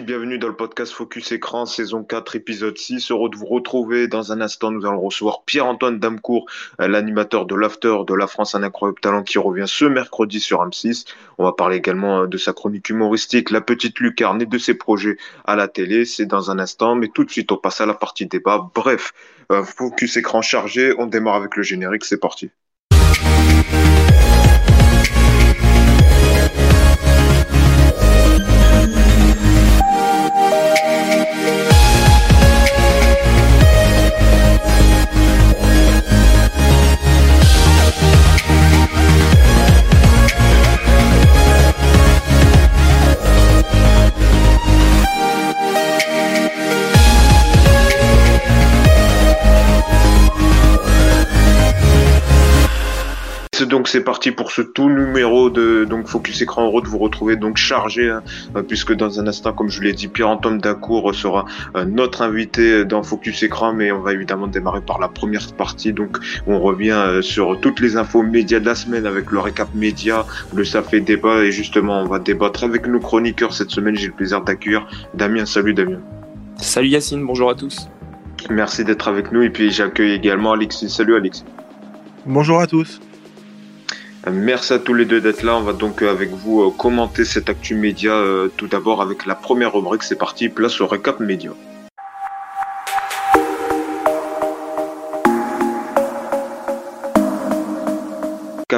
bienvenue 0.00 0.38
dans 0.38 0.48
le 0.48 0.56
podcast 0.56 0.92
Focus 0.92 1.30
Écran, 1.30 1.66
saison 1.66 2.02
4, 2.02 2.34
épisode 2.36 2.76
6. 2.76 3.10
Heureux 3.10 3.28
de 3.28 3.36
vous 3.36 3.46
retrouver. 3.46 4.08
Dans 4.08 4.32
un 4.32 4.40
instant, 4.40 4.70
nous 4.70 4.84
allons 4.86 5.00
recevoir 5.00 5.42
Pierre-Antoine 5.44 6.00
Damcourt, 6.00 6.46
euh, 6.80 6.88
l'animateur 6.88 7.46
de 7.46 7.54
l'After 7.54 7.98
de 8.06 8.14
la 8.14 8.26
France, 8.26 8.54
un 8.54 8.62
incroyable 8.64 8.98
talent 9.00 9.22
qui 9.22 9.38
revient 9.38 9.66
ce 9.68 9.84
mercredi 9.84 10.40
sur 10.40 10.66
M6. 10.66 11.04
On 11.38 11.44
va 11.44 11.52
parler 11.52 11.76
également 11.76 12.22
euh, 12.22 12.26
de 12.26 12.36
sa 12.36 12.52
chronique 12.52 12.88
humoristique, 12.88 13.50
La 13.50 13.60
Petite 13.60 14.00
Lucarne 14.00 14.42
et 14.42 14.46
de 14.46 14.58
ses 14.58 14.74
projets 14.74 15.16
à 15.44 15.54
la 15.54 15.68
télé. 15.68 16.04
C'est 16.04 16.26
dans 16.26 16.50
un 16.50 16.58
instant, 16.58 16.96
mais 16.96 17.08
tout 17.08 17.24
de 17.24 17.30
suite, 17.30 17.52
on 17.52 17.56
passe 17.56 17.80
à 17.80 17.86
la 17.86 17.94
partie 17.94 18.26
débat. 18.26 18.68
Bref, 18.74 19.12
euh, 19.52 19.62
Focus 19.62 20.16
Écran 20.16 20.42
chargé, 20.42 20.92
on 20.98 21.06
démarre 21.06 21.36
avec 21.36 21.56
le 21.56 21.62
générique, 21.62 22.04
c'est 22.04 22.20
parti. 22.20 22.50
C'est 53.94 54.02
parti 54.02 54.32
pour 54.32 54.50
ce 54.50 54.60
tout 54.60 54.90
numéro 54.90 55.50
de 55.50 55.84
donc 55.88 56.08
Focus 56.08 56.42
Écran 56.42 56.64
Euro 56.64 56.80
de 56.80 56.88
vous 56.88 56.98
retrouver 56.98 57.36
donc 57.36 57.58
chargé 57.58 58.10
hein, 58.10 58.24
euh, 58.56 58.62
puisque 58.64 58.92
dans 58.92 59.20
un 59.20 59.28
instant 59.28 59.52
comme 59.52 59.68
je 59.68 59.80
l'ai 59.82 59.92
dit 59.92 60.08
Pierre-Antoine 60.08 60.58
Dacour 60.58 61.14
sera 61.14 61.44
euh, 61.76 61.84
notre 61.84 62.22
invité 62.22 62.84
dans 62.84 63.04
Focus 63.04 63.44
Écran 63.44 63.72
mais 63.72 63.92
on 63.92 64.00
va 64.00 64.12
évidemment 64.12 64.48
démarrer 64.48 64.80
par 64.80 64.98
la 64.98 65.06
première 65.06 65.46
partie 65.52 65.92
donc 65.92 66.18
on 66.48 66.58
revient 66.58 66.90
euh, 66.90 67.22
sur 67.22 67.60
toutes 67.60 67.78
les 67.78 67.96
infos 67.96 68.24
médias 68.24 68.58
de 68.58 68.66
la 68.66 68.74
semaine 68.74 69.06
avec 69.06 69.30
le 69.30 69.38
récap 69.38 69.72
média 69.76 70.26
le 70.52 70.64
ça 70.64 70.82
fait 70.82 71.00
débat 71.00 71.44
et 71.44 71.52
justement 71.52 72.02
on 72.02 72.06
va 72.06 72.18
débattre 72.18 72.64
avec 72.64 72.88
nos 72.88 72.98
chroniqueurs 72.98 73.54
cette 73.54 73.70
semaine. 73.70 73.94
J'ai 73.94 74.08
le 74.08 74.12
plaisir 74.12 74.42
d'accueillir 74.42 74.88
Damien. 75.14 75.46
Salut 75.46 75.72
Damien. 75.72 76.00
Salut 76.56 76.88
Yacine. 76.88 77.24
Bonjour 77.24 77.48
à 77.48 77.54
tous. 77.54 77.88
Merci 78.50 78.82
d'être 78.82 79.06
avec 79.06 79.30
nous 79.30 79.42
et 79.42 79.50
puis 79.50 79.70
j'accueille 79.70 80.14
également 80.14 80.50
Alexis. 80.50 80.90
Salut 80.90 81.14
Alexis. 81.14 81.44
Bonjour 82.26 82.58
à 82.60 82.66
tous 82.66 83.00
Merci 84.30 84.72
à 84.72 84.78
tous 84.78 84.94
les 84.94 85.04
deux 85.04 85.20
d'être 85.20 85.42
là. 85.42 85.56
On 85.56 85.62
va 85.62 85.74
donc 85.74 86.00
euh, 86.00 86.10
avec 86.10 86.30
vous 86.30 86.62
euh, 86.62 86.70
commenter 86.70 87.24
cette 87.26 87.50
actu 87.50 87.74
média 87.74 88.12
euh, 88.12 88.48
tout 88.56 88.66
d'abord 88.66 89.02
avec 89.02 89.26
la 89.26 89.34
première 89.34 89.74
rubrique. 89.74 90.02
C'est 90.02 90.18
parti, 90.18 90.48
place 90.48 90.80
au 90.80 90.86
récap 90.86 91.20
média. 91.20 91.50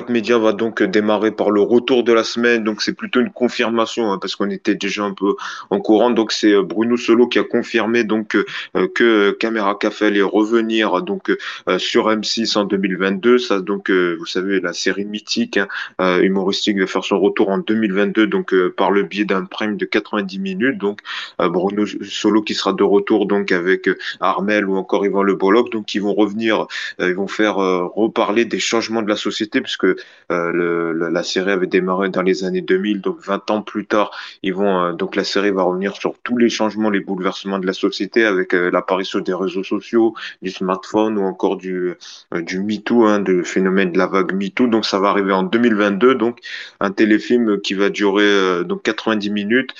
Cap 0.07 0.13
Média 0.13 0.39
va 0.39 0.53
donc 0.53 0.85
démarrer 0.85 1.33
par 1.33 1.51
le 1.51 1.61
retour 1.61 2.05
de 2.05 2.13
la 2.13 2.23
semaine. 2.23 2.63
Donc 2.63 2.81
c'est 2.81 2.93
plutôt 2.93 3.19
une 3.21 3.33
confirmation 3.33 4.13
hein, 4.13 4.19
parce 4.21 4.37
qu'on 4.37 4.51
était 4.51 4.77
déjà 4.77 5.03
un 5.03 5.13
peu 5.13 5.35
en 5.71 5.81
courant. 5.81 6.11
Donc 6.11 6.31
c'est 6.31 6.53
euh, 6.53 6.63
Bruno 6.63 6.97
Solo 6.97 7.27
qui 7.27 7.41
a 7.41 7.43
confirmé 7.43 8.05
donc 8.05 8.37
euh, 8.37 8.89
que 8.95 9.33
Caméra 9.33 9.75
Café 9.75 10.07
allait 10.07 10.23
revenir 10.23 11.03
donc 11.03 11.31
euh, 11.69 11.79
sur 11.79 12.09
M6 12.09 12.57
en 12.57 12.65
2022. 12.67 13.39
Ça 13.39 13.61
donc 13.61 13.91
vous 13.91 14.27
savez 14.27 14.61
la 14.61 14.73
série 14.73 15.05
mythique 15.05 15.59
hein, 15.99 16.21
humoristique 16.21 16.79
va 16.79 16.87
faire 16.87 17.03
son 17.03 17.19
retour 17.19 17.49
en 17.49 17.59
2022 17.59 18.29
donc 18.29 18.55
par 18.77 18.93
le 18.93 19.03
biais 19.03 19.25
d'un 19.25 19.45
prime 19.45 19.77
de 19.77 19.87
90 19.87 20.39
minutes. 20.39 20.79
Donc 20.79 21.01
Bruno 21.39 21.85
Solo 21.87 22.43
qui 22.43 22.55
sera 22.55 22.75
de 22.75 22.85
retour 22.85 23.27
donc 23.27 23.51
avec 23.51 23.91
Armel 24.21 24.69
ou 24.69 24.77
encore 24.77 25.05
Yvan 25.05 25.25
Le. 25.25 25.37
Donc 25.73 25.95
ils 25.95 26.03
vont 26.03 26.15
revenir, 26.15 26.67
ils 27.01 27.15
vont 27.15 27.27
faire 27.27 27.57
reparler 27.57 28.45
des 28.45 28.61
changements 28.61 29.03
de 29.03 29.09
la 29.09 29.17
société 29.17 29.61
puisque 29.61 29.87
euh, 30.33 30.51
le, 30.53 31.09
la 31.09 31.23
série 31.23 31.53
avait 31.53 31.67
démarré 31.67 32.09
dans 32.09 32.23
les 32.23 32.45
années 32.45 32.61
2000, 32.61 33.01
donc 33.01 33.19
20 33.25 33.51
ans 33.51 33.63
plus 33.63 33.87
tard, 33.87 34.11
ils 34.43 34.53
vont 34.53 34.83
euh, 34.83 34.93
donc 34.93 35.15
la 35.15 35.23
série 35.23 35.53
va 35.53 35.63
revenir 35.63 35.95
sur 35.95 36.15
tous 36.25 36.37
les 36.37 36.49
changements, 36.49 36.91
les 36.91 37.01
bouleversements 37.01 37.61
de 37.61 37.67
la 37.67 37.73
société 37.73 38.25
avec 38.25 38.53
euh, 38.53 38.71
l'apparition 38.71 39.21
des 39.21 39.35
réseaux 39.35 39.63
sociaux, 39.63 40.15
du 40.43 40.51
smartphone 40.51 41.19
ou 41.19 41.23
encore 41.23 41.57
du 41.57 41.95
du 42.33 42.61
MeToo, 42.61 43.05
hein, 43.05 43.21
du 43.21 43.45
phénomène 43.45 43.93
de 43.93 43.99
la 43.99 44.07
vague 44.07 44.33
MeToo. 44.35 44.67
Donc 44.67 44.85
ça 44.85 44.99
va 44.99 45.11
arriver 45.11 45.33
en 45.33 45.45
2022, 45.45 46.17
donc 46.17 46.41
un 46.81 46.91
téléfilm 46.91 47.61
qui 47.61 47.75
va 47.75 47.91
durer 47.91 48.65
donc 48.65 48.83
90 48.83 49.31
minutes, 49.31 49.71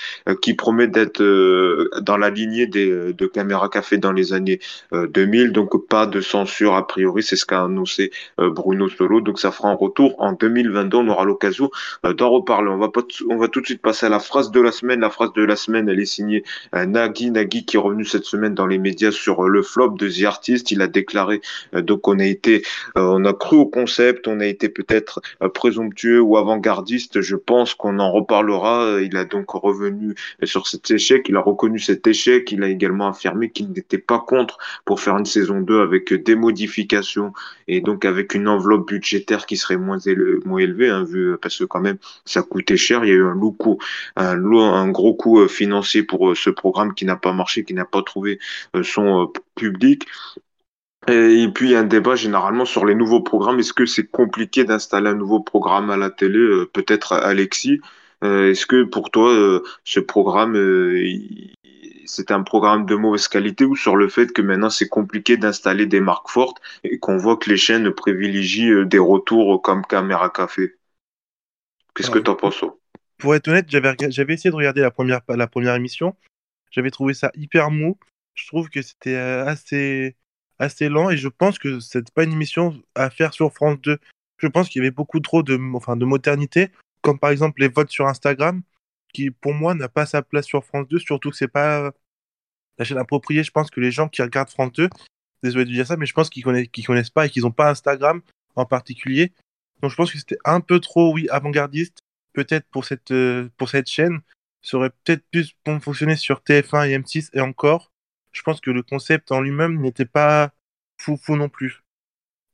qui 0.41 0.53
promet 0.53 0.87
d'être 0.87 1.21
dans 2.01 2.17
la 2.17 2.29
lignée 2.29 2.67
des 2.67 3.13
de 3.13 3.25
Caméra 3.27 3.69
Café 3.69 3.97
dans 3.97 4.11
les 4.13 4.33
années 4.33 4.59
2000. 4.93 5.51
Donc 5.51 5.87
pas 5.87 6.05
de 6.05 6.21
censure 6.21 6.75
a 6.75 6.87
priori, 6.87 7.23
c'est 7.23 7.35
ce 7.35 7.45
qu'a 7.45 7.63
annoncé 7.63 8.11
Bruno 8.37 8.87
Solo. 8.89 9.21
Donc 9.21 9.39
ça 9.39 9.51
fera 9.51 9.69
un 9.69 9.75
retour 9.75 10.06
en 10.17 10.33
2022. 10.33 10.97
On 10.97 11.07
aura 11.09 11.25
l'occasion 11.25 11.69
euh, 12.05 12.13
d'en 12.13 12.29
reparler. 12.29 12.69
On 12.69 12.77
va, 12.77 12.89
pas 12.89 13.01
on 13.29 13.37
va 13.37 13.47
tout 13.47 13.61
de 13.61 13.65
suite 13.65 13.81
passer 13.81 14.05
à 14.05 14.09
la 14.09 14.19
phrase 14.19 14.51
de 14.51 14.61
la 14.61 14.71
semaine. 14.71 14.99
La 14.99 15.09
phrase 15.09 15.33
de 15.33 15.43
la 15.43 15.55
semaine, 15.55 15.89
elle 15.89 15.99
est 15.99 16.05
signée 16.05 16.43
euh, 16.75 16.85
Nagui. 16.85 17.31
Nagui 17.31 17.65
qui 17.65 17.77
est 17.77 17.79
revenu 17.79 18.05
cette 18.05 18.25
semaine 18.25 18.53
dans 18.53 18.67
les 18.67 18.77
médias 18.77 19.11
sur 19.11 19.45
euh, 19.45 19.49
le 19.49 19.61
flop 19.61 19.91
de 19.91 20.09
The 20.09 20.23
Artist. 20.25 20.71
Il 20.71 20.81
a 20.81 20.87
déclaré 20.87 21.41
donc 21.73 22.07
on 22.07 22.19
a 22.19 22.25
été, 22.25 22.63
on 22.95 23.25
a 23.25 23.33
cru 23.33 23.57
au 23.57 23.65
concept, 23.65 24.27
on 24.27 24.39
a 24.39 24.45
été 24.45 24.69
peut-être 24.69 25.21
présomptueux 25.53 26.21
ou 26.21 26.37
avant-gardiste. 26.37 27.21
Je 27.21 27.35
pense 27.35 27.73
qu'on 27.73 27.99
en 27.99 28.11
reparlera. 28.11 28.99
Il 29.01 29.17
a 29.17 29.25
donc 29.25 29.51
revenu 29.51 30.15
sur 30.43 30.67
cet 30.67 30.89
échec. 30.91 31.25
Il 31.29 31.35
a 31.35 31.41
reconnu 31.41 31.79
cet 31.79 32.07
échec. 32.07 32.51
Il 32.51 32.63
a 32.63 32.69
également 32.69 33.07
affirmé 33.07 33.49
qu'il 33.49 33.71
n'était 33.71 33.97
pas 33.97 34.19
contre 34.19 34.57
pour 34.85 34.99
faire 34.99 35.17
une 35.17 35.25
saison 35.25 35.61
2 35.61 35.81
avec 35.81 36.13
des 36.13 36.35
modifications 36.35 37.33
et 37.67 37.81
donc 37.81 38.05
avec 38.05 38.33
une 38.33 38.47
enveloppe 38.47 38.87
budgétaire 38.87 39.45
qui 39.45 39.57
serait 39.57 39.77
moins, 39.77 39.96
élevé, 40.05 40.39
moins 40.45 40.59
élevé 40.59 40.89
hein, 40.89 41.03
vu, 41.03 41.37
parce 41.41 41.57
que 41.57 41.63
quand 41.65 41.79
même 41.79 41.97
ça 42.25 42.41
coûtait 42.43 42.77
cher. 42.77 43.03
Il 43.05 43.09
y 43.09 43.11
a 43.11 43.15
eu 43.15 43.25
un, 43.25 43.39
coup, 43.51 43.79
un, 44.15 44.37
un 44.53 44.89
gros 44.89 45.15
coût 45.15 45.39
euh, 45.39 45.47
financier 45.47 46.03
pour 46.03 46.29
euh, 46.29 46.35
ce 46.35 46.49
programme 46.49 46.93
qui 46.93 47.05
n'a 47.05 47.15
pas 47.15 47.33
marché, 47.33 47.63
qui 47.63 47.73
n'a 47.73 47.85
pas 47.85 48.01
trouvé 48.03 48.39
euh, 48.75 48.83
son 48.83 49.31
public. 49.55 50.05
Et 51.07 51.47
puis 51.53 51.67
il 51.67 51.71
y 51.71 51.75
a 51.75 51.79
un 51.79 51.83
débat 51.83 52.15
généralement 52.15 52.65
sur 52.65 52.85
les 52.85 52.95
nouveaux 52.95 53.21
programmes. 53.21 53.59
Est-ce 53.59 53.73
que 53.73 53.85
c'est 53.85 54.07
compliqué 54.07 54.65
d'installer 54.65 55.09
un 55.09 55.15
nouveau 55.15 55.39
programme 55.39 55.89
à 55.89 55.95
la 55.97 56.09
télé 56.09 56.65
Peut-être 56.73 57.13
Alexis? 57.13 57.79
Est-ce 58.21 58.65
que 58.65 58.83
pour 58.83 59.09
toi 59.09 59.61
ce 59.85 59.99
programme 60.01 60.55
c'est 62.07 62.31
un 62.31 62.43
programme 62.43 62.85
de 62.85 62.95
mauvaise 62.95 63.27
qualité 63.27 63.65
ou 63.65 63.75
sur 63.75 63.95
le 63.95 64.09
fait 64.09 64.31
que 64.33 64.41
maintenant 64.41 64.69
c'est 64.69 64.87
compliqué 64.87 65.37
d'installer 65.37 65.85
des 65.85 65.99
marques 65.99 66.29
fortes 66.29 66.61
et 66.83 66.99
qu'on 66.99 67.17
voit 67.17 67.37
que 67.37 67.49
les 67.49 67.57
chaînes 67.57 67.91
privilégient 67.91 68.69
euh, 68.69 68.85
des 68.85 68.99
retours 68.99 69.61
comme 69.61 69.85
Caméra 69.85 70.29
Café. 70.29 70.75
Qu'est-ce 71.93 72.11
que 72.11 72.19
tu 72.19 72.29
en 72.29 72.35
penses 72.35 72.63
Pour 73.17 73.35
être 73.35 73.47
honnête, 73.47 73.65
j'avais, 73.69 73.95
j'avais 74.09 74.35
essayé 74.35 74.51
de 74.51 74.55
regarder 74.55 74.81
la 74.81 74.91
première, 74.91 75.21
la 75.27 75.47
première 75.47 75.75
émission. 75.75 76.15
J'avais 76.71 76.91
trouvé 76.91 77.13
ça 77.13 77.31
hyper 77.35 77.71
mou. 77.71 77.97
Je 78.35 78.47
trouve 78.47 78.69
que 78.69 78.81
c'était 78.81 79.15
euh, 79.15 79.45
assez, 79.45 80.15
assez 80.59 80.89
lent 80.89 81.09
et 81.09 81.17
je 81.17 81.27
pense 81.27 81.57
que 81.57 81.79
c'est 81.79 82.11
pas 82.13 82.23
une 82.23 82.33
émission 82.33 82.79
à 82.93 83.09
faire 83.09 83.33
sur 83.33 83.51
France 83.51 83.81
2. 83.81 83.97
Je 84.37 84.47
pense 84.47 84.69
qu'il 84.69 84.81
y 84.81 84.85
avait 84.85 84.91
beaucoup 84.91 85.19
trop 85.19 85.41
de, 85.41 85.59
enfin, 85.73 85.95
de 85.95 86.05
modernité, 86.05 86.69
comme 87.01 87.17
par 87.17 87.31
exemple 87.31 87.61
les 87.61 87.67
votes 87.67 87.89
sur 87.89 88.07
Instagram 88.07 88.61
pour 89.41 89.53
moi 89.53 89.75
n'a 89.75 89.89
pas 89.89 90.05
sa 90.05 90.21
place 90.21 90.45
sur 90.45 90.63
France 90.63 90.87
2, 90.87 90.99
surtout 90.99 91.31
que 91.31 91.37
c'est 91.37 91.47
pas 91.47 91.91
la 92.77 92.85
chaîne 92.85 92.97
appropriée. 92.97 93.43
Je 93.43 93.51
pense 93.51 93.69
que 93.69 93.79
les 93.79 93.91
gens 93.91 94.07
qui 94.07 94.21
regardent 94.21 94.49
France 94.49 94.71
2, 94.73 94.89
désolé 95.43 95.65
de 95.65 95.71
dire 95.71 95.87
ça, 95.87 95.97
mais 95.97 96.05
je 96.05 96.13
pense 96.13 96.29
qu'ils 96.29 96.43
connaissent, 96.43 96.67
connaissent 96.85 97.09
pas 97.09 97.25
et 97.25 97.29
qu'ils 97.29 97.43
n'ont 97.43 97.51
pas 97.51 97.69
Instagram 97.69 98.21
en 98.55 98.65
particulier. 98.65 99.33
Donc 99.81 99.91
je 99.91 99.95
pense 99.95 100.11
que 100.11 100.17
c'était 100.17 100.37
un 100.45 100.61
peu 100.61 100.79
trop, 100.79 101.13
oui, 101.13 101.27
avant-gardiste, 101.29 101.99
peut-être 102.33 102.67
pour 102.69 102.85
cette, 102.85 103.11
euh, 103.11 103.49
pour 103.57 103.69
cette 103.69 103.87
chaîne. 103.87 104.21
Ça 104.61 104.77
aurait 104.77 104.91
peut-être 105.03 105.23
plus 105.31 105.55
fonctionner 105.81 106.15
sur 106.15 106.41
TF1 106.41 106.89
et 106.89 106.97
M6 106.97 107.29
et 107.33 107.41
encore. 107.41 107.91
Je 108.31 108.41
pense 108.41 108.59
que 108.59 108.71
le 108.71 108.83
concept 108.83 109.31
en 109.31 109.41
lui-même 109.41 109.79
n'était 109.79 110.05
pas 110.05 110.51
fou 110.97 111.17
fou 111.17 111.35
non 111.35 111.49
plus. 111.49 111.83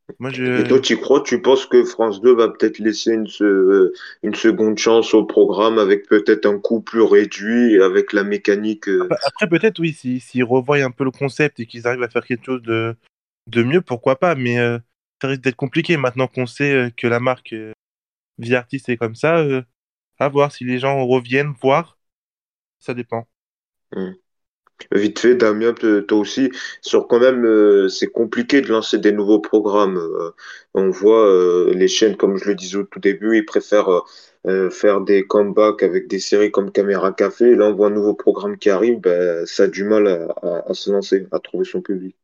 Et 0.09 0.63
toi, 0.67 0.79
tu 0.79 0.97
crois, 0.97 1.21
tu 1.21 1.41
penses 1.41 1.65
que 1.65 1.83
France 1.85 2.21
2 2.21 2.35
va 2.35 2.49
peut-être 2.49 2.79
laisser 2.79 3.13
une, 3.13 3.27
euh, 3.41 3.93
une 4.21 4.35
seconde 4.35 4.77
chance 4.77 5.13
au 5.13 5.25
programme 5.25 5.79
avec 5.79 6.07
peut-être 6.07 6.45
un 6.45 6.59
coût 6.59 6.81
plus 6.81 7.01
réduit 7.01 7.81
avec 7.81 8.11
la 8.11 8.23
mécanique 8.23 8.89
euh, 8.89 9.07
Après, 9.25 9.47
peut-être, 9.47 9.79
oui, 9.79 9.93
s'ils 9.93 10.21
si, 10.21 10.43
revoient 10.43 10.83
un 10.83 10.91
peu 10.91 11.05
le 11.05 11.11
concept 11.11 11.59
et 11.59 11.65
qu'ils 11.65 11.87
arrivent 11.87 12.03
à 12.03 12.09
faire 12.09 12.25
quelque 12.25 12.45
chose 12.45 12.61
de, 12.63 12.95
de 13.47 13.63
mieux, 13.63 13.81
pourquoi 13.81 14.17
pas, 14.17 14.35
mais 14.35 14.59
euh, 14.59 14.77
ça 15.21 15.29
risque 15.29 15.41
d'être 15.41 15.55
compliqué 15.55 15.95
maintenant 15.95 16.27
qu'on 16.27 16.47
sait 16.47 16.91
que 16.97 17.07
la 17.07 17.19
marque 17.19 17.55
Via 18.39 18.59
Artist 18.59 18.89
est 18.89 18.97
comme 18.97 19.15
ça. 19.15 19.45
à 20.19 20.29
voir 20.29 20.51
si 20.51 20.65
les 20.65 20.79
gens 20.79 21.05
reviennent 21.05 21.53
voir, 21.61 21.97
ça 22.79 22.93
dépend. 22.93 23.25
Mmh. 23.95 24.11
Vite 24.91 25.19
fait, 25.19 25.35
Damien, 25.35 25.73
toi 25.73 26.17
aussi, 26.17 26.51
sur 26.81 27.07
quand 27.07 27.19
même, 27.19 27.45
euh, 27.45 27.87
c'est 27.89 28.07
compliqué 28.07 28.61
de 28.61 28.67
lancer 28.69 28.97
des 28.97 29.11
nouveaux 29.11 29.39
programmes. 29.39 29.97
Euh, 29.97 30.31
on 30.73 30.89
voit 30.89 31.25
euh, 31.25 31.73
les 31.73 31.87
chaînes, 31.87 32.17
comme 32.17 32.37
je 32.37 32.45
le 32.45 32.55
disais 32.55 32.77
au 32.77 32.83
tout 32.83 32.99
début, 32.99 33.37
ils 33.37 33.45
préfèrent 33.45 34.03
faire 34.71 34.99
des 34.99 35.25
comebacks 35.25 35.83
avec 35.83 36.07
des 36.09 36.19
séries 36.19 36.51
comme 36.51 36.71
Caméra 36.71 37.13
Café. 37.13 37.55
Là, 37.55 37.67
on 37.67 37.73
voit 37.73 37.87
un 37.87 37.91
nouveau 37.91 38.13
programme 38.13 38.57
qui 38.57 38.69
arrive, 38.69 38.99
ben, 38.99 39.45
ça 39.45 39.63
a 39.63 39.67
du 39.67 39.85
mal 39.85 40.05
à, 40.41 40.73
se 40.73 40.91
lancer, 40.91 41.27
à 41.31 41.39
trouver 41.39 41.63
son 41.63 41.81
public. 41.81 42.15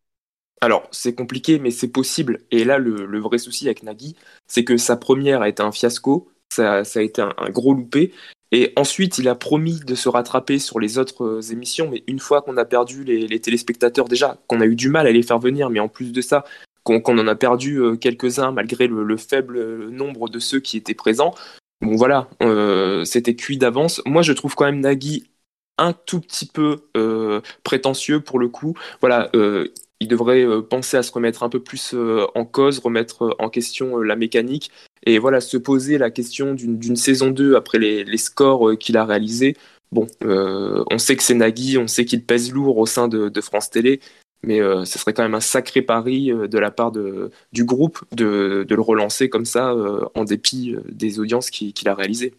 Alors, 0.61 0.87
c'est 0.91 1.15
compliqué, 1.15 1.59
mais 1.59 1.71
c'est 1.71 1.87
possible. 1.87 2.39
Et 2.51 2.65
là, 2.65 2.77
le, 2.77 3.19
vrai 3.19 3.37
souci 3.37 3.67
avec 3.67 3.83
Nagui, 3.83 4.15
c'est 4.47 4.65
que 4.65 4.75
sa 4.75 4.97
première 4.97 5.41
a 5.41 5.47
été 5.47 5.63
un 5.63 5.71
fiasco, 5.71 6.29
ça, 6.49 6.81
a 6.83 7.01
été 7.01 7.21
un, 7.21 7.49
gros 7.49 7.73
loupé. 7.73 8.11
Et 8.51 8.73
ensuite, 8.75 9.17
il 9.19 9.27
a 9.27 9.35
promis 9.35 9.79
de 9.79 9.95
se 9.95 10.09
rattraper 10.09 10.57
sur 10.59 10.79
les 10.79 10.97
autres 10.97 11.23
euh, 11.23 11.41
émissions, 11.51 11.89
mais 11.91 12.03
une 12.07 12.19
fois 12.19 12.41
qu'on 12.41 12.57
a 12.57 12.65
perdu 12.65 13.03
les, 13.03 13.39
téléspectateurs, 13.39 14.07
déjà, 14.07 14.37
qu'on 14.47 14.61
a 14.61 14.65
eu 14.65 14.75
du 14.75 14.89
mal 14.89 15.05
à 15.05 15.11
les 15.11 15.23
faire 15.23 15.39
venir, 15.39 15.69
mais 15.69 15.79
en 15.79 15.87
plus 15.87 16.11
de 16.11 16.21
ça, 16.21 16.43
qu'on 16.83 17.19
en 17.19 17.27
a 17.27 17.35
perdu 17.35 17.77
euh, 17.79 17.95
quelques-uns 17.95 18.51
malgré 18.51 18.87
le, 18.87 19.03
le, 19.03 19.17
faible 19.17 19.89
nombre 19.89 20.29
de 20.29 20.39
ceux 20.39 20.59
qui 20.59 20.77
étaient 20.77 20.95
présents, 20.95 21.35
bon 21.81 21.95
voilà, 21.95 22.27
euh, 22.41 23.05
c'était 23.05 23.35
cuit 23.35 23.57
d'avance. 23.57 24.01
Moi, 24.05 24.21
je 24.21 24.33
trouve 24.33 24.55
quand 24.55 24.65
même 24.65 24.79
Nagui 24.79 25.29
un 25.77 25.93
tout 25.93 26.19
petit 26.19 26.45
peu 26.45 26.89
euh, 26.97 27.41
prétentieux 27.63 28.19
pour 28.19 28.39
le 28.39 28.49
coup. 28.49 28.75
Voilà, 29.01 29.29
euh, 29.35 29.69
il 29.99 30.07
devrait 30.07 30.45
euh, 30.45 30.61
penser 30.61 30.97
à 30.97 31.03
se 31.03 31.11
remettre 31.11 31.43
un 31.43 31.49
peu 31.49 31.61
plus 31.61 31.93
euh, 31.93 32.25
en 32.35 32.45
cause, 32.45 32.79
remettre 32.79 33.35
en 33.39 33.49
question 33.49 33.99
la 33.99 34.15
mécanique 34.15 34.71
et 35.05 35.17
voilà, 35.17 35.41
se 35.41 35.57
poser 35.57 35.97
la 35.97 36.11
question 36.11 36.53
d'une 36.53 36.95
saison 36.95 37.31
2 37.31 37.55
après 37.55 37.79
les, 37.79 38.03
les 38.03 38.17
scores 38.17 38.77
qu'il 38.77 38.97
a 38.97 39.05
réalisés. 39.05 39.55
Bon, 39.91 40.07
on 40.21 40.97
sait 40.97 41.15
que 41.15 41.23
c'est 41.23 41.33
Nagui, 41.33 41.77
on 41.77 41.87
sait 41.87 42.05
qu'il 42.05 42.23
pèse 42.23 42.51
lourd 42.51 42.77
au 42.77 42.85
sein 42.85 43.07
de, 43.07 43.29
de 43.29 43.41
France 43.41 43.69
Télé, 43.69 44.01
mais 44.43 44.61
euh, 44.61 44.85
ce 44.85 44.97
serait 44.97 45.13
quand 45.13 45.23
même 45.23 45.35
un 45.35 45.41
sacré 45.41 45.81
pari 45.81 46.31
euh, 46.31 46.47
de 46.47 46.57
la 46.57 46.71
part 46.71 46.91
de, 46.91 47.31
du 47.51 47.65
groupe 47.65 48.03
de, 48.11 48.65
de, 48.67 48.75
le 48.75 48.81
relancer 48.81 49.29
comme 49.29 49.45
ça 49.45 49.71
euh, 49.71 50.05
en 50.15 50.23
dépit 50.23 50.75
des 50.87 51.19
audiences 51.19 51.49
qu'il 51.49 51.73
qui 51.73 51.87
a 51.87 51.93
réalisées. 51.93 52.33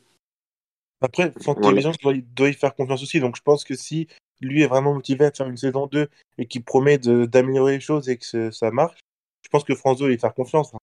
Après, 1.02 1.32
France 1.40 1.56
Télévisions 1.60 1.92
doit, 2.02 2.14
doit, 2.34 2.48
y 2.48 2.54
faire 2.54 2.74
confiance 2.74 3.02
aussi, 3.02 3.20
donc 3.20 3.36
je 3.36 3.42
pense 3.42 3.64
que 3.64 3.74
si 3.74 4.06
lui 4.40 4.62
est 4.62 4.66
vraiment 4.66 4.94
motivé 4.94 5.26
à 5.26 5.30
faire 5.30 5.48
une 5.48 5.56
saison 5.56 5.86
2 5.86 6.08
et 6.38 6.46
qu'il 6.46 6.62
promet 6.64 6.98
d'améliorer 6.98 7.74
les 7.74 7.80
choses 7.80 8.08
et 8.08 8.16
que 8.16 8.50
ça 8.50 8.70
marche, 8.70 9.00
je 9.42 9.48
pense 9.48 9.64
que 9.64 9.74
France 9.74 9.98
2 9.98 10.10
va 10.10 10.18
faire 10.18 10.34
confiance. 10.34 10.74
Hein. 10.74 10.78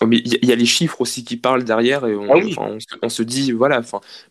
Oh, 0.00 0.06
mais 0.06 0.18
il 0.18 0.44
y, 0.44 0.52
a 0.52 0.54
les 0.54 0.66
chiffres 0.66 1.00
aussi 1.00 1.24
qui 1.24 1.36
parlent 1.36 1.64
derrière 1.64 2.06
et 2.06 2.14
on, 2.14 2.30
ah 2.30 2.36
oui. 2.36 2.54
on, 2.56 2.78
on 3.02 3.08
se 3.08 3.22
dit 3.24 3.50
voilà 3.50 3.82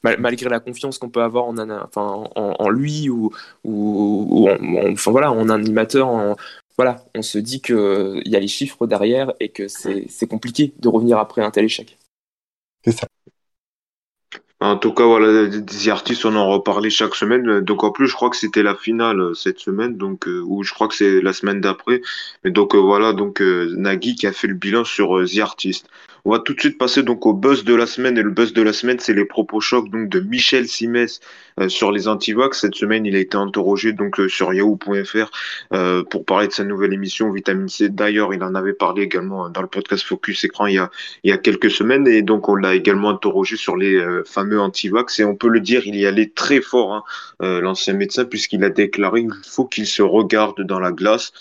mal, 0.01 0.17
malgré 0.17 0.49
la 0.49 0.61
confiance 0.61 0.97
qu'on 0.97 1.09
peut 1.09 1.21
avoir 1.21 1.43
en, 1.43 1.57
en, 1.57 2.29
en 2.35 2.69
lui 2.69 3.09
ou, 3.09 3.33
ou, 3.65 4.27
ou 4.31 4.49
en, 4.49 4.93
voilà 4.93 5.29
en 5.29 5.49
animateur 5.49 6.07
en, 6.07 6.37
voilà 6.77 7.03
on 7.15 7.21
se 7.21 7.37
dit 7.37 7.59
que 7.59 8.21
il 8.23 8.31
y 8.31 8.37
a 8.37 8.39
les 8.39 8.47
chiffres 8.47 8.87
derrière 8.87 9.33
et 9.41 9.49
que 9.49 9.67
c'est 9.67 10.27
compliqué 10.29 10.73
de 10.79 10.87
revenir 10.87 11.17
après 11.17 11.41
un 11.41 11.51
tel 11.51 11.65
échec 11.65 11.97
c'est 12.85 12.93
ça 12.93 13.07
en 14.59 14.75
tout 14.77 14.91
cas, 14.91 15.05
voilà, 15.05 15.45
des 15.45 15.89
artistes, 15.89 16.25
on 16.25 16.35
en 16.35 16.49
reparlait 16.49 16.89
chaque 16.89 17.13
semaine. 17.13 17.61
Donc 17.61 17.83
en 17.83 17.91
plus, 17.91 18.07
je 18.07 18.13
crois 18.13 18.29
que 18.29 18.37
c'était 18.37 18.63
la 18.63 18.75
finale 18.75 19.35
cette 19.35 19.59
semaine, 19.59 19.97
donc 19.97 20.27
euh, 20.27 20.41
ou 20.45 20.63
je 20.63 20.73
crois 20.73 20.87
que 20.87 20.95
c'est 20.95 21.21
la 21.21 21.31
semaine 21.33 21.61
d'après. 21.61 22.01
Mais 22.43 22.49
donc 22.49 22.73
euh, 22.73 22.79
voilà, 22.79 23.13
donc 23.13 23.39
euh, 23.41 23.71
Nagui 23.77 24.15
qui 24.15 24.25
a 24.25 24.31
fait 24.31 24.47
le 24.47 24.55
bilan 24.55 24.83
sur 24.83 25.23
The 25.23 25.39
Artist. 25.39 25.87
On 26.27 26.31
va 26.31 26.39
tout 26.39 26.53
de 26.53 26.59
suite 26.59 26.77
passer 26.77 27.03
donc 27.03 27.25
au 27.25 27.31
buzz 27.31 27.63
de 27.63 27.73
la 27.73 27.85
semaine 27.85 28.17
et 28.17 28.21
le 28.21 28.31
buzz 28.31 28.51
de 28.51 28.61
la 28.61 28.73
semaine, 28.73 28.99
c'est 28.99 29.13
les 29.13 29.23
propos 29.23 29.61
chocs 29.61 29.89
donc 29.89 30.09
de 30.09 30.19
Michel 30.19 30.67
Simès 30.67 31.21
euh, 31.57 31.69
sur 31.69 31.93
les 31.93 32.09
antivax. 32.09 32.59
Cette 32.59 32.75
semaine, 32.75 33.05
il 33.05 33.15
a 33.15 33.19
été 33.19 33.37
interrogé 33.37 33.93
donc 33.93 34.19
euh, 34.19 34.27
sur 34.27 34.53
yahoo.fr 34.53 35.31
euh, 35.71 36.03
pour 36.03 36.25
parler 36.25 36.47
de 36.47 36.51
sa 36.51 36.65
nouvelle 36.65 36.91
émission 36.91 37.31
Vitamine 37.31 37.69
C. 37.69 37.87
D'ailleurs, 37.87 38.33
il 38.33 38.43
en 38.43 38.55
avait 38.55 38.73
parlé 38.73 39.03
également 39.03 39.47
dans 39.47 39.61
le 39.61 39.69
podcast 39.69 40.03
Focus 40.05 40.43
Écran 40.43 40.67
il 40.67 40.73
y 40.73 40.79
a 40.79 40.91
il 41.23 41.29
y 41.29 41.33
a 41.33 41.37
quelques 41.37 41.71
semaines 41.71 42.05
et 42.09 42.21
donc 42.23 42.49
on 42.49 42.55
l'a 42.55 42.75
également 42.75 43.11
interrogé 43.11 43.55
sur 43.55 43.77
les 43.77 43.97
fameux 44.25 44.59
antivax 44.59 45.19
et 45.19 45.23
on 45.23 45.37
peut 45.37 45.47
le 45.47 45.61
dire, 45.61 45.83
il 45.87 45.95
y 45.95 46.05
allait 46.05 46.33
très 46.35 46.59
fort 46.59 46.93
hein, 46.93 47.03
l'ancien 47.61 47.93
médecin 47.93 48.25
puisqu'il 48.25 48.65
a 48.65 48.69
déclaré 48.69 49.21
qu'il 49.21 49.31
faut 49.49 49.65
qu'il 49.65 49.87
se 49.87 50.01
regarde 50.01 50.61
dans 50.63 50.81
la 50.81 50.91
glace 50.91 51.31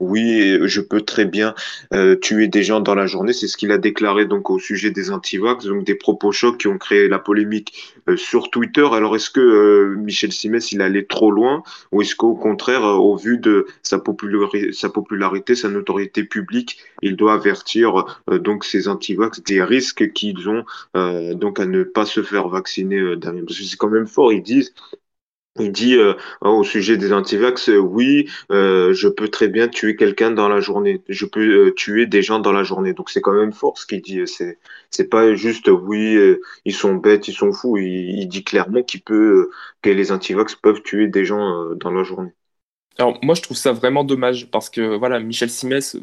oui, 0.00 0.58
je 0.64 0.80
peux 0.80 1.02
très 1.02 1.26
bien 1.26 1.54
euh, 1.94 2.16
tuer 2.16 2.48
des 2.48 2.62
gens 2.62 2.80
dans 2.80 2.94
la 2.94 3.06
journée. 3.06 3.32
C'est 3.32 3.48
ce 3.48 3.56
qu'il 3.56 3.70
a 3.70 3.78
déclaré 3.78 4.24
donc 4.24 4.50
au 4.50 4.58
sujet 4.58 4.90
des 4.90 5.10
antivax, 5.10 5.66
donc 5.66 5.84
des 5.84 5.94
propos 5.94 6.32
chocs 6.32 6.58
qui 6.58 6.68
ont 6.68 6.78
créé 6.78 7.08
la 7.08 7.18
polémique 7.18 7.94
euh, 8.08 8.16
sur 8.16 8.50
Twitter. 8.50 8.86
Alors 8.92 9.14
est-ce 9.14 9.30
que 9.30 9.40
euh, 9.40 9.96
Michel 9.96 10.32
Simès 10.32 10.72
il 10.72 10.80
allait 10.80 11.04
trop 11.04 11.30
loin? 11.30 11.62
Ou 11.92 12.02
est-ce 12.02 12.16
qu'au 12.16 12.34
contraire, 12.34 12.84
euh, 12.84 12.94
au 12.94 13.16
vu 13.16 13.38
de 13.38 13.66
sa 13.82 13.98
popularité, 13.98 15.54
sa 15.54 15.68
notoriété 15.68 16.24
publique, 16.24 16.78
il 17.02 17.16
doit 17.16 17.34
avertir 17.34 18.04
euh, 18.30 18.38
donc 18.38 18.64
ces 18.64 18.88
antivax 18.88 19.42
des 19.42 19.62
risques 19.62 20.12
qu'ils 20.12 20.48
ont 20.48 20.64
donc 21.34 21.60
à 21.60 21.66
ne 21.66 21.82
pas 21.82 22.06
se 22.06 22.22
faire 22.22 22.48
vacciner 22.48 23.16
Parce 23.20 23.58
que 23.58 23.64
c'est 23.64 23.76
quand 23.76 23.88
même 23.88 24.06
fort. 24.06 24.32
Ils 24.32 24.42
disent 24.42 24.72
il 25.58 25.72
dit 25.72 25.96
euh, 25.96 26.14
au 26.42 26.62
sujet 26.64 26.96
des 26.96 27.12
antivax, 27.12 27.68
euh, 27.68 27.76
oui, 27.78 28.28
euh, 28.52 28.92
je 28.94 29.08
peux 29.08 29.28
très 29.28 29.48
bien 29.48 29.68
tuer 29.68 29.96
quelqu'un 29.96 30.30
dans 30.30 30.48
la 30.48 30.60
journée. 30.60 31.02
Je 31.08 31.26
peux 31.26 31.72
tuer 31.76 32.06
des 32.06 32.22
gens 32.22 32.38
dans 32.38 32.52
la 32.52 32.62
journée. 32.62 32.92
Donc 32.94 33.10
c'est 33.10 33.20
quand 33.20 33.32
même 33.32 33.52
fort 33.52 33.76
ce 33.78 33.86
qu'il 33.86 34.00
dit. 34.02 34.20
C'est 34.26 34.58
c'est 34.90 35.08
pas 35.08 35.34
juste 35.34 35.68
oui, 35.68 36.18
ils 36.64 36.74
sont 36.74 36.94
bêtes, 36.94 37.28
ils 37.28 37.34
sont 37.34 37.52
fous. 37.52 37.76
Il, 37.78 38.18
il 38.20 38.28
dit 38.28 38.44
clairement 38.44 38.82
qu'il 38.82 39.02
peut 39.02 39.50
que 39.82 39.90
les 39.90 40.12
antivax 40.12 40.54
peuvent 40.54 40.82
tuer 40.82 41.08
des 41.08 41.24
gens 41.24 41.74
dans 41.74 41.90
la 41.90 42.04
journée. 42.04 42.32
Alors 43.00 43.18
moi 43.22 43.34
je 43.34 43.40
trouve 43.40 43.56
ça 43.56 43.72
vraiment 43.72 44.04
dommage 44.04 44.48
parce 44.50 44.68
que 44.68 44.82
voilà 44.94 45.20
Michel 45.20 45.48
Simès 45.48 45.96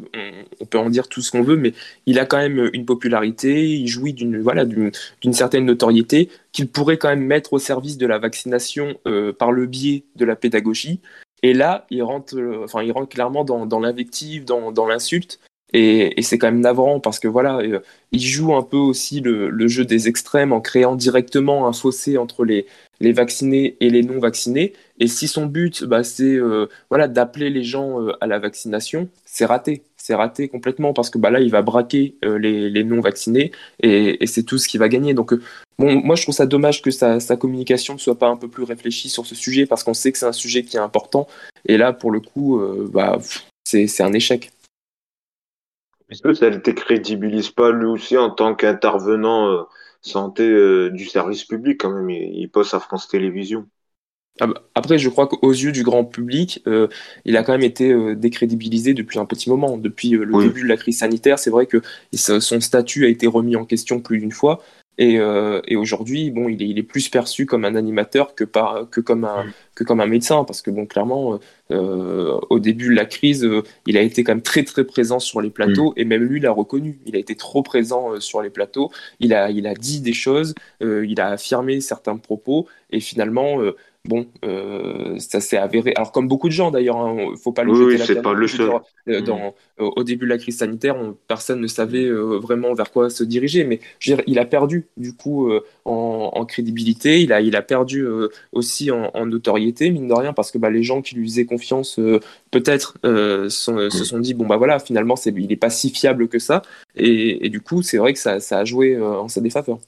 on, 0.60 0.64
peut 0.64 0.78
en 0.78 0.90
dire 0.90 1.06
tout 1.06 1.22
ce 1.22 1.30
qu'on 1.30 1.44
veut 1.44 1.56
mais 1.56 1.72
il 2.06 2.18
a 2.18 2.26
quand 2.26 2.38
même 2.38 2.70
une 2.72 2.84
popularité 2.84 3.68
il 3.68 3.86
jouit 3.86 4.12
d'une 4.12 4.40
voilà 4.40 4.64
d'une 4.64 4.92
certaine 5.32 5.64
notoriété 5.64 6.28
qu'il 6.50 6.66
pourrait 6.66 6.98
quand 6.98 7.10
même 7.10 7.24
mettre 7.24 7.52
au 7.52 7.60
service 7.60 7.98
de 7.98 8.06
la 8.06 8.18
vaccination 8.18 8.96
euh, 9.06 9.32
par 9.32 9.52
le 9.52 9.66
biais 9.66 10.02
de 10.16 10.24
la 10.24 10.34
pédagogie. 10.34 11.00
Et 11.44 11.54
là 11.54 11.86
il 11.90 12.02
rentre 12.02 12.36
euh, 12.36 12.64
enfin 12.64 12.82
il 12.82 12.90
rentre 12.90 13.10
clairement 13.10 13.44
dans, 13.44 13.78
l'invective 13.78 14.44
dans, 14.44 14.86
l'insulte. 14.88 15.38
Et, 15.72 16.20
c'est 16.22 16.36
quand 16.38 16.48
même 16.48 16.60
navrant 16.60 16.98
parce 16.98 17.20
que 17.20 17.28
voilà 17.28 17.58
euh, 17.58 17.78
il 18.10 18.22
joue 18.22 18.56
un 18.56 18.62
peu 18.62 18.76
aussi 18.76 19.20
le 19.20 19.68
jeu 19.68 19.84
des 19.84 20.08
extrêmes 20.08 20.52
en 20.52 20.60
créant 20.60 20.96
directement 20.96 21.68
un 21.68 21.72
fossé 21.72 22.18
entre 22.18 22.44
les 22.44 22.66
les 23.00 23.12
vaccinés 23.12 23.76
et 23.80 23.90
les 23.90 24.02
non 24.02 24.18
vaccinés. 24.18 24.72
Et 24.98 25.06
si 25.06 25.28
son 25.28 25.46
but, 25.46 25.84
bah, 25.84 26.02
c'est 26.02 26.34
euh, 26.34 26.66
voilà, 26.90 27.08
d'appeler 27.08 27.50
les 27.50 27.62
gens 27.62 28.02
euh, 28.02 28.12
à 28.20 28.26
la 28.26 28.38
vaccination, 28.38 29.08
c'est 29.24 29.44
raté. 29.44 29.82
C'est 29.96 30.14
raté 30.14 30.48
complètement 30.48 30.92
parce 30.92 31.10
que 31.10 31.18
bah, 31.18 31.30
là, 31.30 31.40
il 31.40 31.50
va 31.50 31.62
braquer 31.62 32.16
euh, 32.24 32.38
les, 32.38 32.70
les, 32.70 32.84
non 32.84 33.00
vaccinés 33.00 33.52
et, 33.80 34.26
c'est 34.26 34.42
tout 34.42 34.58
ce 34.58 34.66
qu'il 34.66 34.80
va 34.80 34.88
gagner. 34.88 35.14
Donc, 35.14 35.34
bon, 35.78 35.94
moi, 36.02 36.16
je 36.16 36.22
trouve 36.22 36.34
ça 36.34 36.46
dommage 36.46 36.82
que 36.82 36.90
sa, 36.90 37.20
sa 37.20 37.36
communication 37.36 37.94
ne 37.94 37.98
soit 37.98 38.18
pas 38.18 38.28
un 38.28 38.36
peu 38.36 38.48
plus 38.48 38.64
réfléchie 38.64 39.08
sur 39.08 39.26
ce 39.26 39.34
sujet 39.34 39.66
parce 39.66 39.84
qu'on 39.84 39.94
sait 39.94 40.12
que 40.12 40.18
c'est 40.18 40.26
un 40.26 40.32
sujet 40.32 40.62
qui 40.62 40.76
est 40.76 40.80
important. 40.80 41.28
Et 41.66 41.76
là, 41.76 41.92
pour 41.92 42.10
le 42.10 42.20
coup, 42.20 42.60
bah, 42.92 43.18
c'est 43.64 44.00
un 44.00 44.12
échec. 44.12 44.50
Est-ce 46.10 46.22
que 46.22 46.32
ça 46.32 46.48
ne 46.48 46.56
décrédibilise 46.56 47.50
pas 47.50 47.70
lui 47.70 47.84
aussi 47.84 48.16
en 48.16 48.30
tant 48.30 48.54
qu'intervenant 48.54 49.66
santé 50.02 50.42
euh, 50.48 50.90
du 50.90 51.06
service 51.06 51.44
public 51.44 51.80
quand 51.80 51.90
même. 51.92 52.10
Il, 52.10 52.40
il 52.40 52.50
poste 52.50 52.74
à 52.74 52.80
France 52.80 53.08
Télévisions. 53.08 53.68
Ah 54.40 54.46
bah, 54.46 54.62
Après, 54.74 54.98
je 54.98 55.08
crois 55.08 55.26
qu'aux 55.26 55.50
yeux 55.50 55.72
du 55.72 55.82
grand 55.82 56.04
public, 56.04 56.62
euh, 56.66 56.86
il 57.24 57.36
a 57.36 57.42
quand 57.42 57.52
même 57.52 57.62
été 57.62 57.90
euh, 57.92 58.14
décrédibilisé 58.14 58.94
depuis 58.94 59.18
un 59.18 59.24
petit 59.26 59.50
moment. 59.50 59.76
Depuis 59.78 60.14
euh, 60.14 60.24
le 60.24 60.34
oui. 60.34 60.44
début 60.44 60.62
de 60.62 60.68
la 60.68 60.76
crise 60.76 60.98
sanitaire, 60.98 61.38
c'est 61.38 61.50
vrai 61.50 61.66
que 61.66 61.82
son 62.14 62.60
statut 62.60 63.04
a 63.04 63.08
été 63.08 63.26
remis 63.26 63.56
en 63.56 63.64
question 63.64 64.00
plus 64.00 64.18
d'une 64.18 64.32
fois. 64.32 64.62
Et, 64.98 65.18
euh, 65.18 65.60
et 65.68 65.76
aujourd'hui, 65.76 66.30
bon, 66.30 66.48
il 66.48 66.60
est, 66.60 66.68
il 66.68 66.78
est, 66.78 66.82
plus 66.82 67.08
perçu 67.08 67.46
comme 67.46 67.64
un 67.64 67.76
animateur 67.76 68.34
que, 68.34 68.42
par, 68.42 68.90
que, 68.90 69.00
comme 69.00 69.24
un, 69.24 69.46
que 69.76 69.84
comme 69.84 70.00
un 70.00 70.06
médecin, 70.06 70.42
parce 70.42 70.60
que 70.60 70.72
bon, 70.72 70.86
clairement, 70.86 71.38
euh, 71.70 72.38
au 72.50 72.58
début 72.58 72.88
de 72.88 72.94
la 72.94 73.04
crise, 73.04 73.44
euh, 73.44 73.62
il 73.86 73.96
a 73.96 74.02
été 74.02 74.24
quand 74.24 74.32
même 74.32 74.42
très 74.42 74.64
très 74.64 74.84
présent 74.84 75.20
sur 75.20 75.40
les 75.40 75.50
plateaux, 75.50 75.90
mmh. 75.90 76.00
et 76.00 76.04
même 76.04 76.22
lui 76.24 76.40
l'a 76.40 76.50
reconnu. 76.50 76.98
Il 77.06 77.14
a 77.14 77.20
été 77.20 77.36
trop 77.36 77.62
présent 77.62 78.12
euh, 78.12 78.20
sur 78.20 78.42
les 78.42 78.50
plateaux. 78.50 78.90
Il 79.20 79.32
a, 79.34 79.50
il 79.50 79.68
a 79.68 79.74
dit 79.74 80.00
des 80.00 80.12
choses, 80.12 80.54
euh, 80.82 81.06
il 81.06 81.20
a 81.20 81.28
affirmé 81.28 81.80
certains 81.80 82.16
propos, 82.16 82.66
et 82.90 82.98
finalement, 82.98 83.60
euh, 83.60 83.76
bon, 84.08 84.26
euh, 84.44 85.18
ça 85.18 85.40
s'est 85.40 85.58
avéré. 85.58 85.92
Alors, 85.94 86.12
comme 86.12 86.26
beaucoup 86.26 86.48
de 86.48 86.52
gens 86.52 86.70
d'ailleurs, 86.70 86.96
il 86.96 87.20
hein, 87.20 87.30
ne 87.32 87.36
faut 87.36 87.52
pas 87.52 87.62
le 87.62 87.72
oui, 87.72 87.98
jeter 87.98 88.12
oui, 88.12 88.16
la 88.16 88.22
pas 88.22 88.32
le 88.32 88.48
seul. 88.48 88.70
Euh, 89.08 89.20
dans, 89.20 89.54
mmh. 89.78 89.84
au 89.84 90.02
début 90.02 90.24
de 90.24 90.30
la 90.30 90.38
crise 90.38 90.58
sanitaire, 90.58 90.96
on, 90.96 91.14
personne 91.28 91.60
ne 91.60 91.66
savait 91.66 92.06
euh, 92.06 92.38
vraiment 92.38 92.72
vers 92.72 92.90
quoi 92.90 93.10
se 93.10 93.22
diriger. 93.22 93.64
Mais 93.64 93.80
je 93.98 94.10
veux 94.10 94.16
dire, 94.16 94.24
il 94.26 94.38
a 94.38 94.46
perdu 94.46 94.86
du 94.96 95.12
coup 95.14 95.50
euh, 95.50 95.62
en, 95.84 96.30
en, 96.34 96.44
crédibilité, 96.46 97.20
il 97.20 97.32
a, 97.32 97.42
il 97.42 97.54
a 97.54 97.62
perdu 97.62 98.00
euh, 98.00 98.28
aussi 98.52 98.90
en, 98.90 99.10
en, 99.12 99.26
notoriété, 99.26 99.90
mine 99.90 100.08
de 100.08 100.14
rien, 100.14 100.32
parce 100.32 100.50
que 100.50 100.58
bah, 100.58 100.70
les 100.70 100.82
gens 100.82 101.02
qui 101.02 101.14
lui 101.14 101.28
faisaient 101.28 101.44
confiance, 101.44 102.00
peut-être, 102.50 102.94
se 103.04 103.48
sont 104.04 104.18
dit 104.18 104.32
bon, 104.32 104.46
bah 104.46 104.56
voilà, 104.56 104.78
finalement, 104.78 105.16
il 105.26 105.48
n'est 105.48 105.56
pas 105.56 105.70
si 105.70 105.90
fiable 105.90 106.28
que 106.28 106.38
ça. 106.38 106.62
Et, 106.96 107.46
et 107.46 107.50
du 107.50 107.60
coup, 107.60 107.82
c'est 107.82 107.98
vrai 107.98 108.14
que 108.14 108.18
ça, 108.18 108.40
ça 108.40 108.58
a 108.58 108.64
joué 108.64 108.98
en 108.98 109.28
sa 109.28 109.42
défaveur. 109.42 109.78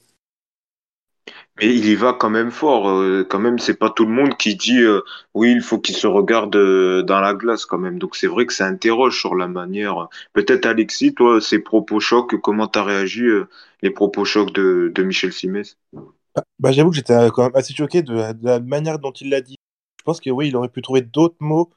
Mais 1.61 1.75
il 1.75 1.85
y 1.85 1.93
va 1.93 2.13
quand 2.13 2.31
même 2.31 2.49
fort. 2.49 2.89
Euh, 2.89 3.23
quand 3.23 3.37
même, 3.37 3.59
c'est 3.59 3.77
pas 3.77 3.91
tout 3.91 4.05
le 4.05 4.11
monde 4.11 4.35
qui 4.35 4.55
dit 4.55 4.81
euh, 4.81 5.01
oui, 5.35 5.51
il 5.51 5.61
faut 5.61 5.77
qu'il 5.77 5.95
se 5.95 6.07
regarde 6.07 6.55
euh, 6.55 7.03
dans 7.03 7.19
la 7.19 7.35
glace 7.35 7.65
quand 7.65 7.77
même. 7.77 7.99
Donc 7.99 8.15
c'est 8.15 8.25
vrai 8.25 8.47
que 8.47 8.53
ça 8.53 8.65
interroge 8.65 9.19
sur 9.19 9.35
la 9.35 9.47
manière. 9.47 10.09
Peut-être 10.33 10.65
Alexis, 10.65 11.13
toi, 11.13 11.39
ces 11.39 11.59
propos 11.59 11.99
chocs, 11.99 12.35
comment 12.41 12.67
t'as 12.67 12.83
réagi 12.83 13.25
euh, 13.25 13.47
les 13.83 13.91
propos 13.91 14.25
chocs 14.25 14.51
de, 14.53 14.91
de 14.93 15.03
Michel 15.03 15.31
Simès? 15.31 15.77
Bah, 15.93 16.43
bah, 16.57 16.71
j'avoue 16.71 16.89
que 16.89 16.95
j'étais 16.95 17.13
quand 17.31 17.43
même 17.43 17.55
assez 17.55 17.75
choqué 17.75 18.01
de 18.01 18.33
la, 18.41 18.59
manière 18.59 18.97
dont 18.97 19.11
il 19.11 19.29
l'a 19.29 19.41
dit. 19.41 19.57
Je 19.99 20.03
pense 20.03 20.19
que 20.19 20.31
oui, 20.31 20.47
il 20.47 20.55
aurait 20.55 20.69
pu 20.69 20.81
trouver 20.81 21.01
d'autres 21.01 21.35
mots 21.39 21.69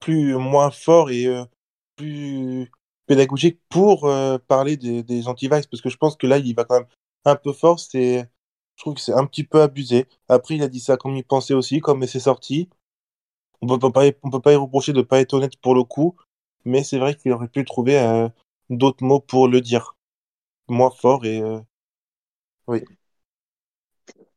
plus 0.00 0.34
moins 0.34 0.72
forts 0.72 1.10
et 1.10 1.28
plus 1.94 2.68
pédagogiques 3.06 3.60
pour 3.68 4.10
parler 4.48 4.76
des, 4.76 5.04
des 5.04 5.28
anti-vax, 5.28 5.68
parce 5.68 5.80
que 5.80 5.90
je 5.90 5.96
pense 5.96 6.16
que 6.16 6.26
là, 6.26 6.38
il 6.38 6.54
va 6.54 6.64
quand 6.64 6.80
même 6.80 6.88
un 7.24 7.36
peu 7.36 7.52
fort. 7.52 7.78
C'est, 7.78 8.28
je 8.76 8.82
trouve 8.82 8.94
que 8.94 9.00
c'est 9.00 9.12
un 9.12 9.26
petit 9.26 9.44
peu 9.44 9.62
abusé. 9.62 10.06
Après, 10.28 10.54
il 10.56 10.62
a 10.62 10.68
dit 10.68 10.80
ça 10.80 10.96
comme 10.96 11.16
il 11.16 11.24
pensait 11.24 11.54
aussi, 11.54 11.80
comme 11.80 12.06
c'est 12.06 12.20
sorti. 12.20 12.68
On 13.62 13.78
peut 13.78 13.90
pas, 13.90 14.10
peut 14.12 14.40
pas 14.40 14.52
y 14.52 14.56
reprocher 14.56 14.92
de 14.92 15.02
pas 15.02 15.20
être 15.20 15.34
honnête 15.34 15.56
pour 15.56 15.74
le 15.74 15.82
coup, 15.82 16.16
mais 16.64 16.84
c'est 16.84 16.98
vrai 16.98 17.14
qu'il 17.14 17.32
aurait 17.32 17.48
pu 17.48 17.64
trouver 17.64 18.28
d'autres 18.70 19.02
mots 19.02 19.20
pour 19.20 19.48
le 19.48 19.60
dire, 19.60 19.96
moins 20.68 20.90
fort 20.90 21.24
et 21.24 21.42
oui. 22.66 22.82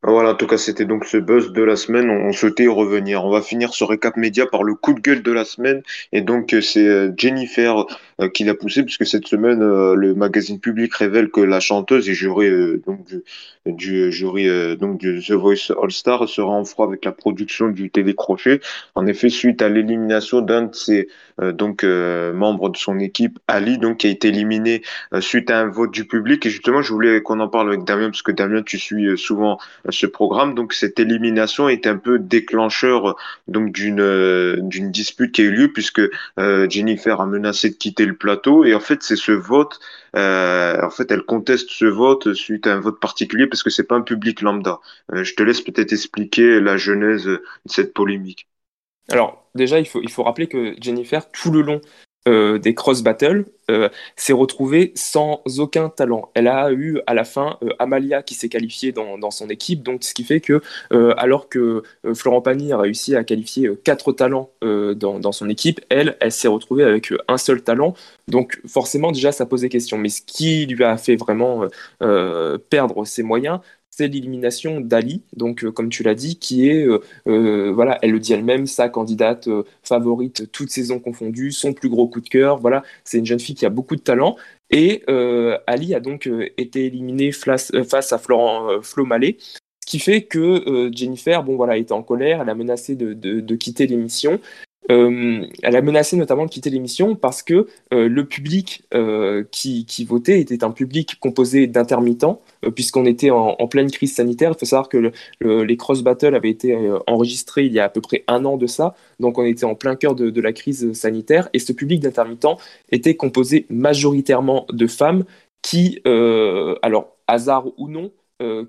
Voilà, 0.01 0.31
en 0.31 0.36
tout 0.36 0.48
cas, 0.48 0.58
c'était 0.58 0.86
donc 0.86 1.05
ce 1.05 1.17
buzz 1.17 1.51
de 1.51 1.62
la 1.62 1.75
semaine. 1.75 2.10
On, 2.10 2.31
souhaitait 2.31 2.63
y 2.63 2.67
revenir. 2.67 3.25
On 3.25 3.29
va 3.29 3.41
finir 3.41 3.74
ce 3.74 3.84
récap 3.84 4.15
média 4.15 4.46
par 4.46 4.63
le 4.63 4.75
coup 4.75 4.93
de 4.93 5.01
gueule 5.01 5.24
de 5.24 5.31
la 5.31 5.43
semaine. 5.43 5.84
Et 6.13 6.22
donc, 6.22 6.53
euh, 6.53 6.62
c'est 6.62 6.88
euh, 6.88 7.12
Jennifer 7.17 7.79
euh, 7.79 7.86
qui 8.34 8.44
l'a 8.44 8.54
poussé, 8.54 8.84
puisque 8.84 9.06
cette 9.06 9.28
semaine, 9.28 9.60
le 9.60 10.14
magazine 10.14 10.60
public 10.60 10.94
révèle 10.94 11.30
que 11.30 11.42
la 11.42 11.60
chanteuse 11.60 12.10
et 12.10 12.14
jury 12.14 12.50
donc 12.86 13.06
du, 13.06 13.24
du 13.66 14.12
jury 14.12 14.48
donc 14.78 14.98
du 15.00 15.22
The 15.26 15.32
Voice 15.32 15.72
All 15.82 15.92
Star 15.92 16.28
sera 16.28 16.52
en 16.52 16.66
froid 16.66 16.86
avec 16.88 17.06
la 17.06 17.12
production 17.12 17.70
du 17.70 17.90
télécrochet. 17.90 18.60
En 18.96 19.08
effet, 19.08 19.30
suite 19.30 19.62
à 19.62 19.70
l'élimination 19.70 20.42
d'un 20.42 20.64
de 20.64 20.76
ses 20.76 21.08
donc 21.38 21.84
membres 21.84 22.70
de 22.70 22.78
son 22.78 23.00
équipe, 23.00 23.40
Ali, 23.48 23.78
donc 23.78 23.98
qui 23.98 24.08
a 24.08 24.10
été 24.10 24.30
éliminé 24.30 24.82
suite 25.20 25.50
à 25.50 25.60
un 25.60 25.68
vote 25.70 25.92
du 25.92 26.06
public. 26.06 26.46
Et 26.46 26.50
justement, 26.50 26.82
je 26.82 26.92
voulais 26.92 27.22
qu'on 27.22 27.40
en 27.40 27.48
parle 27.48 27.70
avec 27.70 27.84
Damien, 27.86 28.10
parce 28.10 28.22
que 28.22 28.32
Damien, 28.32 28.64
tu 28.64 28.78
suis 28.78 29.18
souvent 29.18 29.60
ce 29.90 30.06
programme. 30.06 30.56
Donc 30.56 30.74
cette 30.74 31.00
élimination 31.00 31.70
est 31.70 31.88
un 31.88 31.98
peu 31.98 32.20
déclencheur 32.20 33.16
donc 33.48 33.72
d'une 33.72 34.02
euh, 34.02 34.58
d'une 34.62 34.92
dispute 34.92 35.34
qui 35.34 35.42
a 35.42 35.46
eu 35.46 35.52
lieu 35.52 35.72
puisque 35.72 36.02
euh, 36.40 36.70
Jennifer 36.70 37.20
a 37.22 37.26
menacé 37.26 37.70
de 37.70 37.76
quitter 37.76 38.06
plateau 38.18 38.63
et 38.66 38.74
en 38.74 38.80
fait 38.80 39.04
c'est 39.04 39.16
ce 39.16 39.32
vote. 39.32 39.80
Euh, 40.16 40.82
en 40.82 40.89
fait, 40.89 41.12
elle 41.12 41.24
conteste 41.24 41.70
ce 41.70 41.86
vote 41.86 42.34
suite 42.34 42.68
à 42.68 42.74
un 42.74 42.80
vote 42.80 43.00
particulier 43.00 43.48
parce 43.48 43.63
que 43.63 43.70
c'est 43.70 43.84
pas 43.84 43.96
un 43.96 44.01
public 44.01 44.42
lambda. 44.42 44.80
je 45.13 45.34
te 45.34 45.44
laisse 45.44 45.62
peut-être 45.62 45.94
expliquer 45.94 46.60
la 46.60 46.78
genèse 46.78 47.25
de 47.25 47.42
cette 47.66 47.94
polémique. 47.94 48.48
Alors 49.10 49.50
déjà, 49.56 49.80
il 49.80 49.88
faut, 49.88 50.01
il 50.01 50.12
faut 50.12 50.24
rappeler 50.24 50.48
que 50.48 50.75
Jennifer, 50.80 51.30
tout 51.32 51.51
le 51.51 51.62
long 51.62 51.82
euh, 52.29 52.59
des 52.59 52.75
cross 52.75 53.01
battles 53.01 53.45
euh, 53.71 53.89
s'est 54.15 54.33
retrouvée 54.33 54.91
sans 54.93 55.41
aucun 55.57 55.89
talent. 55.89 56.29
Elle 56.36 56.48
a 56.48 56.71
eu 56.71 57.00
à 57.07 57.15
la 57.15 57.24
fin 57.24 57.57
euh, 57.63 57.69
Amalia 57.79 58.21
qui 58.21 58.36
s'est 58.36 58.50
qualifiée 58.50 58.91
dans, 58.91 59.31
son 59.31 59.50
équipe, 59.50 59.81
donc 59.81 60.03
ce 60.03 60.13
qui 60.13 60.24
fait 60.24 60.39
que 60.39 60.62
alors 61.17 61.50
que 61.50 61.83
Florent 62.13 62.41
Pagny 62.41 62.71
a 62.71 62.77
réussi 62.77 63.15
à 63.15 63.24
qualifier 63.24 63.69
quatre 63.83 64.12
talents 64.12 64.50
dans, 64.62 65.31
son 65.31 65.50
équipe, 65.50 65.81
elle, 65.89 66.17
elle 66.19 66.31
s'est 66.31 66.48
retrouvée 66.48 66.83
avec 66.83 67.13
un 67.27 67.38
seul 67.38 67.62
talent. 67.62 67.93
Donc 68.27 68.59
forcément 68.67 69.12
déjà 69.12 69.31
ça 69.31 69.45
posait 69.45 69.69
question. 69.69 69.98
Mais 69.98 70.09
ce 70.09 70.21
qui 70.21 70.65
lui 70.65 70.83
a 70.83 70.98
fait 70.98 71.15
vraiment 71.15 71.65
perdre 72.69 73.05
ses 73.05 73.24
moyens, 73.24 73.59
c'est 74.00 74.08
l'élimination 74.08 74.79
d'Ali, 74.79 75.24
donc 75.36 75.65
euh, 75.65 75.72
comme 75.74 75.89
tu 75.89 76.03
l'as 76.03 76.15
dit, 76.15 76.39
qui 76.39 76.70
est, 76.70 76.88
euh, 76.88 77.01
euh, 77.27 77.70
voilà, 77.74 78.00
elle 78.01 78.12
le 78.12 78.20
dit 78.20 78.32
elle-même, 78.32 78.65
sa 78.65 78.88
candidate 78.88 79.50
favorite, 79.84 80.50
toutes 80.53 80.70
saisons 80.70 81.00
confondues, 81.00 81.51
son 81.51 81.74
plus 81.74 81.89
gros 81.89 82.08
coup 82.08 82.22
de 82.22 82.29
cœur. 82.29 82.60
Voilà, 82.60 82.84
c'est 83.03 83.18
une 83.18 83.25
jeune 83.25 83.41
fille 83.41 83.56
qui 83.56 83.65
a 83.65 83.70
beaucoup 83.70 83.98
de 83.98 84.01
talent. 84.01 84.38
Et 84.72 85.03
Ali 85.68 85.96
a 85.96 86.00
donc 86.00 86.29
été 86.58 86.86
éliminée 86.86 87.32
face, 87.34 87.72
à 87.74 88.18
Florent 88.18 88.82
Flo 88.82 89.03
Mallet, 89.06 89.38
ce 89.39 89.86
qui 89.86 90.00
fait 90.00 90.22
que 90.22 90.89
Jennifer, 90.94 91.44
bon 91.44 91.58
voilà, 91.58 91.75
était 91.75 91.91
en 91.91 92.03
colère, 92.03 92.41
elle 92.41 92.50
a 92.50 92.56
menacé 92.56 92.96
de 92.96 93.56
quitter 93.56 93.88
l'émission. 93.88 94.39
Euh, 94.91 95.45
elle 95.62 95.75
a 95.75 95.81
menacé 95.81 96.15
notamment 96.17 96.45
de 96.45 96.50
quitter 96.50 96.69
l'émission 96.69 97.15
parce 97.15 97.43
que 97.43 97.67
euh, 97.93 98.07
le 98.07 98.25
public 98.25 98.83
euh, 98.93 99.43
qui, 99.51 99.86
votait 100.05 100.39
était 100.39 100.63
un 100.63 100.71
public 100.71 101.19
composé 101.19 101.67
d'intermittents, 101.67 102.41
puisqu'on 102.75 103.05
était 103.05 103.29
en, 103.29 103.55
pleine 103.67 103.91
crise 103.91 104.15
sanitaire. 104.15 104.51
Il 104.55 104.59
faut 104.59 104.65
savoir 104.65 104.89
que 104.89 105.12
les 105.41 105.77
cross 105.77 106.01
battles 106.01 106.33
avaient 106.33 106.50
été 106.50 106.75
enregistrés 107.05 107.65
il 107.65 107.74
y 107.74 107.79
a 107.79 107.86
à 107.86 107.89
peu 107.89 108.01
près 108.01 108.24
un 108.27 108.45
an 108.45 108.57
de 108.57 108.65
ça, 108.65 108.95
donc 109.19 109.38
on 109.38 109.45
était 109.45 109.65
en 109.65 109.75
plein 109.75 109.95
cœur 109.95 110.15
de, 110.15 110.29
de 110.29 110.41
la 110.41 110.53
crise 110.53 110.93
sanitaire, 110.93 111.50
et 111.53 111.59
ce 111.59 111.74
public 111.74 112.00
d'intermittents 112.00 112.57
était 112.91 113.15
composé 113.15 113.65
majoritairement 113.69 114.65
de 114.71 114.88
femmes 114.88 115.25
qui, 115.62 116.01
alors 116.05 117.15
hasard 117.27 117.67
ou 117.77 117.88
non, 117.89 118.12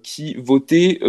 qui 0.03 0.35
votaient 0.35 1.01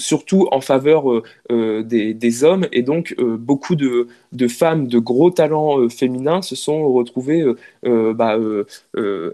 surtout 0.00 0.48
en 0.50 0.60
faveur 0.60 1.10
euh, 1.10 1.22
euh, 1.52 1.82
des, 1.82 2.44
hommes. 2.44 2.66
Et 2.72 2.82
donc 2.82 3.14
euh, 3.18 3.36
beaucoup 3.36 3.76
de, 3.76 4.08
femmes 4.48 4.88
de 4.88 4.98
gros 4.98 5.30
talents 5.30 5.88
féminins 5.88 6.42
se 6.42 6.56
sont 6.56 6.90
retrouvées 6.92 7.44
bah, 7.84 8.38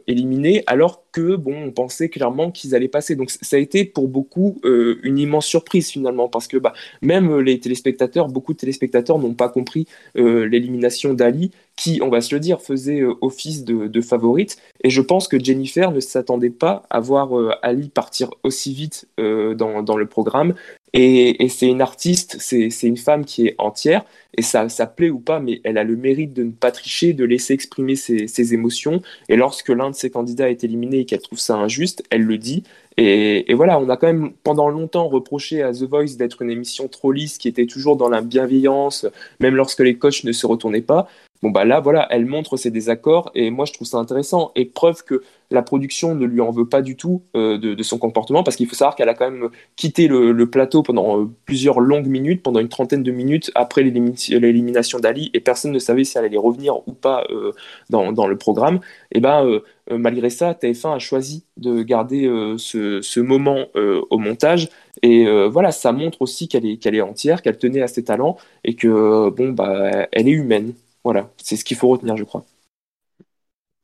éliminées 0.07 0.65
alors 0.67 1.03
que 1.17 1.37
bon 1.37 1.55
on 1.65 1.71
pensait 1.71 2.11
clairement 2.11 2.51
qu'ils 2.51 2.75
allaient 2.75 2.89
passer 2.89 3.17
donc 3.17 3.31
ça 3.31 3.57
a 3.57 3.59
été 3.59 3.87
pour 3.87 4.07
beaucoup 4.07 4.61
une 4.65 5.19
immense 5.19 5.47
surprise 5.47 5.89
finalement 5.89 6.29
parce 6.29 6.47
que 6.47 6.59
bah, 6.59 6.75
même 7.01 7.39
les 7.39 7.59
téléspectateurs 7.59 8.29
beaucoup 8.29 8.53
de 8.53 8.59
téléspectateurs 8.59 9.19
n'ont 9.19 9.35
pas 9.35 9.49
compris 9.49 9.87
l'élimination 10.15 11.15
d'Ali 11.15 11.51
qui, 11.77 12.01
on 12.03 12.09
va 12.09 12.23
se 12.23 12.35
le 12.35 12.41
dire, 12.41 12.61
faisait 12.63 13.03
office 13.21 13.65
de, 13.65 14.01
favorite. 14.01 14.57
Et 14.83 14.91
je 14.91 15.03
pense 15.03 15.29
que 15.29 15.43
Jennifer 15.43 15.93
ne 15.93 16.01
s'attendait 16.01 16.51
pas 16.51 16.83
à 16.91 17.01
voir 17.01 17.59
Ali 17.63 17.89
partir 17.89 18.31
aussi 18.43 18.73
vite 18.73 19.07
dans, 19.19 19.97
le 19.97 20.07
programme. 20.07 20.55
Et, 20.99 21.49
c'est 21.51 21.67
une 21.67 21.83
artiste, 21.83 22.39
c'est 22.41 22.71
une 22.83 22.97
femme 22.97 23.27
qui 23.27 23.49
est 23.49 23.55
entière, 23.59 24.07
et 24.35 24.41
ça, 24.41 24.71
ça 24.71 24.87
plaît 24.87 25.11
ou 25.11 25.19
pas, 25.19 25.41
mais 25.41 25.61
elle 25.63 25.77
a 25.77 25.85
le 25.85 25.95
mérite 25.95 26.33
de 26.33 26.45
ne 26.45 26.51
pas 26.51 26.71
tricher, 26.71 27.13
de 27.13 27.25
laisser 27.25 27.53
exprimer 27.53 27.97
ses, 27.97 28.55
émotions. 28.55 29.03
Et 29.29 29.37
lorsque 29.37 29.69
l'un 29.69 29.91
de 29.91 29.95
ses 29.95 30.09
candidats 30.09 30.49
est 30.49 30.65
éliminé 30.65 31.01
et 31.01 31.05
qu'elle 31.05 31.21
trouve 31.21 31.39
ça 31.39 31.55
injuste, 31.57 32.03
elle 32.09 32.23
le 32.23 32.39
dit. 32.39 32.63
Et, 32.97 33.53
voilà, 33.53 33.79
on 33.79 33.91
a 33.91 33.99
quand 33.99 34.07
même 34.07 34.33
pendant 34.43 34.71
longtemps 34.71 35.09
reproché 35.09 35.63
à 35.63 35.73
The 35.73 35.83
Voice 35.83 36.17
d'être 36.17 36.41
une 36.41 36.51
émission 36.51 36.89
trop 36.89 37.13
lisse 37.13 37.37
qui 37.37 37.49
était 37.49 37.67
toujours 37.67 37.97
dans 37.97 38.09
la 38.09 38.23
bienveillance, 38.23 39.07
même 39.39 39.55
lorsque 39.55 39.81
les 39.81 39.99
coachs 39.99 40.25
ne 40.25 40.33
se 40.33 40.47
retournaient 40.47 40.81
pas. 40.81 41.09
Bon 41.43 41.51
bah 41.51 41.67
là 41.67 41.81
voilà, 41.81 42.07
elle 42.11 42.25
montre 42.25 42.57
ses 42.57 42.71
désaccords 42.71 43.31
et 43.35 43.51
moi 43.51 43.67
je 43.67 43.75
trouve 43.75 43.87
ça 43.87 43.99
intéressant 43.99 44.53
et 44.57 44.65
preuve 44.65 45.05
que 45.05 45.23
la 45.51 45.63
production 45.63 46.15
ne 46.15 46.27
lui 46.27 46.41
en 46.41 46.51
veut 46.51 46.69
pas 46.69 46.83
du 46.83 46.97
tout 46.97 47.23
euh, 47.37 47.59
de, 47.59 47.83
son 47.83 47.99
comportement 47.99 48.43
parce 48.43 48.57
qu'il 48.57 48.67
faut 48.67 48.75
savoir 48.75 48.97
qu'elle 48.97 49.09
a 49.09 49.15
quand 49.15 49.31
même 49.31 49.49
quitté 49.77 50.09
le, 50.09 50.47
plateau 50.51 50.83
pendant 50.83 51.21
euh, 51.21 51.31
plusieurs 51.45 51.81
longues 51.81 52.07
minutes, 52.07 52.43
pendant 52.43 52.61
une 52.61 52.69
trentaine 52.69 53.03
de 53.03 53.11
minutes 53.13 53.51
après 53.55 53.83
l'élimination 53.83 54.99
d'Ali 54.99 55.31
et 55.35 55.41
personne 55.41 55.73
ne 55.73 55.79
savait 55.79 56.05
si 56.05 56.19
elle 56.19 56.25
allait 56.25 56.37
revenir 56.37 56.77
ou 56.89 56.93
pas 56.93 57.25
euh, 57.31 57.53
dans, 57.91 58.27
le 58.27 58.37
programme. 58.37 58.81
Et 59.13 59.21
ben 59.21 59.61
malgré 59.91 60.31
ça, 60.31 60.53
TF1 60.53 60.97
a 60.97 60.99
choisi 60.99 61.45
de 61.57 61.83
garder 61.83 62.27
ce, 62.59 63.21
moment 63.21 63.67
au 63.75 64.19
montage 64.19 64.69
et 65.03 65.27
voilà, 65.49 65.71
ça 65.71 65.93
montre 65.93 66.23
aussi 66.23 66.49
qu'elle 66.49 66.67
est, 66.67 66.85
est 66.85 67.01
entière, 67.01 67.43
qu'elle 67.43 67.59
tenait 67.59 67.83
à 67.83 67.89
ses 67.89 68.05
talents 68.05 68.37
et 68.65 68.75
que 68.75 69.31
bon 69.31 69.51
bah 69.51 70.09
elle 70.13 70.29
est 70.29 70.33
humaine. 70.33 70.75
Voilà, 71.05 71.31
c'est 71.37 71.57
ce 71.57 71.65
qu'il 71.65 71.77
faut 71.77 71.89
retenir, 71.89 72.17
je 72.17 72.25
crois. 72.25 72.45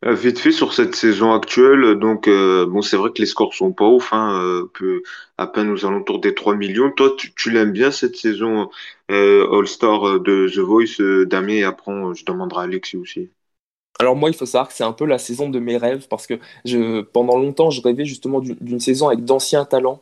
Euh, 0.04 0.14
vite 0.14 0.40
fait 0.40 0.50
sur 0.50 0.72
cette 0.74 0.96
saison 0.96 1.32
actuelle, 1.32 1.94
donc 1.96 2.26
euh, 2.26 2.66
bon 2.66 2.82
c'est 2.82 2.96
vrai 2.96 3.10
que 3.12 3.20
les 3.20 3.26
scores 3.26 3.54
sont 3.54 3.72
pas 3.72 3.86
ouf, 3.86 4.12
hein, 4.12 4.36
euh, 4.42 5.02
à 5.38 5.46
peine 5.46 5.70
aux 5.70 5.86
alentours 5.86 6.20
des 6.20 6.34
3 6.34 6.56
millions. 6.56 6.90
Toi, 6.90 7.14
tu, 7.16 7.50
l'aimes 7.50 7.70
bien 7.72 7.92
cette 7.92 8.16
saison 8.16 8.68
All-Star 9.08 10.20
de 10.20 10.48
The 10.48 10.58
Voice, 10.58 11.00
Damien, 11.26 11.54
et 11.54 11.64
après 11.64 11.92
je 12.14 12.24
demanderai 12.24 12.62
à 12.62 12.64
Alexis 12.64 12.96
aussi. 12.96 13.30
Alors 13.98 14.16
moi, 14.16 14.30
il 14.30 14.34
faut 14.34 14.46
savoir 14.46 14.68
que 14.68 14.74
c'est 14.74 14.84
un 14.84 14.92
peu 14.92 15.04
la 15.04 15.18
saison 15.18 15.48
de 15.48 15.60
mes 15.60 15.76
rêves 15.76 16.08
parce 16.08 16.26
que 16.26 16.40
pendant 17.12 17.36
longtemps, 17.38 17.70
je 17.70 17.80
rêvais 17.80 18.04
justement 18.04 18.40
d'une 18.40 18.80
saison 18.80 19.08
avec 19.08 19.24
d'anciens 19.24 19.64
talents 19.64 20.00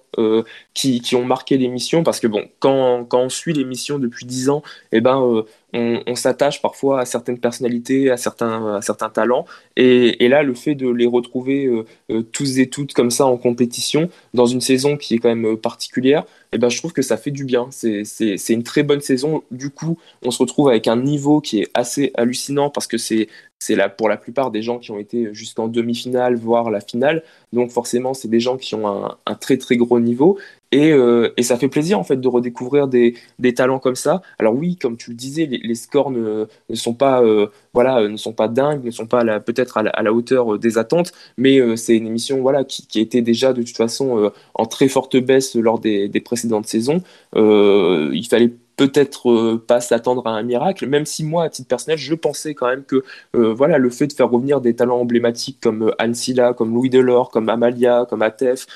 qui, 0.73 1.02
qui, 1.02 1.16
ont 1.16 1.25
marqué 1.25 1.59
l'émission 1.59 2.02
parce 2.02 2.18
que 2.18 2.26
bon, 2.26 2.49
quand, 2.61 3.04
quand 3.04 3.20
on 3.20 3.28
suit 3.28 3.52
l'émission 3.52 3.99
depuis 3.99 4.25
10 4.25 4.49
ans, 4.49 4.62
eh 4.92 5.02
ben, 5.02 5.44
on, 5.73 6.14
s'attache 6.14 6.61
parfois 6.61 7.00
à 7.00 7.04
certaines 7.04 7.38
personnalités, 7.38 8.11
à 8.11 8.16
certains, 8.16 8.76
à 8.76 8.82
certains 8.82 9.09
talents. 9.09 9.47
Et, 9.76 10.28
là, 10.28 10.42
le 10.42 10.54
fait 10.54 10.75
de 10.75 10.88
les 10.88 11.06
retrouver 11.06 11.66
euh, 11.66 11.85
euh, 12.11 12.23
tous 12.23 12.59
et 12.59 12.68
toutes 12.68 12.92
comme 12.92 13.11
ça 13.11 13.26
en 13.26 13.37
compétition, 13.37 14.09
dans 14.35 14.47
une 14.47 14.61
saison 14.61 14.97
qui 14.97 15.14
est 15.14 15.18
quand 15.18 15.28
même 15.28 15.47
euh, 15.47 15.56
particulière, 15.56 16.25
eh 16.52 16.59
ben, 16.59 16.68
je 16.68 16.78
trouve 16.78 16.92
que 16.92 17.02
ça 17.02 17.16
fait 17.16 17.30
du 17.30 17.44
bien. 17.44 17.68
C'est 17.70 18.04
une 18.49 18.64
très 18.64 18.82
bonne 18.82 19.00
saison. 19.00 19.42
Du 19.50 19.70
coup, 19.70 19.99
on 20.23 20.30
se 20.30 20.38
retrouve 20.38 20.68
avec 20.68 20.88
un 20.88 20.97
niveau 20.97 21.40
qui 21.40 21.61
est 21.61 21.70
assez 21.75 22.11
hallucinant 22.14 22.70
parce 22.70 22.87
que 22.87 22.99
c'est 22.99 23.28
c'est 23.61 23.76
là 23.76 23.90
pour 23.90 24.09
la 24.09 24.17
plupart 24.17 24.50
des 24.50 24.62
gens 24.62 24.79
qui 24.79 24.90
ont 24.90 24.99
été 24.99 25.29
jusqu'en 25.35 25.69
demi-finale, 25.69 26.35
voire 26.35 26.71
la 26.71 26.81
finale. 26.81 27.23
Donc 27.52 27.71
forcément, 27.71 28.14
c'est 28.14 28.29
des 28.29 28.40
gens 28.40 28.57
qui 28.57 28.75
ont 28.75 28.88
un, 28.88 29.35
très 29.35 29.59
très 29.59 29.76
gros 29.76 30.00
niveau. 30.00 30.38
Et, 30.73 30.93
euh, 30.93 31.35
et, 31.37 31.43
ça 31.43 31.59
fait 31.59 31.69
plaisir 31.69 31.99
en 31.99 32.05
fait 32.05 32.17
de 32.17 32.29
redécouvrir 32.29 32.88
des, 32.88 33.14
talents 33.55 33.79
comme 33.79 33.97
ça. 33.97 34.23
Alors 34.38 34.55
oui, 34.55 34.76
comme 34.76 34.97
tu 34.97 35.11
le 35.11 35.17
disais, 35.17 35.45
les, 35.47 35.75
scores 35.75 36.11
ne, 36.11 36.47
sont 36.73 36.95
pas 36.95 37.23
euh, 37.23 37.49
voilà 37.75 38.09
ne 38.09 38.17
sont 38.17 38.33
pas 38.33 38.49
dingues, 38.49 38.85
ne 38.85 38.90
sont 38.90 39.07
pas 39.07 39.40
peut-être 39.40 39.76
à, 39.76 40.02
la 40.02 40.12
hauteur 40.12 40.55
euh, 40.55 40.59
des 40.59 40.79
attentes, 40.79 41.12
mais 41.37 41.76
c'est 41.76 41.97
une 41.97 42.07
émission 42.07 42.40
voilà 42.40 42.64
qui, 42.64 42.87
qui, 42.87 43.00
était 43.00 43.21
déjà 43.21 43.52
de 43.52 43.62
toute 43.62 43.76
façon 43.76 44.33
en 44.55 44.67
très 44.67 44.88
forte 44.88 45.17
baisse 45.17 45.55
lors 45.57 45.81
des, 45.81 46.09
des 46.09 46.21
précédentes 46.21 46.67
saisons. 46.67 47.02
il 47.35 48.26
fallait 48.31 48.52
peut-être 48.80 49.30
euh, 49.30 49.62
pas 49.66 49.82
s'attendre 49.82 50.26
à 50.26 50.30
un 50.30 50.42
miracle, 50.42 50.87
même 50.87 51.04
si 51.04 51.22
moi, 51.22 51.44
à 51.44 51.49
titre 51.50 51.68
personnel, 51.68 51.99
je 51.99 52.14
pensais 52.14 52.54
quand 52.54 52.66
même 52.66 52.82
que 52.82 53.04
euh, 53.37 53.52
voilà, 53.52 53.76
le 53.76 53.90
fait 53.90 54.06
de 54.06 54.14
faire 54.14 54.30
revenir 54.30 54.62
des 54.62 54.75
talents 54.75 55.00
emblématiques 55.00 55.58
comme 55.60 55.88
euh, 55.88 55.94
Anne 55.99 56.14
Silla, 56.14 56.54
comme 56.54 56.72
Louis 56.72 56.88
Delors, 56.88 57.30
comme 57.30 57.50
Amalia, 57.50 58.06
comme 58.08 58.22
Atef, 58.22 58.66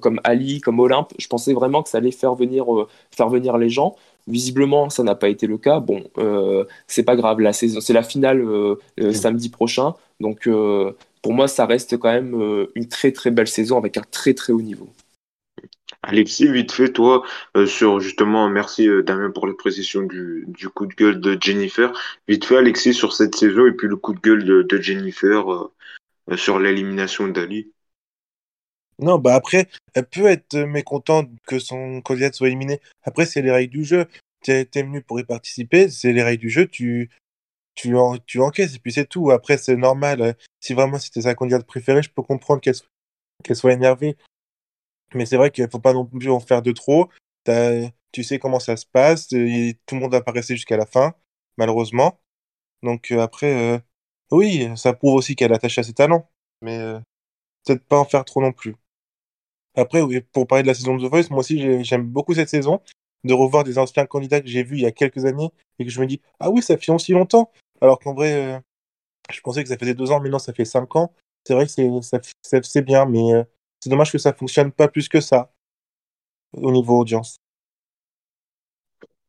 comme 0.00 0.20
Ali, 0.24 0.62
comme 0.62 0.80
Olympe, 0.80 1.12
je 1.18 1.26
pensais 1.28 1.52
vraiment 1.52 1.82
que 1.82 1.90
ça 1.90 1.98
allait 1.98 2.12
faire 2.12 2.34
venir, 2.34 2.64
faire 3.10 3.28
venir 3.28 3.58
les 3.58 3.68
gens. 3.68 3.94
Visiblement, 4.26 4.88
ça 4.88 5.02
n'a 5.02 5.14
pas 5.14 5.28
été 5.28 5.46
le 5.46 5.58
cas. 5.58 5.80
Bon, 5.80 6.02
c'est 6.86 7.02
pas 7.02 7.16
grave, 7.16 7.40
la 7.40 7.52
saison, 7.52 7.80
c'est 7.80 7.92
la 7.92 8.02
finale 8.02 8.44
samedi 9.12 9.48
prochain, 9.48 9.94
donc 10.20 10.48
pour 11.22 11.32
moi, 11.32 11.48
ça 11.48 11.66
reste 11.66 11.96
quand 11.98 12.12
même 12.12 12.66
une 12.74 12.88
très 12.88 13.12
très 13.12 13.30
belle 13.30 13.48
saison 13.48 13.78
avec 13.78 13.96
un 13.96 14.04
très 14.10 14.34
très 14.34 14.52
haut 14.52 14.62
niveau. 14.62 14.88
Alexis, 16.04 16.50
vite 16.50 16.72
fait, 16.72 16.92
toi, 16.92 17.24
euh, 17.56 17.64
sur 17.64 18.00
justement, 18.00 18.48
merci 18.48 18.88
euh, 18.88 19.04
Damien 19.04 19.30
pour 19.30 19.46
la 19.46 19.54
précision 19.54 20.02
du, 20.02 20.44
coup 20.74 20.86
de 20.86 20.94
gueule 20.94 21.20
de 21.20 21.38
Jennifer. 21.40 21.92
Vite 22.26 22.44
fait, 22.44 22.56
Alexis, 22.56 22.92
sur 22.92 23.12
cette 23.12 23.36
saison 23.36 23.66
et 23.66 23.72
puis 23.72 23.86
le 23.86 23.96
coup 23.96 24.12
de 24.12 24.20
gueule 24.20 24.44
de, 24.44 24.80
Jennifer 24.80 25.48
euh, 25.52 26.36
sur 26.36 26.58
l'élimination 26.58 27.28
d'Ali. 27.28 27.70
Non, 28.98 29.18
bah 29.18 29.34
après, 29.34 29.68
elle 29.94 30.06
peut 30.06 30.26
être 30.26 30.56
mécontente 30.56 31.30
que 31.46 31.60
son 31.60 32.00
candidat 32.00 32.32
soit 32.32 32.48
éliminé. 32.48 32.80
Après, 33.04 33.24
c'est 33.24 33.42
les 33.42 33.52
règles 33.52 33.72
du 33.72 33.84
jeu. 33.84 34.06
T'es 34.42 34.68
es 34.74 34.82
venu 34.82 35.02
pour 35.02 35.20
y 35.20 35.24
participer, 35.24 35.88
c'est 35.88 36.12
les 36.12 36.22
règles 36.22 36.42
du 36.42 36.50
jeu, 36.50 36.66
tu, 36.66 37.10
tu, 37.76 37.96
en, 37.96 38.18
tu 38.18 38.40
encaisses 38.40 38.74
et 38.74 38.78
puis 38.80 38.92
c'est 38.92 39.06
tout. 39.08 39.30
Après, 39.30 39.56
c'est 39.56 39.76
normal. 39.76 40.36
Si 40.58 40.74
vraiment 40.74 40.98
c'était 40.98 41.22
sa 41.22 41.36
candidate 41.36 41.64
préférée, 41.64 42.02
je 42.02 42.10
peux 42.10 42.22
comprendre 42.22 42.60
qu'elle 42.60 42.74
qu'elle 43.44 43.56
soit 43.56 43.72
énervée. 43.72 44.16
Mais 45.14 45.26
c'est 45.26 45.36
vrai 45.36 45.50
qu'il 45.50 45.68
faut 45.70 45.80
pas 45.80 45.92
non 45.92 46.06
plus 46.06 46.30
en 46.30 46.40
faire 46.40 46.62
de 46.62 46.72
trop. 46.72 47.08
Tu 48.12 48.24
sais 48.24 48.38
comment 48.38 48.60
ça 48.60 48.76
se 48.76 48.86
passe. 48.86 49.32
Et 49.32 49.78
tout 49.86 49.94
le 49.94 50.00
monde 50.02 50.12
va 50.12 50.22
rester 50.26 50.54
jusqu'à 50.54 50.76
la 50.76 50.86
fin, 50.86 51.14
malheureusement. 51.56 52.20
Donc 52.82 53.10
euh, 53.10 53.20
après, 53.20 53.76
euh, 53.76 53.78
oui, 54.30 54.68
ça 54.76 54.92
prouve 54.92 55.14
aussi 55.14 55.36
qu'elle 55.36 55.52
est 55.52 55.54
attachée 55.54 55.80
à 55.80 55.84
ses 55.84 55.94
talents. 55.94 56.30
Mais 56.62 56.78
euh, 56.78 56.98
peut-être 57.64 57.84
pas 57.84 57.98
en 57.98 58.04
faire 58.04 58.24
trop 58.24 58.42
non 58.42 58.52
plus. 58.52 58.76
Après, 59.74 60.02
oui, 60.02 60.20
pour 60.32 60.46
parler 60.46 60.62
de 60.62 60.68
la 60.68 60.74
saison 60.74 60.96
de 60.96 61.06
The 61.06 61.10
Voice, 61.10 61.30
moi 61.30 61.40
aussi 61.40 61.84
j'aime 61.84 62.06
beaucoup 62.06 62.34
cette 62.34 62.50
saison. 62.50 62.82
De 63.24 63.34
revoir 63.34 63.64
des 63.64 63.78
anciens 63.78 64.04
candidats 64.06 64.40
que 64.40 64.48
j'ai 64.48 64.64
vus 64.64 64.76
il 64.76 64.82
y 64.82 64.86
a 64.86 64.92
quelques 64.92 65.24
années 65.24 65.50
et 65.78 65.84
que 65.84 65.90
je 65.90 66.00
me 66.00 66.06
dis, 66.06 66.20
ah 66.40 66.50
oui, 66.50 66.60
ça 66.60 66.76
fait 66.76 66.90
aussi 66.90 67.12
longtemps. 67.12 67.52
Alors 67.80 68.00
qu'en 68.00 68.14
vrai, 68.14 68.60
je 69.30 69.40
pensais 69.42 69.62
que 69.62 69.68
ça 69.68 69.78
faisait 69.78 69.94
deux 69.94 70.10
ans, 70.10 70.20
mais 70.20 70.28
non, 70.28 70.40
ça 70.40 70.52
fait 70.52 70.64
cinq 70.64 70.96
ans. 70.96 71.14
C'est 71.46 71.54
vrai 71.54 71.66
que 71.66 72.62
c'est 72.62 72.82
bien, 72.82 73.06
mais 73.06 73.44
c'est 73.82 73.90
dommage 73.90 74.12
que 74.12 74.18
ça 74.18 74.32
fonctionne 74.32 74.70
pas 74.70 74.86
plus 74.86 75.08
que 75.08 75.20
ça 75.20 75.50
au 76.52 76.70
niveau 76.70 77.00
audience. 77.00 77.38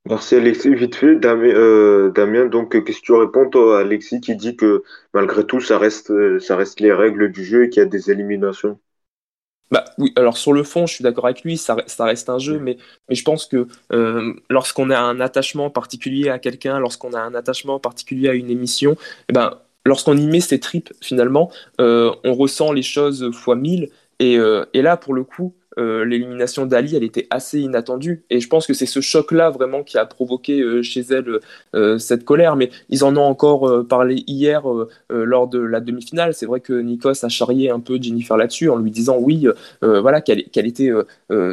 Merci 0.07 0.35
Alexis. 0.35 0.75
Vite 0.75 0.95
fait, 0.95 1.15
Damien, 1.15 1.47
euh, 1.55 2.11
Damien 2.11 2.45
donc 2.45 2.71
qu'est-ce 2.85 2.99
que 2.99 3.05
tu 3.05 3.13
réponds 3.13 3.49
toi, 3.49 3.77
à 3.77 3.81
Alexis 3.81 4.21
qui 4.21 4.35
dit 4.35 4.55
que 4.55 4.83
malgré 5.13 5.45
tout 5.45 5.59
ça 5.59 5.79
reste, 5.79 6.13
ça 6.39 6.55
reste 6.55 6.81
les 6.81 6.93
règles 6.93 7.31
du 7.31 7.43
jeu 7.43 7.63
et 7.63 7.69
qu'il 7.69 7.81
y 7.81 7.85
a 7.85 7.89
des 7.89 8.11
éliminations? 8.11 8.79
Bah 9.71 9.85
oui, 9.97 10.13
alors 10.17 10.37
sur 10.37 10.53
le 10.53 10.61
fond, 10.63 10.85
je 10.85 10.93
suis 10.93 11.03
d'accord 11.03 11.25
avec 11.25 11.43
lui, 11.43 11.57
ça, 11.57 11.77
ça, 11.87 12.05
reste 12.05 12.29
un 12.29 12.37
jeu, 12.37 12.59
mais, 12.59 12.77
mais 13.09 13.15
je 13.15 13.23
pense 13.23 13.47
que 13.47 13.65
euh, 13.91 14.35
lorsqu'on 14.51 14.91
a 14.91 14.99
un 14.99 15.19
attachement 15.19 15.71
particulier 15.71 16.29
à 16.29 16.37
quelqu'un, 16.37 16.77
lorsqu'on 16.77 17.13
a 17.13 17.19
un 17.19 17.33
attachement 17.33 17.79
particulier 17.79 18.29
à 18.29 18.33
une 18.33 18.51
émission, 18.51 18.97
eh 19.29 19.33
ben, 19.33 19.57
lorsqu'on 19.85 20.15
y 20.15 20.27
met 20.27 20.41
ses 20.41 20.59
tripes, 20.59 20.93
finalement, 21.01 21.51
euh, 21.81 22.13
on 22.23 22.35
ressent 22.35 22.71
les 22.71 22.83
choses 22.83 23.31
fois 23.31 23.55
mille, 23.55 23.89
euh, 24.21 24.65
et, 24.73 24.81
là, 24.81 24.97
pour 24.97 25.13
le 25.13 25.23
coup, 25.23 25.53
euh, 25.79 26.05
l'élimination 26.05 26.67
d'Ali, 26.67 26.95
elle 26.95 27.03
était 27.03 27.25
assez 27.31 27.59
inattendue. 27.59 28.23
Et 28.29 28.39
je 28.39 28.47
pense 28.47 28.67
que 28.67 28.75
c'est 28.75 28.85
ce 28.85 29.01
choc-là 29.01 29.49
vraiment 29.49 29.83
qui 29.83 29.97
a 29.97 30.05
provoqué 30.05 30.61
euh, 30.61 30.83
chez 30.83 31.01
elle 31.01 31.39
cette 31.99 32.25
colère. 32.25 32.55
Mais 32.55 32.69
ils 32.89 33.03
en 33.03 33.17
ont 33.17 33.23
encore 33.23 33.87
parlé 33.87 34.23
hier 34.27 34.63
lors 35.09 35.47
de 35.47 35.59
la 35.59 35.79
demi-finale. 35.79 36.33
C'est 36.33 36.45
vrai 36.45 36.59
que 36.59 36.73
Nikos 36.73 37.25
a 37.25 37.29
charrié 37.29 37.71
un 37.71 37.79
peu 37.79 37.99
Jennifer 37.99 38.37
là-dessus 38.37 38.69
en 38.69 38.77
lui 38.77 38.91
disant 38.91 39.17
oui, 39.19 39.47
voilà, 39.81 40.21
qu'elle 40.21 40.67
était 40.67 40.91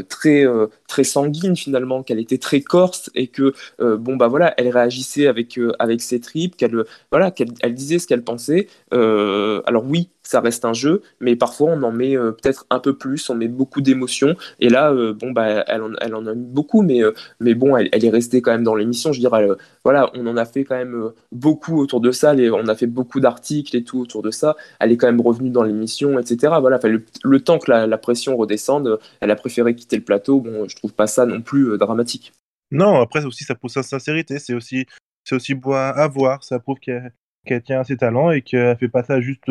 très, 0.08 0.44
très 0.86 1.04
sanguine 1.04 1.56
finalement, 1.56 2.02
qu'elle 2.02 2.18
était 2.18 2.38
très 2.38 2.60
corse 2.60 3.10
et 3.14 3.28
que 3.28 3.54
bon 3.78 4.16
bah 4.16 4.28
voilà, 4.28 4.54
elle 4.58 4.68
réagissait 4.68 5.26
avec, 5.26 5.58
avec 5.78 6.02
ses 6.02 6.20
tripes, 6.20 6.56
qu'elle 6.56 6.84
voilà, 7.10 7.30
qu'elle 7.30 7.52
elle 7.62 7.74
disait 7.74 7.98
ce 7.98 8.06
qu'elle 8.06 8.22
pensait. 8.22 8.68
alors 8.92 9.84
oui, 9.86 10.10
ça 10.30 10.40
reste 10.40 10.64
un 10.64 10.72
jeu, 10.72 11.02
mais 11.20 11.36
parfois 11.36 11.70
on 11.72 11.82
en 11.82 11.92
met 11.92 12.16
peut-être 12.16 12.66
un 12.70 12.78
peu 12.78 12.96
plus, 12.96 13.28
on 13.30 13.34
met 13.34 13.48
beaucoup 13.48 13.80
d'émotions 13.80 14.36
et 14.58 14.68
là, 14.68 14.92
euh, 14.92 15.12
bon, 15.12 15.32
bah, 15.32 15.64
elle 15.66 15.82
en, 15.82 15.92
elle 16.00 16.14
en 16.14 16.26
a 16.26 16.34
mis 16.34 16.46
beaucoup, 16.46 16.82
mais, 16.82 17.02
euh, 17.02 17.12
mais 17.40 17.54
bon, 17.54 17.76
elle, 17.76 17.88
est 17.92 18.10
restée 18.10 18.42
quand 18.42 18.52
même 18.52 18.64
dans 18.64 18.74
l'émission. 18.74 19.12
Je 19.12 19.20
dirais, 19.20 19.46
voilà, 19.84 20.10
on 20.14 20.26
en 20.26 20.36
a 20.36 20.44
fait 20.44 20.64
quand 20.64 20.76
même 20.76 20.94
euh, 20.94 21.14
beaucoup 21.32 21.78
autour 21.78 22.00
de 22.00 22.10
ça. 22.12 22.34
on 22.34 22.68
a 22.68 22.74
fait 22.74 22.86
beaucoup 22.86 23.20
d'articles 23.20 23.76
et 23.76 23.84
tout 23.84 24.00
autour 24.00 24.22
de 24.22 24.30
ça. 24.30 24.56
Elle 24.78 24.92
est 24.92 24.96
quand 24.96 25.06
même 25.06 25.20
revenue 25.20 25.50
dans 25.50 25.62
l'émission, 25.62 26.18
etc. 26.18 26.54
Voilà, 26.60 26.78
le, 26.84 27.04
le, 27.22 27.40
temps 27.40 27.58
que 27.58 27.70
la, 27.70 27.98
pression 27.98 28.36
redescende, 28.36 28.98
elle 29.20 29.30
a 29.30 29.36
préféré 29.36 29.74
quitter 29.74 29.96
le 29.96 30.04
plateau. 30.04 30.40
Bon, 30.40 30.68
je 30.68 30.76
trouve 30.76 30.92
pas 30.92 31.06
ça 31.06 31.26
non 31.26 31.40
plus 31.40 31.78
dramatique. 31.78 32.32
Non, 32.70 33.00
après 33.00 33.24
aussi, 33.24 33.44
ça 33.44 33.54
prouve 33.54 33.70
sa 33.70 33.82
sincérité. 33.82 34.38
C'est 34.38 34.54
aussi, 34.54 34.86
c'est 35.24 35.34
aussi 35.34 35.54
beau 35.54 35.72
à 35.72 36.06
voir. 36.08 36.44
Ça 36.44 36.58
prouve 36.58 36.78
qu'elle 36.78 37.62
tient 37.64 37.80
à 37.80 37.84
ses 37.84 37.96
talents 37.96 38.30
et 38.30 38.42
qu'elle 38.42 38.76
fait 38.76 38.88
pas 38.88 39.02
ça 39.02 39.20
juste 39.20 39.50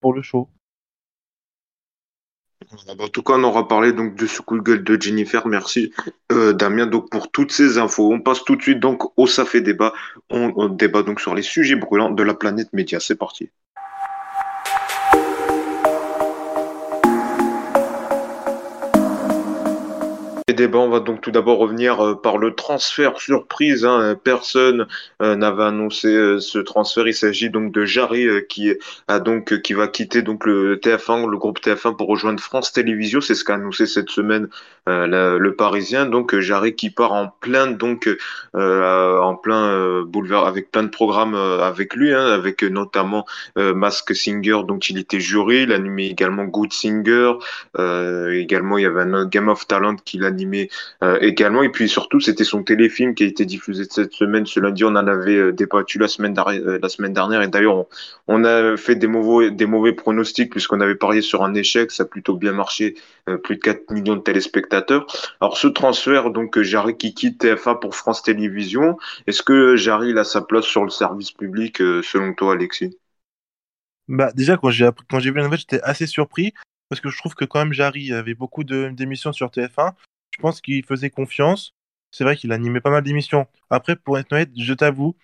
pour 0.00 0.12
le 0.14 0.22
show. 0.22 0.48
En 2.98 3.08
tout 3.08 3.22
cas, 3.22 3.32
on 3.34 3.42
aura 3.42 3.66
parlé 3.66 3.92
donc 3.92 4.14
de 4.16 4.26
ce 4.26 4.42
coup 4.42 4.56
de 4.58 4.62
gueule 4.62 4.84
de 4.84 5.00
Jennifer. 5.00 5.46
Merci 5.46 5.92
euh, 6.30 6.52
Damien 6.52 6.86
donc 6.86 7.10
pour 7.10 7.30
toutes 7.30 7.52
ces 7.52 7.78
infos. 7.78 8.12
On 8.12 8.20
passe 8.20 8.44
tout 8.44 8.54
de 8.54 8.62
suite 8.62 8.80
donc 8.80 9.18
au 9.18 9.26
Safé 9.26 9.60
débat. 9.60 9.92
On, 10.28 10.52
on 10.56 10.68
débat 10.68 11.02
donc 11.02 11.20
sur 11.20 11.34
les 11.34 11.42
sujets 11.42 11.74
brûlants 11.76 12.10
de 12.10 12.22
la 12.22 12.34
planète 12.34 12.72
média. 12.72 13.00
C'est 13.00 13.16
parti. 13.16 13.50
On 20.72 20.88
va 20.88 21.00
donc 21.00 21.20
tout 21.20 21.30
d'abord 21.30 21.58
revenir 21.58 22.00
euh, 22.00 22.14
par 22.14 22.38
le 22.38 22.54
transfert 22.54 23.20
surprise. 23.20 23.84
Hein. 23.84 24.16
Personne 24.22 24.86
euh, 25.22 25.36
n'avait 25.36 25.64
annoncé 25.64 26.08
euh, 26.08 26.40
ce 26.40 26.58
transfert. 26.58 27.06
Il 27.06 27.14
s'agit 27.14 27.50
donc 27.50 27.72
de 27.72 27.84
Jarry 27.84 28.28
qui 28.48 28.72
a 29.08 29.20
donc 29.20 29.60
qui 29.62 29.72
va 29.72 29.88
quitter 29.88 30.22
donc 30.22 30.46
le 30.46 30.76
TF1, 30.76 31.28
le 31.28 31.38
groupe 31.38 31.60
TF1 31.60 31.96
pour 31.96 32.08
rejoindre 32.08 32.40
France 32.40 32.72
Télévisions. 32.72 33.20
C'est 33.20 33.34
ce 33.34 33.44
qu'a 33.44 33.54
annoncé 33.54 33.86
cette 33.86 34.10
semaine 34.10 34.48
le 34.86 35.50
Parisien. 35.50 36.06
Donc 36.06 36.36
Jarry 36.38 36.74
qui 36.74 36.90
part 36.90 37.12
en 37.12 37.28
plein 37.40 37.68
donc 37.68 38.08
en 38.54 39.36
plein 39.36 40.02
boulevard 40.02 40.46
avec 40.46 40.70
plein 40.70 40.82
de 40.82 40.88
programmes 40.88 41.34
avec 41.34 41.94
lui, 41.94 42.12
hein, 42.12 42.26
avec 42.26 42.62
notamment 42.62 43.24
Mask 43.56 44.14
Singer 44.14 44.60
dont 44.66 44.78
il 44.78 44.98
était 44.98 45.20
jury. 45.20 45.62
Il 45.62 45.72
animait 45.72 46.08
également 46.08 46.44
Good 46.44 46.72
Singer. 46.72 47.34
également 47.76 48.78
il 48.78 48.82
y 48.82 48.86
avait 48.86 49.02
un 49.02 49.26
Game 49.26 49.48
of 49.48 49.66
Talent 49.66 49.96
qu'il 50.04 50.24
animait 50.24 50.49
euh, 51.02 51.18
également. 51.20 51.62
Et 51.62 51.68
puis 51.68 51.88
surtout, 51.88 52.20
c'était 52.20 52.44
son 52.44 52.62
téléfilm 52.62 53.14
qui 53.14 53.24
a 53.24 53.26
été 53.26 53.44
diffusé 53.44 53.84
cette 53.88 54.12
semaine. 54.12 54.46
Ce 54.46 54.60
lundi, 54.60 54.84
on 54.84 54.88
en 54.88 55.06
avait 55.06 55.36
euh, 55.36 55.52
débattu 55.52 55.98
la 55.98 56.08
semaine, 56.08 56.36
euh, 56.38 56.78
la 56.80 56.88
semaine 56.88 57.12
dernière. 57.12 57.42
Et 57.42 57.48
d'ailleurs, 57.48 57.86
on, 58.28 58.44
a 58.44 58.76
fait 58.76 58.96
des 58.96 59.06
mauvais, 59.06 59.50
des 59.50 59.66
mauvais 59.66 59.92
pronostics 59.92 60.50
puisqu'on 60.50 60.80
avait 60.80 60.94
parié 60.94 61.22
sur 61.22 61.42
un 61.42 61.54
échec. 61.54 61.90
Ça 61.90 62.04
a 62.04 62.06
plutôt 62.06 62.36
bien 62.36 62.52
marché. 62.52 62.94
plus 63.44 63.56
de 63.56 63.60
4 63.60 63.90
millions 63.90 64.16
de 64.16 64.22
téléspectateurs. 64.22 65.06
Alors 65.40 65.56
ce 65.56 65.68
transfert, 65.68 66.30
donc 66.30 66.60
Jarry 66.60 66.96
qui 66.96 67.14
quitte 67.14 67.44
TF1 67.44 67.78
pour 67.80 67.94
France 67.94 68.22
Télévisions, 68.22 68.98
est-ce 69.26 69.42
que 69.42 69.76
Jarry 69.76 70.18
a 70.18 70.24
sa 70.24 70.40
place 70.40 70.64
sur 70.64 70.84
le 70.84 70.90
service 70.90 71.30
public 71.32 71.78
selon 71.78 72.34
toi, 72.34 72.54
Alexis? 72.54 72.96
Bah, 74.08 74.32
déjà, 74.34 74.56
quand 74.56 74.70
j'ai 74.70 74.90
vu 75.30 75.36
la 75.36 75.44
nouvelle, 75.44 75.60
j'étais 75.60 75.80
assez 75.82 76.06
surpris 76.06 76.52
parce 76.88 77.00
que 77.00 77.08
je 77.08 77.16
trouve 77.16 77.34
que 77.34 77.44
quand 77.44 77.60
même 77.60 77.72
Jarry 77.72 78.12
avait 78.12 78.34
beaucoup 78.34 78.64
d'émissions 78.64 79.32
sur 79.32 79.48
TF1 79.48 79.92
je 79.92 80.09
pense 80.40 80.60
qu'il 80.60 80.84
faisait 80.84 81.10
confiance. 81.10 81.74
C'est 82.10 82.24
vrai 82.24 82.36
qu'il 82.36 82.52
animait 82.52 82.80
pas 82.80 82.90
mal 82.90 83.02
d'émissions. 83.02 83.46
Après, 83.70 83.96
pour 83.96 84.18
être 84.18 84.32
honnête, 84.32 84.50
je 84.56 84.74
t'avoue 84.74 85.16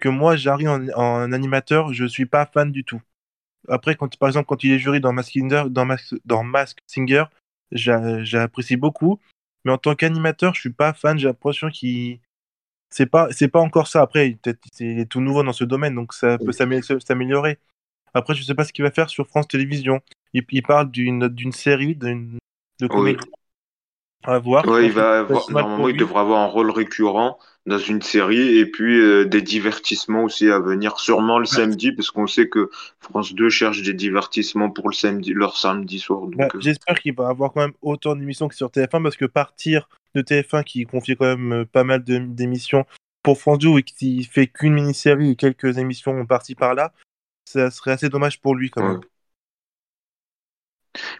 que 0.00 0.08
moi, 0.08 0.36
j'arrive 0.36 0.68
en, 0.68 1.32
animateur, 1.32 1.92
je 1.92 2.04
suis 2.04 2.26
pas 2.26 2.46
fan 2.46 2.70
du 2.70 2.84
tout. 2.84 3.02
Après, 3.68 3.96
quand, 3.96 4.16
par 4.16 4.28
exemple, 4.28 4.46
quand 4.46 4.62
il 4.62 4.72
est 4.72 4.78
jury 4.78 5.00
dans 5.00 5.12
Mask 5.12 5.32
Singer, 5.32 5.64
dans 5.68 5.86
dans 6.24 6.44
Mask 6.44 6.78
Singer 6.86 7.24
j'apprécie 7.72 8.76
beaucoup. 8.76 9.20
Mais 9.64 9.72
en 9.72 9.78
tant 9.78 9.94
qu'animateur, 9.94 10.54
je 10.54 10.60
suis 10.60 10.72
pas 10.72 10.92
fan. 10.92 11.18
J'ai 11.18 11.28
l'impression 11.28 11.68
qu'il 11.70 12.20
c'est 12.90 13.06
pas 13.06 13.28
c'est 13.32 13.48
pas 13.48 13.60
encore 13.60 13.88
ça. 13.88 14.02
Après, 14.02 14.36
peut-être 14.42 14.60
il 14.80 15.00
est 15.00 15.06
tout 15.06 15.20
nouveau 15.20 15.42
dans 15.42 15.52
ce 15.52 15.64
domaine, 15.64 15.94
donc 15.94 16.14
ça 16.14 16.38
peut 16.38 16.52
s'améliorer. 16.52 17.58
Après, 18.14 18.34
je 18.34 18.42
sais 18.42 18.54
pas 18.54 18.64
ce 18.64 18.72
qu'il 18.72 18.84
va 18.84 18.90
faire 18.90 19.10
sur 19.10 19.26
France 19.26 19.48
Télévisions. 19.48 20.00
Il, 20.32 20.44
il 20.50 20.62
parle 20.62 20.90
d'une 20.90 21.28
d'une 21.28 21.52
série, 21.52 21.94
d'une 21.94 22.38
de 22.80 22.86
comédie. 22.86 23.24
À 24.24 24.38
voir. 24.38 24.66
Ouais, 24.66 24.86
il 24.86 24.92
va 24.92 25.20
avoir, 25.20 25.50
normalement, 25.50 25.88
il 25.88 25.96
devrait 25.96 26.20
avoir 26.20 26.40
un 26.40 26.46
rôle 26.46 26.70
récurrent 26.70 27.38
dans 27.66 27.78
une 27.78 28.02
série 28.02 28.58
et 28.58 28.66
puis 28.66 28.98
euh, 28.98 29.24
des 29.26 29.42
divertissements 29.42 30.24
aussi 30.24 30.50
à 30.50 30.58
venir, 30.58 30.98
sûrement 30.98 31.38
le 31.38 31.44
samedi, 31.44 31.92
parce 31.92 32.10
qu'on 32.10 32.26
sait 32.26 32.48
que 32.48 32.70
France 32.98 33.34
2 33.34 33.48
cherche 33.50 33.82
des 33.82 33.92
divertissements 33.92 34.70
pour 34.70 34.88
le 34.88 34.94
samedi, 34.94 35.32
leur 35.34 35.56
samedi 35.56 35.98
soir. 35.98 36.22
Bah, 36.34 36.48
euh. 36.54 36.60
J'espère 36.60 36.98
qu'il 36.98 37.14
va 37.14 37.28
avoir 37.28 37.52
quand 37.52 37.60
même 37.60 37.74
autant 37.82 38.16
d'émissions 38.16 38.48
que 38.48 38.54
sur 38.54 38.68
TF1, 38.68 39.02
parce 39.02 39.16
que 39.16 39.26
partir 39.26 39.88
de 40.14 40.22
TF1 40.22 40.64
qui 40.64 40.84
confie 40.84 41.14
quand 41.14 41.26
même 41.26 41.52
euh, 41.52 41.64
pas 41.64 41.84
mal 41.84 42.02
d'émissions 42.02 42.86
pour 43.22 43.38
France 43.38 43.58
2 43.58 43.78
et 43.78 43.82
qui 43.82 44.24
fait 44.24 44.46
qu'une 44.46 44.74
mini-série 44.74 45.30
ou 45.30 45.36
quelques 45.36 45.78
émissions 45.78 46.24
parties 46.26 46.54
par 46.54 46.74
là, 46.74 46.92
ça 47.44 47.70
serait 47.70 47.92
assez 47.92 48.08
dommage 48.08 48.40
pour 48.40 48.54
lui 48.54 48.70
quand 48.70 48.86
même. 48.86 49.00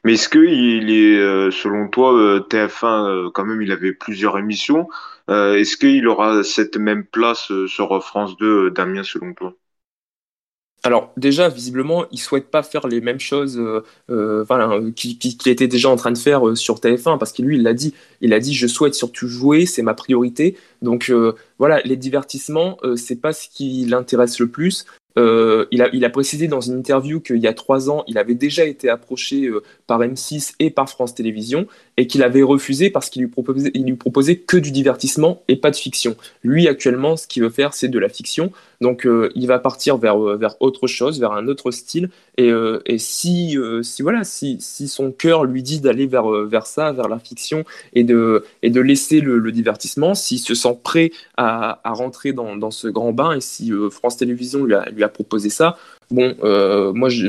Mais 0.05 0.15
est-ce 0.15 0.29
que 0.29 0.39
il 0.39 0.91
est, 0.91 1.19
euh, 1.19 1.51
selon 1.51 1.89
toi, 1.89 2.15
euh, 2.15 2.41
TF1, 2.41 3.09
euh, 3.09 3.31
quand 3.33 3.45
même, 3.45 3.63
il 3.63 3.73
avait 3.73 3.93
plusieurs 3.93 4.39
émissions. 4.39 4.89
est-ce 5.29 5.77
qu'il 5.77 6.09
aura 6.09 6.43
cette 6.43 6.77
même 6.79 7.05
place 7.05 7.53
sur 7.67 8.03
France 8.03 8.37
2, 8.39 8.71
Damien, 8.71 9.03
selon 9.03 9.35
toi? 9.35 9.55
Alors 10.85 11.13
déjà, 11.19 11.49
visiblement, 11.49 12.07
il 12.13 12.19
souhaite 12.19 12.51
pas 12.51 12.63
faire 12.63 12.87
les 12.87 13.03
mêmes 13.03 13.21
choses 13.21 13.61
voilà, 14.09 14.81
qu'il 14.97 15.19
qui, 15.19 15.51
était 15.51 15.67
déjà 15.67 15.91
en 15.91 15.97
train 15.97 16.13
de 16.13 16.19
faire 16.19 16.57
sur 16.57 16.77
TF1, 16.77 17.19
parce 17.19 17.33
que 17.33 17.43
lui, 17.43 17.57
il 17.57 17.63
l'a 17.63 17.75
dit, 17.75 17.93
il 18.23 18.33
a 18.33 18.41
dit, 18.41 18.55
je 18.55 18.67
souhaite 18.67 18.95
surtout 18.95 19.29
jouer, 19.29 19.67
c'est 19.67 19.83
ma 19.83 19.93
priorité. 19.93 20.57
Donc 20.81 21.13
voilà, 21.59 21.83
les 21.83 21.97
divertissements, 21.97 22.79
c'est 22.97 23.21
pas 23.21 23.35
ce 23.35 23.49
qui 23.51 23.85
l'intéresse 23.85 24.41
le 24.41 24.49
plus. 24.49 24.87
Euh, 25.19 25.67
il, 25.73 26.05
a, 26.05 26.11
précisé 26.11 26.47
dans 26.47 26.61
une 26.61 26.79
interview 26.79 27.21
qu'il 27.21 27.39
y 27.39 27.49
a 27.49 27.53
trois 27.53 27.91
ans, 27.91 28.05
il 28.07 28.19
avait 28.19 28.37
déjà 28.37 28.65
été 28.65 28.89
approché 28.89 29.47
euh, 29.47 29.65
par 29.89 30.01
M6 30.01 30.55
et 30.61 30.71
par 30.71 30.89
France 30.89 31.15
Télévisions 31.15 31.67
et 31.97 32.07
qu'il 32.07 32.23
avait 32.23 32.43
refusé 32.43 32.89
parce 32.89 33.11
qu'il 33.11 33.23
lui, 33.23 33.31
lui 33.75 33.97
proposait 33.97 34.37
que 34.37 34.57
du 34.57 34.71
divertissement 34.71 35.43
et 35.49 35.57
pas 35.57 35.73
de 35.73 35.77
fiction. 35.77 36.17
Lui, 36.45 36.69
actuellement, 36.69 37.17
ce 37.17 37.27
qu'il 37.27 37.43
veut 37.43 37.51
faire, 37.51 37.75
c'est 37.75 37.89
de 37.89 37.99
la 37.99 38.09
fiction. 38.09 38.53
Donc, 38.81 39.07
euh, 39.07 39.31
il 39.35 39.47
va 39.47 39.59
partir 39.59 39.97
vers, 39.97 40.19
vers 40.19 40.55
autre 40.61 40.87
chose, 40.87 41.19
vers 41.19 41.33
un 41.33 41.49
autre 41.49 41.71
style. 41.71 42.11
Et, 42.37 42.51
et 42.87 42.99
si, 42.99 43.57
si, 43.83 44.03
voilà, 44.03 44.23
si, 44.23 44.59
si 44.61 44.87
son 44.87 45.11
cœur 45.11 45.45
lui 45.45 45.63
dit 45.65 45.81
d'aller 45.81 46.07
vers, 46.07 46.29
vers 46.31 46.67
ça, 46.67 46.93
vers 46.93 47.09
la 47.09 47.19
fiction 47.19 47.65
et 47.93 48.05
de, 48.05 48.45
et 48.63 48.71
de 48.71 48.81
laisser 48.81 49.21
le, 49.21 49.51
divertissement, 49.51 50.15
s'il 50.15 50.39
se 50.39 50.55
sent 50.55 50.79
prêt 50.85 51.11
à, 51.37 51.81
à 51.83 51.93
rentrer 51.93 52.33
dans, 52.33 52.55
dans, 52.55 52.71
ce 52.71 52.87
grand 52.87 53.13
bain 53.13 53.35
et 53.35 53.41
si 53.41 53.73
France 53.91 54.19
Télévisions 54.19 54.65
lui 54.65 54.75
a, 54.75 54.89
lui 54.91 55.03
a 55.03 55.09
proposer 55.09 55.51
ça. 55.51 55.77
Bon, 56.11 56.35
euh, 56.43 56.93
moi, 56.93 57.09
je, 57.11 57.29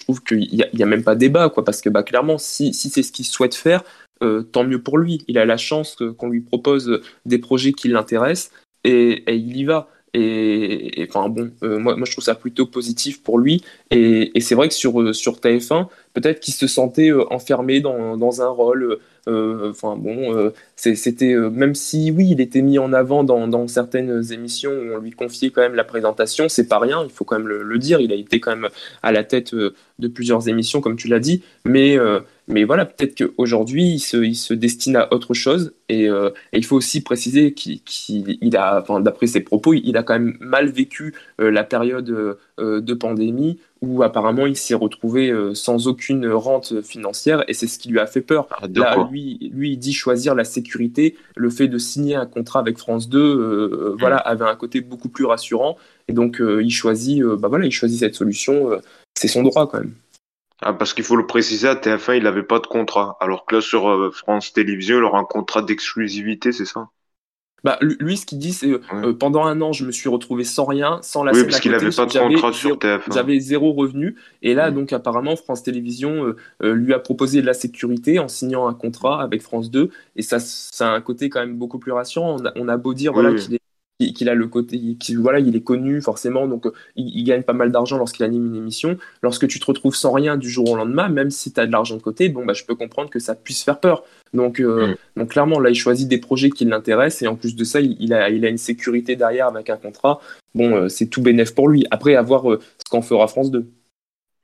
trouve 0.00 0.22
qu'il 0.22 0.48
n'y 0.48 0.82
a, 0.82 0.86
même 0.86 1.04
pas 1.04 1.14
débat, 1.14 1.50
quoi, 1.50 1.64
parce 1.64 1.80
que 1.80 1.90
bah, 1.90 2.02
clairement, 2.02 2.38
si, 2.38 2.72
c'est 2.72 3.02
ce 3.02 3.12
qu'il 3.12 3.26
souhaite 3.26 3.54
faire, 3.54 3.82
euh, 4.22 4.42
tant 4.42 4.64
mieux 4.64 4.80
pour 4.80 4.98
lui. 4.98 5.22
Il 5.28 5.38
a 5.38 5.44
la 5.44 5.56
chance 5.56 5.98
qu'on 6.16 6.30
lui 6.30 6.40
propose 6.40 7.00
des 7.26 7.38
projets 7.38 7.72
qui 7.72 7.88
l'intéressent 7.88 8.50
et, 8.84 9.24
il 9.34 9.56
y 9.56 9.64
va. 9.64 9.88
Et, 10.14 11.06
enfin 11.08 11.28
bon, 11.28 11.50
euh, 11.64 11.78
moi, 11.78 11.96
je 12.04 12.12
trouve 12.12 12.24
ça 12.24 12.36
plutôt 12.36 12.66
positif 12.66 13.22
pour 13.22 13.38
lui. 13.38 13.62
Et, 13.90 14.40
c'est 14.40 14.54
vrai 14.54 14.68
que 14.68 14.74
sur, 14.74 15.14
sur 15.14 15.34
TF1, 15.34 15.88
peut-être 16.12 16.40
qu'il 16.40 16.54
se 16.54 16.66
sentait 16.68 17.12
enfermé 17.30 17.80
dans, 17.80 18.16
dans 18.16 18.40
un 18.40 18.48
rôle 18.48 18.84
euh, 18.84 19.00
enfin 19.26 19.96
bon, 19.96 20.36
euh, 20.36 20.50
c'était 20.76 21.32
euh, 21.32 21.50
même 21.50 21.74
si 21.74 22.10
oui, 22.10 22.28
il 22.30 22.40
était 22.40 22.62
mis 22.62 22.78
en 22.78 22.92
avant 22.92 23.24
dans, 23.24 23.68
certaines 23.68 24.22
émissions 24.32 24.70
où 24.70 24.94
on 24.94 24.98
lui 24.98 25.12
confiait 25.12 25.50
quand 25.50 25.62
même 25.62 25.74
la 25.74 25.84
présentation, 25.84 26.48
c'est 26.48 26.68
pas 26.68 26.78
rien, 26.78 27.04
il 27.04 27.10
faut 27.10 27.24
quand 27.24 27.38
même 27.38 27.48
le, 27.48 27.78
dire. 27.78 28.00
Il 28.00 28.12
a 28.12 28.16
été 28.16 28.40
quand 28.40 28.54
même 28.54 28.68
à 29.02 29.12
la 29.12 29.24
tête 29.24 29.54
de 29.54 30.08
plusieurs 30.08 30.48
émissions, 30.48 30.80
comme 30.80 30.96
tu 30.96 31.08
l'as 31.08 31.20
dit, 31.20 31.42
mais 31.64 31.98
mais 32.46 32.64
voilà, 32.64 32.84
peut-être 32.84 33.16
qu'aujourd'hui, 33.16 33.94
il 33.94 34.00
se, 34.00 34.18
il 34.18 34.34
se 34.34 34.52
destine 34.52 34.96
à 34.96 35.12
autre 35.14 35.32
chose. 35.32 35.72
Et, 35.88 36.08
il 36.52 36.64
faut 36.64 36.76
aussi 36.76 37.02
préciser 37.02 37.54
qu'il 37.54 38.56
a, 38.56 38.84
d'après 39.00 39.26
ses 39.26 39.40
propos, 39.40 39.72
il 39.74 39.96
a 39.96 40.02
quand 40.02 40.14
même 40.14 40.36
mal 40.40 40.68
vécu 40.68 41.14
la 41.38 41.64
période 41.64 42.36
de 42.58 42.94
pandémie 42.94 43.58
où 43.84 44.02
apparemment 44.02 44.46
il 44.46 44.56
s'est 44.56 44.74
retrouvé 44.74 45.30
euh, 45.30 45.54
sans 45.54 45.86
aucune 45.86 46.28
rente 46.28 46.82
financière 46.82 47.44
et 47.48 47.54
c'est 47.54 47.66
ce 47.66 47.78
qui 47.78 47.88
lui 47.88 48.00
a 48.00 48.06
fait 48.06 48.20
peur. 48.20 48.48
Ah, 48.50 48.66
Là, 48.74 49.08
lui, 49.10 49.50
lui, 49.52 49.72
il 49.72 49.76
dit 49.76 49.92
choisir 49.92 50.34
la 50.34 50.44
sécurité. 50.44 51.16
Le 51.36 51.50
fait 51.50 51.68
de 51.68 51.78
signer 51.78 52.16
un 52.16 52.26
contrat 52.26 52.60
avec 52.60 52.78
France 52.78 53.08
2, 53.08 53.18
euh, 53.18 53.92
mm. 53.92 53.96
voilà, 53.98 54.16
avait 54.16 54.44
un 54.44 54.56
côté 54.56 54.80
beaucoup 54.80 55.08
plus 55.08 55.24
rassurant 55.24 55.76
et 56.08 56.12
donc 56.12 56.40
euh, 56.40 56.62
il 56.62 56.70
choisit, 56.70 57.22
bah 57.22 57.48
voilà, 57.48 57.66
il 57.66 57.72
choisit 57.72 58.00
cette 58.00 58.14
solution. 58.14 58.70
c'est 59.14 59.28
son 59.28 59.42
droit 59.42 59.68
quand 59.68 59.78
même. 59.78 59.94
Ah, 60.60 60.72
parce 60.72 60.94
qu'il 60.94 61.04
faut 61.04 61.16
le 61.16 61.26
préciser, 61.26 61.68
à 61.68 61.74
TF1, 61.74 62.16
il 62.16 62.22
n'avait 62.22 62.42
pas 62.42 62.58
de 62.58 62.66
contrat. 62.66 63.16
Alors 63.20 63.44
que 63.44 63.56
là, 63.56 63.60
sur 63.60 64.10
France 64.14 64.52
Télévisions, 64.52 64.96
il 64.98 65.04
aura 65.04 65.18
un 65.18 65.24
contrat 65.24 65.62
d'exclusivité, 65.62 66.52
c'est 66.52 66.64
ça? 66.64 66.88
Bah, 67.64 67.78
lui, 67.80 68.18
ce 68.18 68.26
qu'il 68.26 68.38
dit, 68.38 68.52
c'est 68.52 68.70
euh, 68.70 69.14
pendant 69.14 69.46
un 69.46 69.62
an, 69.62 69.72
je 69.72 69.86
me 69.86 69.90
suis 69.90 70.10
retrouvé 70.10 70.44
sans 70.44 70.66
rien, 70.66 70.98
sans 71.00 71.24
la 71.24 71.32
oui, 71.32 71.44
parce 71.44 71.60
qu'il 71.60 71.72
n'avait 71.72 71.88
pas 71.88 72.04
de 72.04 72.18
contrat 72.18 72.52
sur 72.52 72.76
TF1. 72.76 73.14
J'avais 73.14 73.40
zéro 73.40 73.72
revenu. 73.72 74.16
Et 74.42 74.52
là, 74.52 74.70
donc, 74.70 74.92
apparemment, 74.92 75.34
France 75.34 75.62
Télévisions 75.62 76.26
euh, 76.26 76.36
euh, 76.62 76.74
lui 76.74 76.92
a 76.92 76.98
proposé 76.98 77.40
de 77.40 77.46
la 77.46 77.54
sécurité 77.54 78.18
en 78.18 78.28
signant 78.28 78.68
un 78.68 78.74
contrat 78.74 79.22
avec 79.22 79.40
France 79.40 79.70
2. 79.70 79.88
Et 80.16 80.20
ça, 80.20 80.40
ça 80.40 80.90
a 80.90 80.94
un 80.94 81.00
côté 81.00 81.30
quand 81.30 81.40
même 81.40 81.56
beaucoup 81.56 81.78
plus 81.78 81.92
rassurant. 81.92 82.36
On 82.54 82.68
a, 82.68 82.76
beau 82.76 82.92
dire 82.92 83.14
voilà, 83.14 83.32
qu'il 83.32 83.54
est 83.54 83.60
qu'il 83.98 84.28
a 84.28 84.34
le 84.34 84.46
côté, 84.48 84.96
qui, 84.98 85.14
voilà, 85.14 85.38
il 85.38 85.54
est 85.54 85.62
connu 85.62 86.00
forcément, 86.00 86.46
donc 86.46 86.66
il, 86.96 87.22
gagne 87.24 87.42
pas 87.42 87.52
mal 87.52 87.70
d'argent 87.70 87.96
lorsqu'il 87.96 88.24
anime 88.24 88.46
une 88.46 88.56
émission. 88.56 88.98
Lorsque 89.22 89.46
tu 89.46 89.60
te 89.60 89.66
retrouves 89.66 89.94
sans 89.94 90.12
rien 90.12 90.36
du 90.36 90.50
jour 90.50 90.70
au 90.70 90.76
lendemain, 90.76 91.08
même 91.08 91.30
si 91.30 91.52
tu 91.52 91.60
as 91.60 91.66
de 91.66 91.72
l'argent 91.72 91.96
de 91.96 92.02
côté, 92.02 92.28
bon, 92.28 92.44
bah, 92.44 92.52
je 92.54 92.64
peux 92.64 92.74
comprendre 92.74 93.10
que 93.10 93.18
ça 93.18 93.34
puisse 93.34 93.62
faire 93.62 93.78
peur. 93.78 94.04
Donc, 94.32 94.60
euh, 94.60 94.88
mm. 94.88 94.96
donc 95.16 95.30
clairement, 95.30 95.60
là, 95.60 95.70
il 95.70 95.76
choisit 95.76 96.08
des 96.08 96.18
projets 96.18 96.50
qui 96.50 96.64
l'intéressent 96.64 97.22
et 97.22 97.26
en 97.28 97.36
plus 97.36 97.54
de 97.54 97.64
ça, 97.64 97.80
il, 97.80 98.12
a, 98.12 98.30
il 98.30 98.44
a 98.44 98.48
une 98.48 98.58
sécurité 98.58 99.16
derrière 99.16 99.46
avec 99.46 99.70
un 99.70 99.76
contrat. 99.76 100.20
Bon, 100.54 100.74
euh, 100.74 100.88
c'est 100.88 101.06
tout 101.06 101.22
bénéf 101.22 101.54
pour 101.54 101.68
lui. 101.68 101.86
Après, 101.90 102.16
à 102.16 102.22
voir 102.22 102.50
euh, 102.50 102.58
ce 102.78 102.90
qu'en 102.90 103.02
fera 103.02 103.28
France 103.28 103.50
2. 103.50 103.66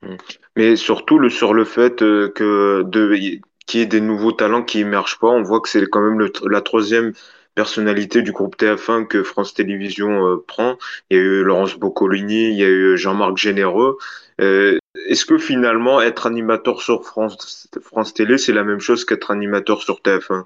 Mm. 0.01 0.15
Mais 0.55 0.75
surtout 0.77 1.19
le, 1.19 1.29
sur 1.29 1.53
le 1.53 1.65
fait 1.65 1.97
que 1.97 2.83
de 2.83 3.39
qu'il 3.67 3.79
y 3.79 3.83
ait 3.83 3.87
des 3.87 4.01
nouveaux 4.01 4.31
talents 4.31 4.63
qui 4.63 4.79
émergent 4.79 5.19
pas, 5.19 5.27
on 5.27 5.43
voit 5.43 5.61
que 5.61 5.69
c'est 5.69 5.85
quand 5.85 6.01
même 6.01 6.19
le, 6.19 6.31
la 6.49 6.61
troisième 6.61 7.13
personnalité 7.55 8.21
du 8.21 8.31
groupe 8.31 8.57
TF1 8.57 9.07
que 9.07 9.23
France 9.23 9.53
Télévisions 9.53 10.41
prend. 10.47 10.77
Il 11.09 11.17
y 11.17 11.19
a 11.19 11.23
eu 11.23 11.43
Laurence 11.43 11.77
Boccolini, 11.77 12.49
il 12.49 12.57
y 12.57 12.63
a 12.63 12.69
eu 12.69 12.97
Jean-Marc 12.97 13.37
Généreux. 13.37 13.97
Euh, 14.41 14.77
est-ce 15.07 15.25
que 15.25 15.37
finalement 15.37 16.01
être 16.01 16.25
animateur 16.25 16.81
sur 16.81 17.05
France, 17.05 17.67
France 17.81 18.13
Télé, 18.13 18.37
c'est 18.37 18.53
la 18.53 18.63
même 18.63 18.79
chose 18.79 19.05
qu'être 19.05 19.31
animateur 19.31 19.81
sur 19.81 20.01
TF1 20.01 20.45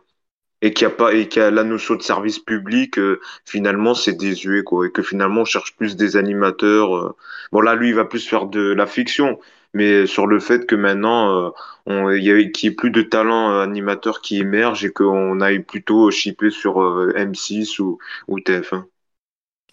et 0.61 0.73
qu'il 0.73 0.83
y 0.87 0.91
a 0.91 0.93
pas 0.93 1.13
et 1.13 1.27
qu'il 1.27 1.41
y 1.41 1.45
a 1.45 1.51
la 1.51 1.63
notion 1.63 1.95
de 1.95 2.01
service 2.01 2.39
public, 2.39 2.97
euh, 2.97 3.19
finalement 3.45 3.93
c'est 3.93 4.13
désuet 4.13 4.63
quoi, 4.63 4.87
et 4.87 4.91
que 4.91 5.03
finalement 5.03 5.41
on 5.41 5.45
cherche 5.45 5.75
plus 5.75 5.95
des 5.95 6.17
animateurs. 6.17 6.95
Euh. 6.95 7.15
Bon 7.51 7.61
là 7.61 7.75
lui 7.75 7.89
il 7.89 7.95
va 7.95 8.05
plus 8.05 8.27
faire 8.27 8.47
de 8.47 8.73
la 8.73 8.87
fiction, 8.87 9.39
mais 9.75 10.07
sur 10.07 10.25
le 10.25 10.39
fait 10.39 10.65
que 10.65 10.75
maintenant 10.75 11.53
il 11.87 12.23
y 12.23 12.31
a 12.31 12.43
qu'il 12.49 12.69
y 12.69 12.73
ait 12.73 12.75
plus 12.75 12.89
de 12.89 13.03
talents 13.03 13.59
animateurs 13.59 14.21
qui 14.21 14.39
émergent 14.39 14.85
et 14.85 14.91
qu'on 14.91 15.39
aille 15.39 15.59
plutôt 15.59 16.09
chipper 16.09 16.49
sur 16.49 16.79
M6 16.79 17.79
ou, 17.79 17.99
ou 18.27 18.39
TF1. 18.39 18.85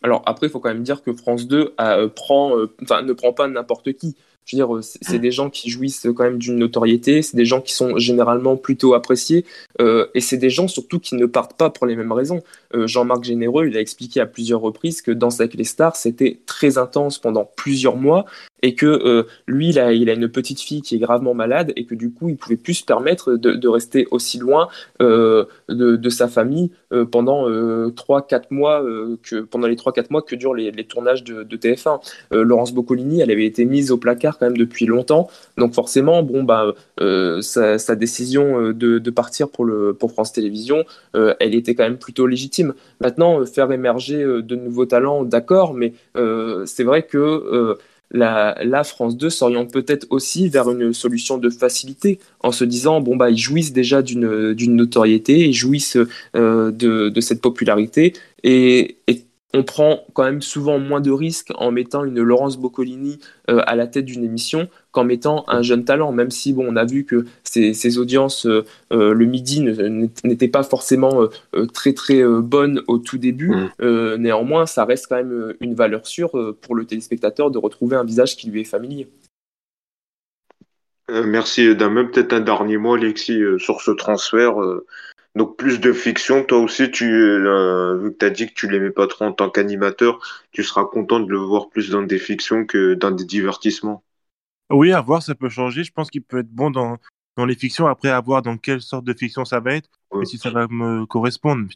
Alors 0.03 0.23
après, 0.27 0.49
il 0.49 0.51
faut 0.51 0.61
quand 0.61 0.69
même 0.69 0.83
dire 0.83 1.03
que 1.03 1.15
France 1.15 1.47
2 1.47 1.75
prend, 2.15 2.57
enfin, 2.83 3.03
ne 3.03 3.13
prend 3.15 3.33
pas 3.33 3.49
n'importe 3.49 3.95
qui. 3.95 4.17
Je 4.45 4.57
veux 4.57 4.59
dire, 4.59 4.75
euh, 4.75 4.83
c'est 4.83 5.19
des 5.19 5.31
gens 5.31 5.51
qui 5.51 5.71
jouissent 5.71 6.07
quand 6.17 6.25
même 6.25 6.39
d'une 6.39 6.57
notoriété, 6.57 7.23
c'est 7.23 7.37
des 7.37 7.45
gens 7.45 7.61
qui 7.61 7.73
sont 7.73 7.97
généralement 7.99 8.57
plutôt 8.57 8.95
appréciés, 8.95 9.45
euh, 9.81 10.07
et 10.15 10.21
c'est 10.21 10.37
des 10.37 10.51
gens 10.51 10.67
surtout 10.67 10.99
qui 10.99 11.15
ne 11.15 11.27
partent 11.27 11.57
pas 11.57 11.71
pour 11.71 11.87
les 11.87 11.95
mêmes 11.95 12.13
raisons. 12.13 12.43
Euh, 12.75 12.87
Jean-Marc 12.89 13.23
Généreux, 13.23 13.69
il 13.69 13.77
a 13.77 13.81
expliqué 13.81 14.21
à 14.21 14.27
plusieurs 14.27 14.61
reprises 14.61 15.01
que 15.01 15.13
dans 15.13 15.41
avec 15.41 15.55
les 15.55 15.65
stars, 15.65 15.95
c'était 15.95 16.41
très 16.45 16.77
intense 16.77 17.19
pendant 17.19 17.45
plusieurs 17.57 17.97
mois, 17.97 18.27
et 18.63 18.75
que 18.75 19.27
lui, 19.47 19.71
il 19.71 19.79
a, 19.79 19.93
une 19.93 20.29
petite 20.29 20.61
fille 20.61 20.83
qui 20.83 20.97
est 20.97 20.99
gravement 20.99 21.35
malade, 21.35 21.73
et 21.77 21.85
que 21.85 21.95
du 21.95 22.13
coup, 22.13 22.29
il 22.29 22.37
pouvait 22.37 22.57
plus 22.57 22.75
se 22.75 22.85
permettre 22.85 23.35
de, 23.35 23.69
rester 23.69 24.07
aussi 24.11 24.39
loin 24.39 24.69
de, 25.01 25.47
de, 25.69 26.11
sa 26.11 26.29
famille 26.29 26.71
pendant 27.11 27.49
3-4 27.49 28.43
mois, 28.51 28.85
que, 29.23 29.41
pendant 29.41 29.67
les 29.67 29.77
3-4 29.77 30.07
mois 30.11 30.23
que 30.23 30.37
durent 30.37 30.55
les, 30.55 30.73
tournages 30.85 31.25
de, 31.25 31.43
de 31.43 31.57
TF1. 31.57 32.01
Laurence 32.31 32.73
Boccolini, 32.73 33.21
elle 33.21 33.31
avait 33.31 33.47
été 33.47 33.65
mise 33.65 33.91
au 33.91 33.99
placard 33.99 34.39
quand 34.39 34.47
même 34.47 34.57
depuis 34.57 34.87
longtemps. 34.87 35.29
Donc 35.57 35.75
forcément, 35.75 36.23
bon, 36.23 36.45
bah, 36.45 36.73
euh, 37.01 37.41
sa, 37.41 37.95
décision 37.95 38.61
euh, 38.61 38.75
de, 38.75 39.11
partir 39.11 39.49
pour, 39.49 39.67
France 40.13 40.33
Télévisions, 40.33 40.85
euh, 41.17 41.35
elle 41.41 41.55
était 41.55 41.75
quand 41.75 41.85
même 41.85 41.99
plutôt 41.99 42.27
légitime. 42.27 42.75
Maintenant, 43.01 43.45
faire 43.47 43.71
émerger 43.73 44.23
de 44.25 44.57
nouveaux 44.57 44.87
talents, 44.87 45.25
d'accord, 45.25 45.75
mais 45.75 45.93
c'est 46.15 46.85
vrai 46.85 47.03
que 47.03 47.77
la, 48.13 48.85
France 48.85 49.17
2 49.17 49.31
s'oriente 49.31 49.73
peut-être 49.73 50.07
aussi 50.11 50.49
vers 50.49 50.71
une 50.71 50.93
solution 50.93 51.39
de 51.39 51.51
facilité 51.51 52.19
en 52.41 52.53
se 52.53 52.65
disant 52.65 53.01
bon 53.01 53.17
bah 53.17 53.31
ils 53.31 53.39
jouissent 53.39 53.73
déjà 53.73 54.03
d'une 54.03 54.55
notoriété, 54.77 55.49
ils 55.49 55.55
jouissent 55.55 55.97
euh, 56.37 56.71
de, 56.71 57.21
cette 57.21 57.41
popularité 57.41 58.13
et 58.45 58.97
on 59.55 59.63
prend 59.63 60.05
quand 60.15 60.25
même 60.25 60.43
souvent 60.43 60.79
moins 60.79 61.01
de 61.01 61.11
risques 61.11 61.53
en 61.57 61.71
mettant 61.71 62.05
une 62.05 62.21
Laurence 62.21 62.57
Boccolini 62.57 63.19
euh, 63.51 63.61
à 63.67 63.77
la 63.77 63.87
tête 63.87 64.07
d'une 64.07 64.25
émission 64.25 64.69
qu'en 64.93 65.05
mettant 65.05 65.45
un 65.49 65.63
jeune 65.63 65.85
talent, 65.85 66.13
même 66.13 66.31
si 66.31 66.53
bon, 66.53 66.67
on 66.69 66.77
a 66.77 66.85
vu 66.85 67.05
que 67.05 67.27
ces, 67.45 67.99
audiences 67.99 68.47
euh, 68.47 68.65
euh, 68.93 69.13
le 69.13 69.27
midi 69.27 69.61
n'étaient 70.25 70.49
pas 70.49 70.63
forcément 70.63 71.27
très 71.73 71.93
très 71.93 72.23
bonnes 72.25 72.83
au 72.87 72.99
tout 72.99 73.19
début. 73.19 73.53
Mm. 73.81 74.15
néanmoins, 74.17 74.67
ça 74.67 74.85
reste 74.85 75.07
quand 75.09 75.17
même 75.17 75.55
une 75.61 75.75
valeur 75.75 76.07
sûre 76.07 76.33
pour 76.61 76.75
le 76.75 76.85
téléspectateur 76.85 77.51
de 77.51 77.59
retrouver 77.59 77.97
un 77.97 78.05
visage 78.05 78.37
qui 78.37 78.51
lui 78.51 78.61
est 78.61 78.65
familier. 78.65 79.09
merci. 81.09 81.75
D'un 81.75 81.93
peut-être 82.07 82.33
un 82.33 82.41
dernier 82.41 82.79
mot, 82.79 82.95
Alexis, 82.95 83.41
sur 83.59 83.81
ce 83.81 83.91
transfert. 83.91 84.55
Donc 85.35 85.57
plus 85.57 85.81
de 85.81 85.93
fiction, 85.93 86.45
toi 86.45 86.59
aussi, 86.59 86.91
tu, 86.91 87.11
euh, 87.11 87.97
vu 87.97 88.13
que 88.13 88.19
tu 88.19 88.27
as 88.27 88.31
dit 88.31 88.47
que 88.49 88.53
tu 88.53 88.69
l'aimais 88.71 88.91
pas 88.91 89.07
trop 89.07 89.25
en 89.25 89.33
tant 89.33 89.49
qu'animateur, 89.49 90.21
tu 90.51 90.63
seras 90.63 90.85
content 90.85 91.21
de 91.21 91.31
le 91.31 91.39
voir 91.39 91.71
plus 91.71 91.91
dans 91.91 92.03
des 92.03 92.19
fictions 92.19 92.67
que 92.67 92.95
dans 92.95 93.11
des 93.11 93.25
divertissements. 93.25 94.05
Oui, 94.71 94.93
à 94.93 95.01
voir, 95.01 95.23
ça 95.23 95.35
peut 95.35 95.49
changer. 95.49 95.85
Je 95.85 95.93
pense 95.93 96.11
qu'il 96.11 96.23
peut 96.23 96.41
être 96.41 96.51
bon 96.51 96.71
dans, 96.71 96.99
dans 97.37 97.47
les 97.47 97.55
fictions, 97.55 97.87
après 97.87 98.11
à 98.11 98.21
voir 98.21 98.43
dans 98.43 98.59
quelle 98.59 98.83
sorte 98.83 99.05
de 99.05 99.15
fiction 99.15 99.45
ça 99.45 99.61
va 99.61 99.75
être, 99.75 99.89
et 100.21 100.27
si 100.27 100.37
ça 100.37 100.51
va 100.51 100.67
me 100.69 101.07
correspondre. 101.07 101.69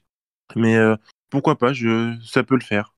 Mais 0.54 0.76
euh, 0.76 0.96
pourquoi 1.30 1.56
pas, 1.56 1.72
je, 1.72 2.14
ça 2.24 2.42
peut 2.42 2.56
le 2.56 2.62
faire. 2.62 2.92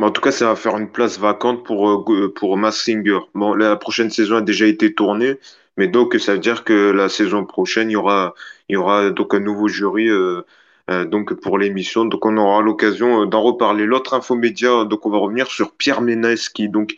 en 0.00 0.10
tout 0.10 0.20
cas, 0.20 0.32
ça 0.32 0.48
va 0.48 0.56
faire 0.56 0.76
une 0.78 0.90
place 0.90 1.18
vacante 1.18 1.64
pour, 1.64 1.88
euh, 1.88 2.32
pour 2.34 2.56
Mass 2.56 2.78
Singer. 2.82 3.20
Bon, 3.34 3.54
la 3.54 3.76
prochaine 3.76 4.10
saison 4.10 4.36
a 4.36 4.42
déjà 4.42 4.66
été 4.66 4.94
tournée. 4.94 5.38
Mais 5.76 5.88
donc, 5.88 6.14
ça 6.18 6.34
veut 6.34 6.38
dire 6.38 6.64
que 6.64 6.90
la 6.90 7.08
saison 7.08 7.44
prochaine, 7.44 7.90
il 7.90 7.94
y 7.94 7.96
aura, 7.96 8.34
il 8.68 8.74
y 8.74 8.76
aura 8.76 9.10
donc 9.10 9.34
un 9.34 9.40
nouveau 9.40 9.68
jury 9.68 10.08
euh, 10.08 10.42
euh, 10.90 11.04
donc 11.04 11.34
pour 11.34 11.58
l'émission. 11.58 12.04
Donc, 12.04 12.26
on 12.26 12.36
aura 12.36 12.60
l'occasion 12.60 13.22
euh, 13.22 13.26
d'en 13.26 13.42
reparler. 13.42 13.86
L'autre 13.86 14.14
infomédia, 14.14 14.84
donc 14.84 15.06
on 15.06 15.10
va 15.10 15.18
revenir 15.18 15.46
sur 15.46 15.72
Pierre 15.72 16.02
Ménès, 16.02 16.48
qui 16.48 16.68
donc 16.68 16.96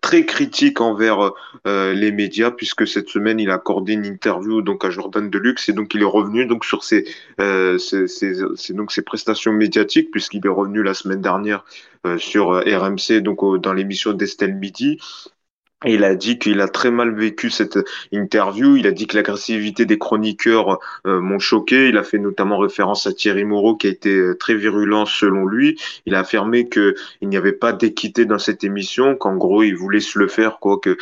très 0.00 0.26
critique 0.26 0.80
envers 0.80 1.30
les 1.64 2.10
médias, 2.10 2.50
puisque 2.50 2.84
cette 2.84 3.08
semaine, 3.08 3.38
il 3.38 3.48
a 3.48 3.54
accordé 3.54 3.92
une 3.92 4.04
interview 4.04 4.60
donc 4.60 4.84
à 4.84 4.90
Jordan 4.90 5.30
Deluxe, 5.30 5.68
et 5.68 5.72
donc 5.72 5.94
il 5.94 6.02
est 6.02 6.04
revenu 6.04 6.46
donc 6.46 6.64
sur 6.64 6.82
ses, 6.82 7.04
ses, 7.38 8.08
ses, 8.08 8.72
donc 8.74 8.90
ses 8.90 9.02
prestations 9.02 9.52
médiatiques, 9.52 10.10
puisqu'il 10.10 10.44
est 10.44 10.48
revenu 10.48 10.82
la 10.82 10.94
semaine 10.94 11.20
dernière 11.20 11.64
sur 12.18 12.60
RMC, 12.60 13.20
donc 13.20 13.60
dans 13.60 13.72
l'émission 13.72 14.12
d'Estelle 14.14 14.56
Midi. 14.56 14.98
Il 15.84 16.04
a 16.04 16.14
dit 16.14 16.38
qu'il 16.38 16.60
a 16.60 16.68
très 16.68 16.90
mal 16.90 17.14
vécu 17.14 17.50
cette 17.50 17.78
interview. 18.12 18.76
Il 18.76 18.86
a 18.86 18.92
dit 18.92 19.06
que 19.06 19.16
l'agressivité 19.16 19.84
des 19.84 19.98
chroniqueurs 19.98 20.78
euh, 21.06 21.20
m'ont 21.20 21.38
choqué. 21.38 21.88
Il 21.88 21.96
a 21.96 22.04
fait 22.04 22.18
notamment 22.18 22.58
référence 22.58 23.06
à 23.06 23.12
Thierry 23.12 23.44
Moreau 23.44 23.76
qui 23.76 23.88
a 23.88 23.90
été 23.90 24.14
euh, 24.14 24.34
très 24.34 24.54
virulent 24.54 25.06
selon 25.06 25.46
lui. 25.46 25.78
Il 26.06 26.14
a 26.14 26.20
affirmé 26.20 26.68
qu'il 26.68 26.94
n'y 27.22 27.36
avait 27.36 27.52
pas 27.52 27.72
d'équité 27.72 28.24
dans 28.24 28.38
cette 28.38 28.64
émission, 28.64 29.16
qu'en 29.16 29.36
gros 29.36 29.62
il 29.62 29.74
voulait 29.74 30.00
se 30.00 30.18
le 30.18 30.28
faire, 30.28 30.58
quoi, 30.60 30.78
que 30.78 30.96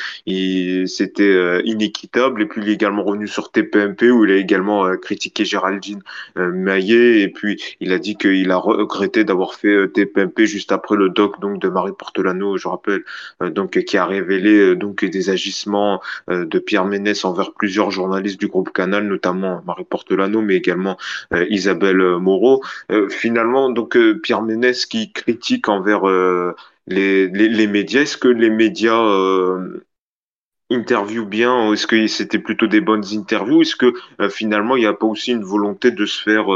c'était 0.87 1.23
euh, 1.23 1.61
inéquitable. 1.65 2.43
Et 2.43 2.47
puis 2.47 2.63
il 2.63 2.69
est 2.69 2.75
également 2.75 3.05
revenu 3.05 3.29
sur 3.29 3.51
TPMP 3.51 4.11
où 4.11 4.25
il 4.25 4.33
a 4.33 4.37
également 4.37 4.97
critiqué 4.97 5.45
Géraldine 5.45 6.03
Maillet. 6.37 7.21
Et 7.21 7.29
puis 7.29 7.63
il 7.81 7.93
a 7.93 7.99
dit 7.99 8.17
qu'il 8.17 8.51
a 8.51 8.57
regretté 8.57 9.25
d'avoir 9.25 9.55
fait 9.55 9.89
TPMP 9.89 10.47
juste 10.47 10.73
après 10.73 10.97
le 10.97 11.11
doc 11.11 11.41
donc 11.41 11.61
de 11.61 11.69
Marie 11.69 11.93
Portelano, 11.97 12.57
je 12.57 12.69
rappelle, 12.69 13.05
donc 13.41 13.79
qui 13.85 13.97
a 13.97 14.07
révélé 14.07 14.70
euh, 14.70 14.70
donc 14.75 15.05
des 15.05 15.31
agissements 15.31 16.01
euh, 16.31 16.45
de 16.47 16.59
Pierre 16.59 16.85
Ménès 16.85 17.25
envers 17.25 17.53
plusieurs 17.53 17.91
journalistes 17.91 18.41
du 18.41 18.49
groupe 18.49 18.73
Canal, 18.73 19.07
notamment 19.07 19.63
Marie 19.67 19.85
Portelano, 19.85 20.41
mais 20.41 20.57
également 20.57 20.97
euh, 21.33 21.47
Isabelle 21.51 22.19
Moreau. 22.19 22.63
finalement, 23.09 23.71
donc 23.71 23.97
Pierre 24.23 24.43
Ménès 24.43 24.87
qui 24.87 25.13
critique 25.13 25.69
envers 25.69 26.03
les, 26.87 27.29
les, 27.29 27.67
médias. 27.67 28.03
Est-ce 28.03 28.17
que 28.17 28.29
les 28.29 28.51
médias 28.51 29.03
interviewent 30.71 31.29
bien 31.29 31.73
Est-ce 31.73 31.87
que 31.87 32.07
c'était 32.07 32.39
plutôt 32.39 32.67
des 32.67 32.81
bonnes 32.81 33.05
interviews 33.13 33.63
Est-ce 33.63 33.77
que 33.77 33.95
finalement 34.29 34.77
il 34.77 34.81
n'y 34.81 34.87
a 34.87 34.93
pas 34.93 35.07
aussi 35.07 35.33
une 35.33 35.45
volonté 35.45 35.91
de 35.91 36.07
se 36.07 36.23
faire 36.23 36.47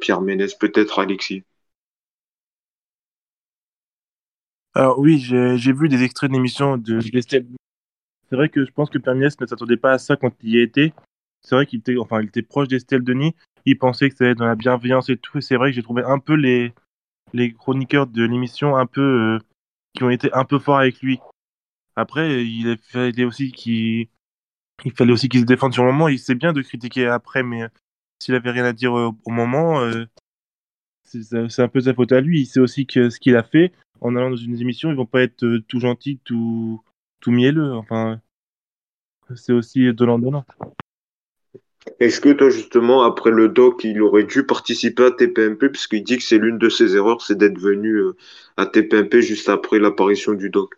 Pierre 0.00 0.20
Ménès 0.20 0.54
Peut-être 0.54 0.98
Alexis? 0.98 1.44
Alors 4.78 5.00
oui, 5.00 5.18
j'ai 5.18 5.72
vu 5.72 5.88
des 5.88 6.04
extraits 6.04 6.30
de 6.30 6.36
l'émission 6.36 6.76
de 6.76 7.00
C'est 7.00 7.44
vrai 8.30 8.48
que 8.48 8.64
je 8.64 8.70
pense 8.70 8.90
que 8.90 8.98
Perniès 8.98 9.40
ne 9.40 9.46
s'attendait 9.46 9.76
pas 9.76 9.90
à 9.90 9.98
ça 9.98 10.14
quand 10.14 10.30
il 10.44 10.50
y 10.50 10.60
était. 10.60 10.92
C'est 11.42 11.56
vrai 11.56 11.66
qu'il 11.66 11.80
était, 11.80 11.96
enfin, 11.96 12.20
il 12.22 12.28
était 12.28 12.42
proche 12.42 12.68
d'Estelle 12.68 13.02
Denis. 13.02 13.34
Il 13.64 13.76
pensait 13.76 14.08
que 14.08 14.14
ça 14.14 14.22
allait 14.22 14.32
être 14.34 14.38
dans 14.38 14.46
la 14.46 14.54
bienveillance 14.54 15.08
et 15.08 15.16
tout. 15.16 15.38
Et 15.38 15.40
c'est 15.40 15.56
vrai 15.56 15.70
que 15.70 15.74
j'ai 15.74 15.82
trouvé 15.82 16.04
un 16.04 16.20
peu 16.20 16.34
les, 16.34 16.72
les 17.32 17.52
chroniqueurs 17.52 18.06
de 18.06 18.22
l'émission 18.22 18.76
un 18.76 18.86
peu 18.86 19.00
euh, 19.00 19.38
qui 19.94 20.04
ont 20.04 20.10
été 20.10 20.32
un 20.32 20.44
peu 20.44 20.60
forts 20.60 20.78
avec 20.78 21.00
lui. 21.02 21.18
Après, 21.96 22.46
il 22.46 22.78
fallait 22.78 23.24
aussi 23.24 23.50
qu'il 23.50 24.06
il 24.84 24.92
fallait 24.92 25.12
aussi 25.12 25.28
qu'il 25.28 25.40
se 25.40 25.44
défende 25.44 25.72
sur 25.72 25.82
le 25.82 25.90
moment. 25.90 26.06
Il 26.06 26.20
sait 26.20 26.36
bien 26.36 26.52
de 26.52 26.62
critiquer 26.62 27.08
après, 27.08 27.42
mais 27.42 27.66
s'il 28.20 28.36
avait 28.36 28.52
rien 28.52 28.64
à 28.64 28.72
dire 28.72 28.96
euh, 28.96 29.10
au 29.24 29.32
moment, 29.32 29.80
euh, 29.80 30.04
c'est 31.02 31.62
un 31.62 31.68
peu 31.68 31.80
sa 31.80 31.94
faute 31.94 32.12
à 32.12 32.20
lui. 32.20 32.42
Il 32.42 32.46
sait 32.46 32.60
aussi 32.60 32.86
que 32.86 33.10
ce 33.10 33.18
qu'il 33.18 33.34
a 33.34 33.42
fait 33.42 33.72
en 34.00 34.16
allant 34.16 34.30
dans 34.30 34.36
une 34.36 34.60
émission, 34.60 34.90
ils 34.90 34.96
vont 34.96 35.06
pas 35.06 35.22
être 35.22 35.44
euh, 35.44 35.64
tout 35.68 35.80
gentils, 35.80 36.20
tout, 36.24 36.82
tout 37.20 37.30
mielleux. 37.30 37.72
Enfin, 37.74 38.20
c'est 39.34 39.52
aussi 39.52 39.92
donnant-donnant. 39.92 40.44
Est-ce 42.00 42.20
que 42.20 42.30
toi, 42.30 42.50
justement, 42.50 43.02
après 43.02 43.30
le 43.30 43.48
doc, 43.48 43.82
il 43.84 44.00
aurait 44.02 44.24
dû 44.24 44.44
participer 44.44 45.04
à 45.04 45.10
TPMP, 45.10 45.70
puisqu'il 45.70 46.02
dit 46.02 46.18
que 46.18 46.22
c'est 46.22 46.38
l'une 46.38 46.58
de 46.58 46.68
ses 46.68 46.96
erreurs, 46.96 47.22
c'est 47.22 47.36
d'être 47.36 47.58
venu 47.58 47.94
euh, 47.94 48.16
à 48.56 48.66
TPMP 48.66 49.20
juste 49.20 49.48
après 49.48 49.78
l'apparition 49.78 50.34
du 50.34 50.50
doc? 50.50 50.74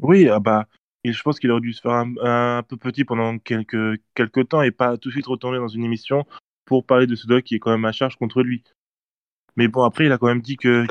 Oui, 0.00 0.28
ah 0.28 0.40
bah, 0.40 0.66
je 1.04 1.22
pense 1.22 1.38
qu'il 1.38 1.50
aurait 1.50 1.60
dû 1.60 1.72
se 1.72 1.80
faire 1.80 1.92
un, 1.92 2.62
peu 2.62 2.76
petit 2.76 3.04
pendant 3.04 3.38
quelques, 3.38 4.00
quelques 4.14 4.48
temps 4.48 4.62
et 4.62 4.70
pas 4.70 4.96
tout 4.96 5.08
de 5.08 5.14
suite 5.14 5.26
retourner 5.26 5.58
dans 5.58 5.68
une 5.68 5.84
émission 5.84 6.26
pour 6.64 6.84
parler 6.84 7.06
de 7.06 7.14
ce 7.14 7.26
doc 7.26 7.44
qui 7.44 7.56
est 7.56 7.58
quand 7.58 7.70
même 7.70 7.84
à 7.84 7.92
charge 7.92 8.16
contre 8.16 8.42
lui. 8.42 8.62
Mais 9.56 9.68
bon, 9.68 9.82
après, 9.82 10.06
il 10.06 10.12
a 10.12 10.18
quand 10.18 10.28
même 10.28 10.42
dit 10.42 10.56
que, 10.56 10.86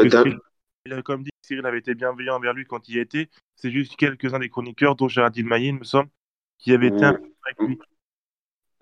il 0.86 0.94
a 0.94 1.02
quand 1.02 1.14
même 1.14 1.24
dit 1.24 1.30
que 1.30 1.37
Cyril 1.48 1.66
avait 1.66 1.80
été 1.80 1.96
bienveillant 1.96 2.36
envers 2.36 2.54
lui 2.54 2.66
quand 2.66 2.90
il 2.90 2.96
y 2.96 3.00
était. 3.00 3.30
C'est 3.56 3.72
juste 3.72 3.96
quelques-uns 3.96 4.40
des 4.40 4.50
chroniqueurs, 4.50 4.96
dont 4.96 5.08
Géraldine 5.08 5.48
Maillet, 5.48 5.70
il 5.70 5.76
me 5.76 5.86
semble, 5.86 6.10
qui 6.58 6.74
avaient 6.74 6.88
été 6.88 7.06
un 7.06 7.14
peu 7.14 7.32
avec 7.46 7.70
lui. 7.70 7.80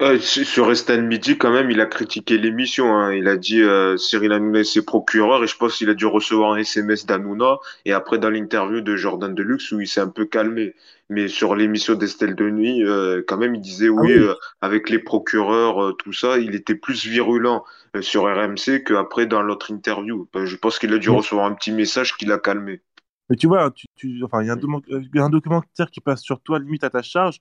Euh, 0.01 0.19
sur 0.19 0.67
Restan 0.67 1.03
Midi, 1.03 1.37
quand 1.37 1.53
même, 1.53 1.71
il 1.71 1.79
a 1.79 1.85
critiqué 1.85 2.37
l'émission. 2.37 2.97
Hein. 2.97 3.13
Il 3.13 3.29
a 3.29 3.37
dit 3.37 3.61
euh, 3.61 3.95
Cyril 3.95 4.33
Hanouna 4.33 4.59
est 4.59 4.85
procureur 4.85 5.41
et 5.41 5.47
je 5.47 5.55
pense 5.55 5.77
qu'il 5.77 5.89
a 5.89 5.93
dû 5.93 6.05
recevoir 6.05 6.53
un 6.53 6.57
SMS 6.57 7.05
d'Hanouna. 7.05 7.59
Et 7.85 7.93
après, 7.93 8.17
dans 8.17 8.29
l'interview 8.29 8.81
de 8.81 8.95
Jordan 8.97 9.33
Deluxe, 9.33 9.71
où 9.71 9.79
il 9.79 9.87
s'est 9.87 10.01
un 10.01 10.09
peu 10.09 10.25
calmé. 10.25 10.73
Mais 11.09 11.27
sur 11.29 11.55
l'émission 11.55 11.93
d'Estelle 11.93 12.35
Denis, 12.35 12.83
euh, 12.83 13.21
quand 13.25 13.37
même, 13.37 13.55
il 13.55 13.61
disait 13.61 13.89
oui, 13.89 14.11
ah 14.17 14.21
euh, 14.21 14.35
avec 14.59 14.89
les 14.89 14.99
procureurs, 14.99 15.95
tout 15.97 16.11
ça, 16.11 16.39
il 16.39 16.55
était 16.55 16.75
plus 16.75 17.05
virulent 17.05 17.63
sur 18.01 18.23
RMC 18.23 18.83
qu'après 18.85 19.25
dans 19.25 19.41
l'autre 19.41 19.71
interview. 19.71 20.27
je 20.33 20.55
pense 20.55 20.79
qu'il 20.79 20.93
a 20.93 20.97
dû 20.97 21.09
recevoir 21.09 21.45
un 21.45 21.53
petit 21.53 21.71
message 21.71 22.15
qui 22.17 22.25
l'a 22.25 22.37
calmé. 22.37 22.81
Mais 23.29 23.35
tu 23.35 23.47
vois, 23.47 23.71
tu, 23.71 23.87
tu 23.95 24.23
enfin, 24.23 24.43
il 24.43 24.47
y, 24.47 24.49
a 24.49 25.23
un 25.23 25.29
documentaire 25.29 25.89
qui 25.89 25.99
passe 25.99 26.21
sur 26.21 26.41
toi, 26.41 26.59
limite 26.59 26.83
à 26.83 26.91
ta 26.91 27.01
charge 27.01 27.39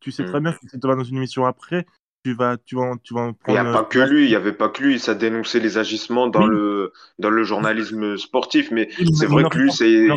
tu 0.00 0.10
sais 0.10 0.24
très 0.24 0.40
mm. 0.40 0.42
bien 0.42 0.52
que 0.52 0.68
si 0.68 0.78
tu 0.78 0.86
vas 0.86 0.94
dans 0.94 1.04
une 1.04 1.16
émission 1.16 1.44
après, 1.46 1.86
tu 2.24 2.34
vas, 2.34 2.56
tu 2.56 2.76
vas, 2.76 2.94
tu 3.02 3.14
vas 3.14 3.32
prendre. 3.32 3.38
Il 3.48 3.52
n'y 3.52 3.58
a 3.58 3.72
pas 3.72 3.84
que 3.84 3.98
lui, 3.98 4.24
il 4.24 4.28
n'y 4.28 4.36
avait 4.36 4.52
pas 4.52 4.68
que 4.68 4.82
lui, 4.82 4.98
ça 4.98 5.14
dénonçait 5.14 5.60
les 5.60 5.78
agissements 5.78 6.28
dans, 6.28 6.46
le, 6.46 6.92
dans 7.18 7.30
le 7.30 7.42
journalisme 7.44 8.16
sportif, 8.16 8.70
mais 8.70 8.88
c'est 9.14 9.26
vrai 9.26 9.44
que 9.48 9.58
lui, 9.58 9.72
c'est. 9.72 10.08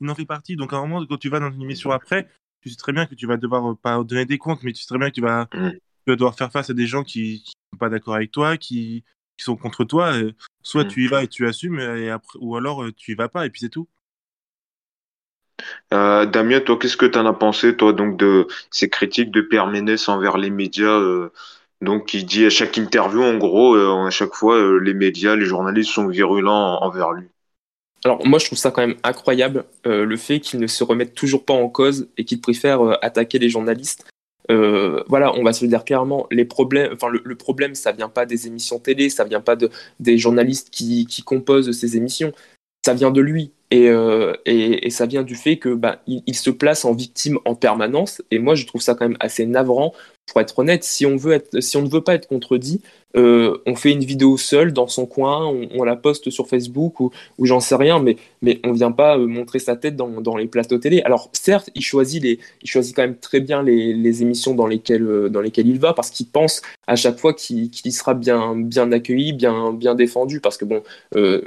Il 0.00 0.08
en 0.08 0.14
fait 0.14 0.26
partie. 0.26 0.54
Donc, 0.54 0.72
à 0.72 0.76
un 0.76 0.86
moment, 0.86 1.04
quand 1.06 1.16
tu 1.16 1.28
vas 1.28 1.40
dans 1.40 1.50
une 1.50 1.62
émission 1.62 1.90
après, 1.90 2.28
tu 2.60 2.70
sais 2.70 2.76
très 2.76 2.92
bien 2.92 3.06
que 3.06 3.16
tu 3.16 3.26
vas 3.26 3.36
devoir, 3.36 3.68
euh, 3.68 3.74
pas 3.74 4.02
donner 4.04 4.26
des 4.26 4.38
comptes, 4.38 4.62
mais 4.62 4.72
tu 4.72 4.82
sais 4.82 4.86
très 4.86 4.98
bien 4.98 5.08
que 5.08 5.14
tu 5.14 5.20
vas, 5.20 5.48
mm. 5.52 5.72
Tu 6.08 6.12
vas 6.12 6.16
devoir 6.16 6.34
faire 6.34 6.50
face 6.50 6.70
à 6.70 6.74
des 6.74 6.86
gens 6.86 7.04
qui 7.04 7.44
ne 7.44 7.50
sont 7.50 7.78
pas 7.78 7.90
d'accord 7.90 8.14
avec 8.14 8.30
toi, 8.30 8.56
qui, 8.56 9.04
qui 9.36 9.44
sont 9.44 9.56
contre 9.56 9.84
toi. 9.84 10.14
Soit 10.62 10.84
mm. 10.84 10.88
tu 10.88 11.04
y 11.04 11.06
vas 11.06 11.22
et 11.22 11.28
tu 11.28 11.46
assumes, 11.46 11.78
et 11.78 12.08
après, 12.08 12.38
ou 12.40 12.56
alors 12.56 12.82
euh, 12.82 12.92
tu 12.96 13.12
y 13.12 13.14
vas 13.14 13.28
pas, 13.28 13.44
et 13.44 13.50
puis 13.50 13.60
c'est 13.60 13.68
tout. 13.68 13.86
Euh, 15.92 16.24
Damien, 16.24 16.60
toi, 16.60 16.78
qu'est-ce 16.78 16.96
que 16.96 17.04
tu 17.04 17.18
en 17.18 17.26
as 17.26 17.34
pensé, 17.34 17.76
toi, 17.76 17.92
donc, 17.92 18.16
de 18.16 18.46
ces 18.70 18.88
critiques 18.88 19.30
de 19.30 19.42
Pierre 19.42 19.66
Ménès 19.66 20.08
envers 20.08 20.38
les 20.38 20.48
médias 20.48 20.98
euh, 20.98 21.30
donc, 21.82 22.06
qui 22.06 22.24
dit 22.24 22.46
à 22.46 22.50
chaque 22.50 22.78
interview, 22.78 23.22
en 23.22 23.36
gros, 23.36 23.74
euh, 23.74 24.06
à 24.06 24.10
chaque 24.10 24.34
fois, 24.34 24.80
les 24.80 24.94
médias, 24.94 25.36
les 25.36 25.44
journalistes 25.44 25.90
sont 25.90 26.08
virulents 26.08 26.82
envers 26.82 27.12
lui? 27.12 27.26
Alors, 28.04 28.24
moi, 28.26 28.38
je 28.38 28.46
trouve 28.46 28.58
ça 28.58 28.70
quand 28.70 28.86
même 28.86 28.96
incroyable, 29.02 29.64
le 29.84 30.16
fait 30.16 30.40
qu'il 30.40 30.60
ne 30.60 30.68
se 30.68 30.84
remette 30.84 31.14
toujours 31.14 31.44
pas 31.44 31.52
en 31.52 31.68
cause 31.68 32.08
et 32.16 32.24
qu'il 32.24 32.40
préfère 32.40 32.80
attaquer 33.02 33.38
les 33.38 33.50
journalistes. 33.50 34.08
Voilà, 34.48 35.32
on 35.34 35.42
va 35.42 35.52
se 35.52 35.64
le 35.64 35.68
dire 35.68 35.84
clairement, 35.84 36.26
les 36.30 36.44
problèmes, 36.44 36.92
enfin, 36.94 37.08
le, 37.08 37.34
problème, 37.36 37.74
ça 37.74 37.92
vient 37.92 38.08
pas 38.08 38.26
des 38.26 38.46
émissions 38.46 38.78
télé, 38.78 39.10
ça 39.10 39.24
vient 39.24 39.40
pas 39.40 39.56
de, 39.56 39.70
des 40.00 40.18
journalistes 40.18 40.70
qui, 40.70 41.06
qui 41.06 41.22
composent 41.22 41.70
ces 41.72 41.96
émissions, 41.96 42.32
ça 42.84 42.94
vient 42.94 43.10
de 43.10 43.20
lui 43.20 43.52
Et, 43.70 43.88
euh, 43.88 44.34
et, 44.46 44.90
ça 44.90 45.06
vient 45.06 45.22
du 45.22 45.34
fait 45.34 45.58
que 45.58 45.74
bah, 45.74 46.00
il, 46.06 46.22
il, 46.26 46.34
se 46.34 46.50
place 46.50 46.84
en 46.84 46.94
victime 46.94 47.38
en 47.44 47.54
permanence. 47.54 48.22
Et 48.30 48.38
moi, 48.38 48.54
je 48.54 48.66
trouve 48.66 48.80
ça 48.80 48.94
quand 48.94 49.06
même 49.06 49.18
assez 49.20 49.44
navrant. 49.44 49.92
Pour 50.28 50.40
être 50.40 50.58
honnête, 50.58 50.84
si 50.84 51.06
on, 51.06 51.16
veut 51.16 51.32
être, 51.32 51.60
si 51.60 51.76
on 51.76 51.82
ne 51.82 51.88
veut 51.88 52.02
pas 52.02 52.14
être 52.14 52.28
contredit, 52.28 52.82
euh, 53.16 53.56
on 53.64 53.74
fait 53.74 53.90
une 53.90 54.04
vidéo 54.04 54.36
seul 54.36 54.72
dans 54.72 54.86
son 54.86 55.06
coin, 55.06 55.46
on, 55.46 55.82
la 55.82 55.96
poste 55.96 56.28
sur 56.28 56.46
Facebook 56.46 57.00
ou, 57.00 57.10
ou 57.38 57.46
j'en 57.46 57.60
sais 57.60 57.74
rien, 57.74 57.98
mais, 58.00 58.16
mais 58.42 58.60
on 58.64 58.72
vient 58.72 58.92
pas 58.92 59.16
euh, 59.16 59.26
montrer 59.26 59.58
sa 59.58 59.76
tête 59.76 59.96
dans, 59.96 60.20
dans, 60.20 60.36
les 60.36 60.46
plateaux 60.46 60.76
télé. 60.76 61.00
Alors 61.02 61.30
certes, 61.32 61.70
il 61.74 61.82
choisit, 61.82 62.22
les, 62.22 62.38
il 62.62 62.68
choisit 62.68 62.94
quand 62.94 63.02
même 63.02 63.16
très 63.16 63.40
bien 63.40 63.62
les, 63.62 64.22
émissions 64.22 64.54
dans 64.54 64.66
lesquelles, 64.66 65.06
euh, 65.06 65.28
dans 65.30 65.40
lesquelles 65.40 65.68
il 65.68 65.78
va 65.78 65.94
parce 65.94 66.10
qu'il 66.10 66.26
pense 66.26 66.60
à 66.86 66.96
chaque 66.96 67.18
fois 67.18 67.32
qu'il 67.32 67.70
sera 67.92 68.12
bien, 68.14 68.54
bien 68.56 68.92
accueilli, 68.92 69.32
bien, 69.32 69.72
bien 69.72 69.94
défendu. 69.94 70.40
Parce 70.40 70.58
que 70.58 70.64
bon, 70.64 70.82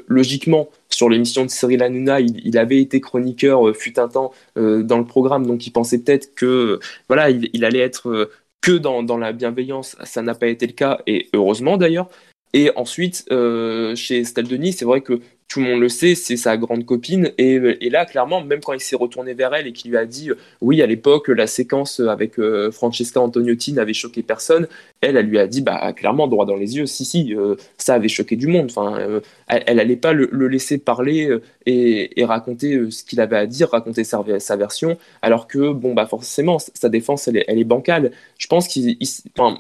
logiquement, 0.07 0.69
sur 0.89 1.09
l'émission 1.09 1.45
de 1.45 1.49
Cyril 1.49 1.81
Hanouna, 1.81 2.19
il, 2.19 2.57
avait 2.57 2.79
été 2.79 3.01
chroniqueur 3.01 3.75
fut 3.75 3.99
un 3.99 4.07
temps 4.07 4.31
dans 4.55 4.97
le 4.97 5.05
programme, 5.05 5.47
donc 5.47 5.65
il 5.65 5.71
pensait 5.71 5.99
peut-être 5.99 6.35
que 6.35 6.79
voilà, 7.07 7.31
il, 7.31 7.49
il 7.53 7.65
allait 7.65 7.79
être 7.79 8.29
que 8.61 8.71
dans, 8.71 9.03
dans, 9.03 9.17
la 9.17 9.33
bienveillance. 9.33 9.95
Ça 10.03 10.21
n'a 10.21 10.35
pas 10.35 10.47
été 10.47 10.67
le 10.67 10.73
cas, 10.73 10.99
et 11.07 11.29
heureusement 11.33 11.77
d'ailleurs. 11.77 12.09
Et 12.53 12.71
ensuite, 12.75 13.25
euh, 13.31 13.95
chez 13.95 14.19
Estelle 14.19 14.47
Denis, 14.47 14.73
c'est 14.73 14.85
vrai 14.85 15.01
que 15.01 15.21
tout 15.51 15.59
le 15.59 15.65
monde 15.65 15.81
le 15.81 15.89
sait, 15.89 16.15
c'est 16.15 16.37
sa 16.37 16.55
grande 16.55 16.85
copine. 16.85 17.31
Et, 17.37 17.55
et, 17.55 17.89
là, 17.89 18.05
clairement, 18.05 18.41
même 18.41 18.61
quand 18.61 18.71
il 18.71 18.79
s'est 18.79 18.95
retourné 18.95 19.33
vers 19.33 19.53
elle 19.53 19.67
et 19.67 19.73
qu'il 19.73 19.91
lui 19.91 19.97
a 19.97 20.05
dit, 20.05 20.29
oui, 20.61 20.81
à 20.81 20.85
l'époque, 20.85 21.27
la 21.27 21.45
séquence 21.45 21.99
avec 21.99 22.39
euh, 22.39 22.71
Francesca 22.71 23.19
Antoniotti 23.19 23.73
n'avait 23.73 23.91
choqué 23.91 24.23
personne, 24.23 24.69
elle, 25.01 25.17
elle 25.17 25.25
lui 25.25 25.39
a 25.39 25.47
dit, 25.47 25.59
bah, 25.59 25.91
clairement, 25.91 26.29
droit 26.29 26.45
dans 26.45 26.55
les 26.55 26.77
yeux, 26.77 26.85
si, 26.85 27.03
si, 27.03 27.35
euh, 27.35 27.55
ça 27.77 27.95
avait 27.95 28.07
choqué 28.07 28.37
du 28.37 28.47
monde. 28.47 28.71
Enfin, 28.73 28.97
euh, 28.97 29.19
elle 29.47 29.75
n'allait 29.75 29.97
pas 29.97 30.13
le, 30.13 30.47
laisser 30.47 30.77
parler 30.77 31.37
et, 31.65 32.23
raconter 32.23 32.89
ce 32.89 33.03
qu'il 33.03 33.19
avait 33.19 33.35
à 33.35 33.45
dire, 33.45 33.71
raconter 33.71 34.05
sa, 34.05 34.55
version, 34.55 34.97
alors 35.21 35.47
que, 35.47 35.73
bon, 35.73 35.93
bah, 35.93 36.05
forcément, 36.05 36.59
sa 36.59 36.87
défense, 36.87 37.27
elle 37.27 37.43
est, 37.45 37.63
bancale. 37.65 38.11
Je 38.37 38.47
pense 38.47 38.69
qu'il, 38.69 38.97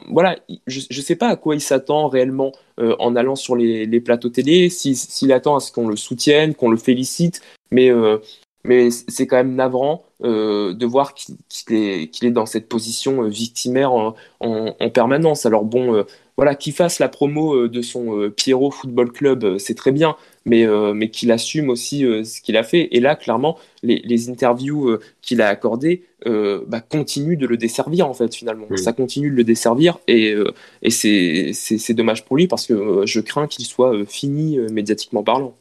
voilà, 0.09 0.37
je 0.67 0.79
ne 0.89 1.01
sais 1.01 1.17
pas 1.17 1.27
à 1.27 1.35
quoi 1.35 1.53
il 1.53 1.61
s'attend 1.61 2.07
réellement 2.07 2.53
en 2.99 3.15
allant 3.15 3.35
sur 3.35 3.55
les, 3.55 3.99
plateaux 4.01 4.29
télé, 4.29 4.69
s'il 4.69 4.95
si, 4.95 5.31
attend 5.31 5.55
à 5.55 5.59
ce 5.59 5.71
qu'on 5.71 5.87
le 5.87 5.95
soutienne, 5.95 6.55
qu'on 6.55 6.69
le 6.69 6.77
félicite, 6.77 7.41
mais, 7.71 7.89
euh, 7.89 8.17
mais 8.63 8.89
c'est 8.91 9.27
quand 9.27 9.37
même 9.37 9.55
navrant 9.55 10.03
euh, 10.23 10.73
de 10.73 10.85
voir 10.85 11.13
qu'il 11.13 11.35
qu 11.49 11.75
est, 11.75 12.23
est, 12.23 12.31
dans 12.31 12.45
cette 12.45 12.67
position 12.67 13.23
victimaire 13.23 13.93
en, 13.93 14.15
en, 14.39 14.75
en 14.79 14.89
permanence. 14.89 15.45
Alors 15.45 15.63
bon, 15.63 15.95
euh, 15.95 16.03
voilà, 16.37 16.55
qu'il 16.55 16.73
fasse 16.73 16.99
la 16.99 17.09
promo 17.09 17.67
de 17.67 17.81
son 17.81 18.31
Pierrot 18.35 18.71
Football 18.71 19.11
Club, 19.11 19.57
c'est 19.57 19.75
très 19.75 19.91
bien, 19.91 20.15
mais, 20.45 20.65
mais 20.93 21.09
qu'il 21.09 21.31
assume 21.31 21.69
aussi 21.69 22.01
ce 22.01 22.41
qu'il 22.41 22.57
a 22.57 22.63
fait. 22.63 22.87
Et 22.91 22.99
là, 22.99 23.15
clairement, 23.15 23.57
les, 23.83 24.01
les 24.05 24.29
interviews 24.29 24.97
qu'il 25.21 25.41
a 25.41 25.47
accordées 25.47 26.03
bah, 26.25 26.81
continuent 26.81 27.37
de 27.37 27.47
le 27.47 27.57
desservir, 27.57 28.07
en 28.07 28.13
fait, 28.13 28.33
finalement. 28.33 28.67
Oui. 28.69 28.77
Ça 28.79 28.93
continue 28.93 29.29
de 29.29 29.35
le 29.35 29.43
desservir, 29.43 29.99
et, 30.07 30.35
et 30.81 30.89
c'est 30.89 31.93
dommage 31.93 32.25
pour 32.25 32.37
lui, 32.37 32.47
parce 32.47 32.67
que 32.67 33.05
je 33.05 33.19
crains 33.19 33.47
qu'il 33.47 33.65
soit 33.65 34.05
fini 34.05 34.57
médiatiquement 34.71 35.23
parlant. 35.23 35.55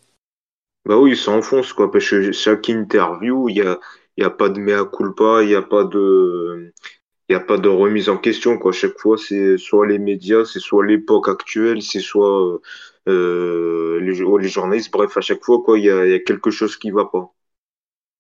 Bah 0.87 0.97
oui, 0.97 1.11
il 1.11 1.16
s'enfonce, 1.16 1.75
quoi, 1.75 1.93
parce 1.93 2.09
que 2.09 2.33
chaque 2.33 2.69
interview, 2.71 3.51
il 3.51 3.57
y 3.57 3.61
a, 3.61 3.79
y 4.16 4.23
a 4.23 4.31
pas 4.31 4.49
de 4.49 4.59
mea 4.59 4.87
culpa, 4.87 5.43
il 5.43 5.49
n'y 5.49 5.55
a 5.55 5.61
pas 5.61 5.85
de, 5.85 6.73
il 7.29 7.33
y 7.33 7.37
a 7.37 7.40
pas 7.40 7.59
de 7.59 7.69
remise 7.69 8.09
en 8.09 8.16
question, 8.16 8.57
quoi. 8.57 8.73
Chaque 8.73 8.99
fois, 8.99 9.19
c'est 9.19 9.59
soit 9.59 9.87
les 9.87 9.99
médias, 9.99 10.47
c'est 10.47 10.59
soit 10.59 10.87
l'époque 10.87 11.29
actuelle, 11.29 11.83
c'est 11.83 12.01
soit 12.01 12.55
euh, 12.55 12.62
les, 13.07 14.01
les, 14.01 14.49
journalistes, 14.49 14.91
bref, 14.93 15.17
à 15.17 15.21
chaque 15.21 15.43
fois, 15.45 15.63
quoi, 15.63 15.79
il 15.79 15.85
y 15.85 15.91
a, 15.91 16.07
y 16.07 16.15
a 16.15 16.19
quelque 16.21 16.51
chose 16.51 16.77
qui 16.77 16.91
va 16.91 17.07
pas. 17.07 17.33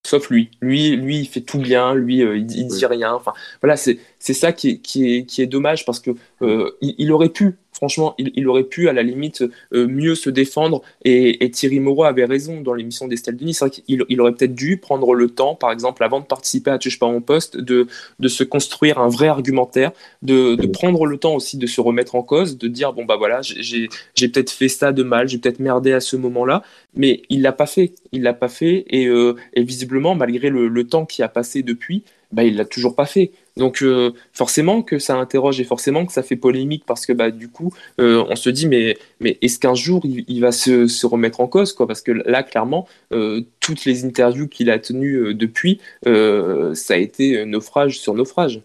Sauf 0.06 0.30
lui. 0.30 0.50
Lui, 0.60 0.96
lui, 0.96 1.18
il 1.20 1.26
fait 1.26 1.42
tout 1.42 1.58
bien, 1.58 1.94
lui, 1.94 2.22
euh, 2.22 2.36
il, 2.36 2.50
il 2.50 2.66
dit 2.66 2.78
oui. 2.80 2.86
rien. 2.86 3.12
Enfin, 3.12 3.32
voilà, 3.60 3.76
c'est 3.76 3.98
ça 4.18 4.52
qui 4.52 4.70
est, 4.70 4.78
qui, 4.80 5.14
est, 5.14 5.24
qui 5.26 5.42
est 5.42 5.46
dommage 5.46 5.84
parce 5.84 6.00
que 6.00 6.12
euh, 6.42 6.70
il, 6.80 6.94
il 6.98 7.12
aurait 7.12 7.28
pu 7.28 7.58
franchement, 7.80 8.14
il, 8.18 8.46
aurait 8.46 8.64
pu 8.64 8.90
à 8.90 8.92
la 8.92 9.02
limite 9.02 9.42
euh, 9.72 9.86
mieux 9.86 10.14
se 10.14 10.28
défendre. 10.28 10.82
Et, 11.02 11.42
et, 11.42 11.50
Thierry 11.50 11.80
Moreau 11.80 12.04
avait 12.04 12.26
raison 12.26 12.60
dans 12.60 12.74
l'émission 12.74 13.08
d'Estelle 13.08 13.38
Denis. 13.38 13.54
C'est 13.54 13.64
vrai 13.64 13.70
qu'il 13.70 14.04
il 14.06 14.20
aurait 14.20 14.32
peut-être 14.32 14.54
dû 14.54 14.76
prendre 14.76 15.14
le 15.14 15.30
temps, 15.30 15.54
par 15.54 15.72
exemple, 15.72 16.04
avant 16.04 16.20
de 16.20 16.26
participer 16.26 16.70
à 16.70 16.78
Touche 16.78 16.98
pas 16.98 17.10
mon 17.10 17.22
poste, 17.22 17.56
de, 17.56 17.86
de 18.18 18.28
se 18.28 18.44
construire 18.44 18.98
un 18.98 19.08
vrai 19.08 19.28
argumentaire, 19.28 19.92
de, 20.20 20.56
de, 20.56 20.66
prendre 20.66 21.06
le 21.06 21.16
temps 21.16 21.34
aussi 21.34 21.56
de 21.56 21.66
se 21.66 21.80
remettre 21.80 22.16
en 22.16 22.22
cause, 22.22 22.58
de 22.58 22.68
dire 22.68 22.92
bon 22.92 23.06
bah 23.06 23.16
voilà, 23.16 23.40
j'ai 23.40 23.88
peut-être 24.28 24.50
fait 24.50 24.68
ça 24.68 24.92
de 24.92 25.02
mal, 25.02 25.26
j'ai 25.26 25.38
peut-être 25.38 25.60
merdé 25.60 25.94
à 25.94 26.00
ce 26.00 26.16
moment-là, 26.16 26.62
mais 26.94 27.22
il 27.30 27.40
l'a 27.40 27.52
pas 27.52 27.66
fait. 27.66 27.94
Il 28.12 28.22
l'a 28.22 28.34
pas 28.34 28.48
fait 28.48 28.84
et, 28.88 29.06
euh, 29.06 29.36
et 29.54 29.62
visiblement, 29.62 30.14
malgré 30.14 30.50
le, 30.50 30.68
le 30.68 30.86
temps 30.86 31.06
qui 31.06 31.22
a 31.22 31.28
passé 31.28 31.62
depuis, 31.62 32.04
bah, 32.32 32.44
il 32.44 32.56
l'a 32.56 32.64
toujours 32.64 32.94
pas 32.94 33.06
fait. 33.06 33.32
Donc 33.56 33.82
euh, 33.82 34.12
forcément 34.32 34.82
que 34.82 34.98
ça 34.98 35.16
interroge 35.16 35.60
et 35.60 35.64
forcément 35.64 36.06
que 36.06 36.12
ça 36.12 36.22
fait 36.22 36.36
polémique 36.36 36.84
parce 36.86 37.04
que 37.04 37.12
bah, 37.12 37.30
du 37.30 37.48
coup 37.48 37.72
euh, 38.00 38.24
on 38.28 38.36
se 38.36 38.48
dit 38.50 38.68
mais, 38.68 38.96
mais 39.20 39.38
est-ce 39.42 39.58
qu'un 39.58 39.74
jour 39.74 40.02
il, 40.04 40.40
va 40.40 40.52
se, 40.52 40.86
se, 40.86 41.06
remettre 41.06 41.40
en 41.40 41.46
cause 41.46 41.72
quoi? 41.72 41.86
Parce 41.86 42.02
que 42.02 42.12
là 42.12 42.42
clairement 42.42 42.88
euh, 43.12 43.42
toutes 43.60 43.84
les 43.84 44.04
interviews 44.04 44.48
qu'il 44.48 44.70
a 44.70 44.78
tenues 44.78 45.16
euh, 45.16 45.34
depuis 45.34 45.80
euh, 46.06 46.74
ça 46.74 46.94
a 46.94 46.96
été 46.96 47.44
naufrage 47.44 47.98
sur 47.98 48.14
naufrage. 48.14 48.62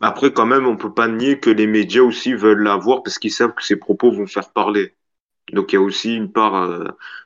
Après 0.00 0.32
quand 0.32 0.46
même 0.46 0.66
on 0.66 0.76
peut 0.76 0.92
pas 0.92 1.08
nier 1.08 1.38
que 1.38 1.50
les 1.50 1.66
médias 1.66 2.02
aussi 2.02 2.34
veulent 2.34 2.62
l'avoir 2.62 3.02
parce 3.02 3.18
qu'ils 3.18 3.32
savent 3.32 3.54
que 3.54 3.64
ses 3.64 3.76
propos 3.76 4.10
vont 4.10 4.26
faire 4.26 4.50
parler. 4.50 4.94
Donc 5.52 5.72
il 5.72 5.76
y 5.76 5.78
a 5.78 5.82
aussi 5.82 6.14
une 6.14 6.30
part 6.30 6.54
euh, 6.56 6.84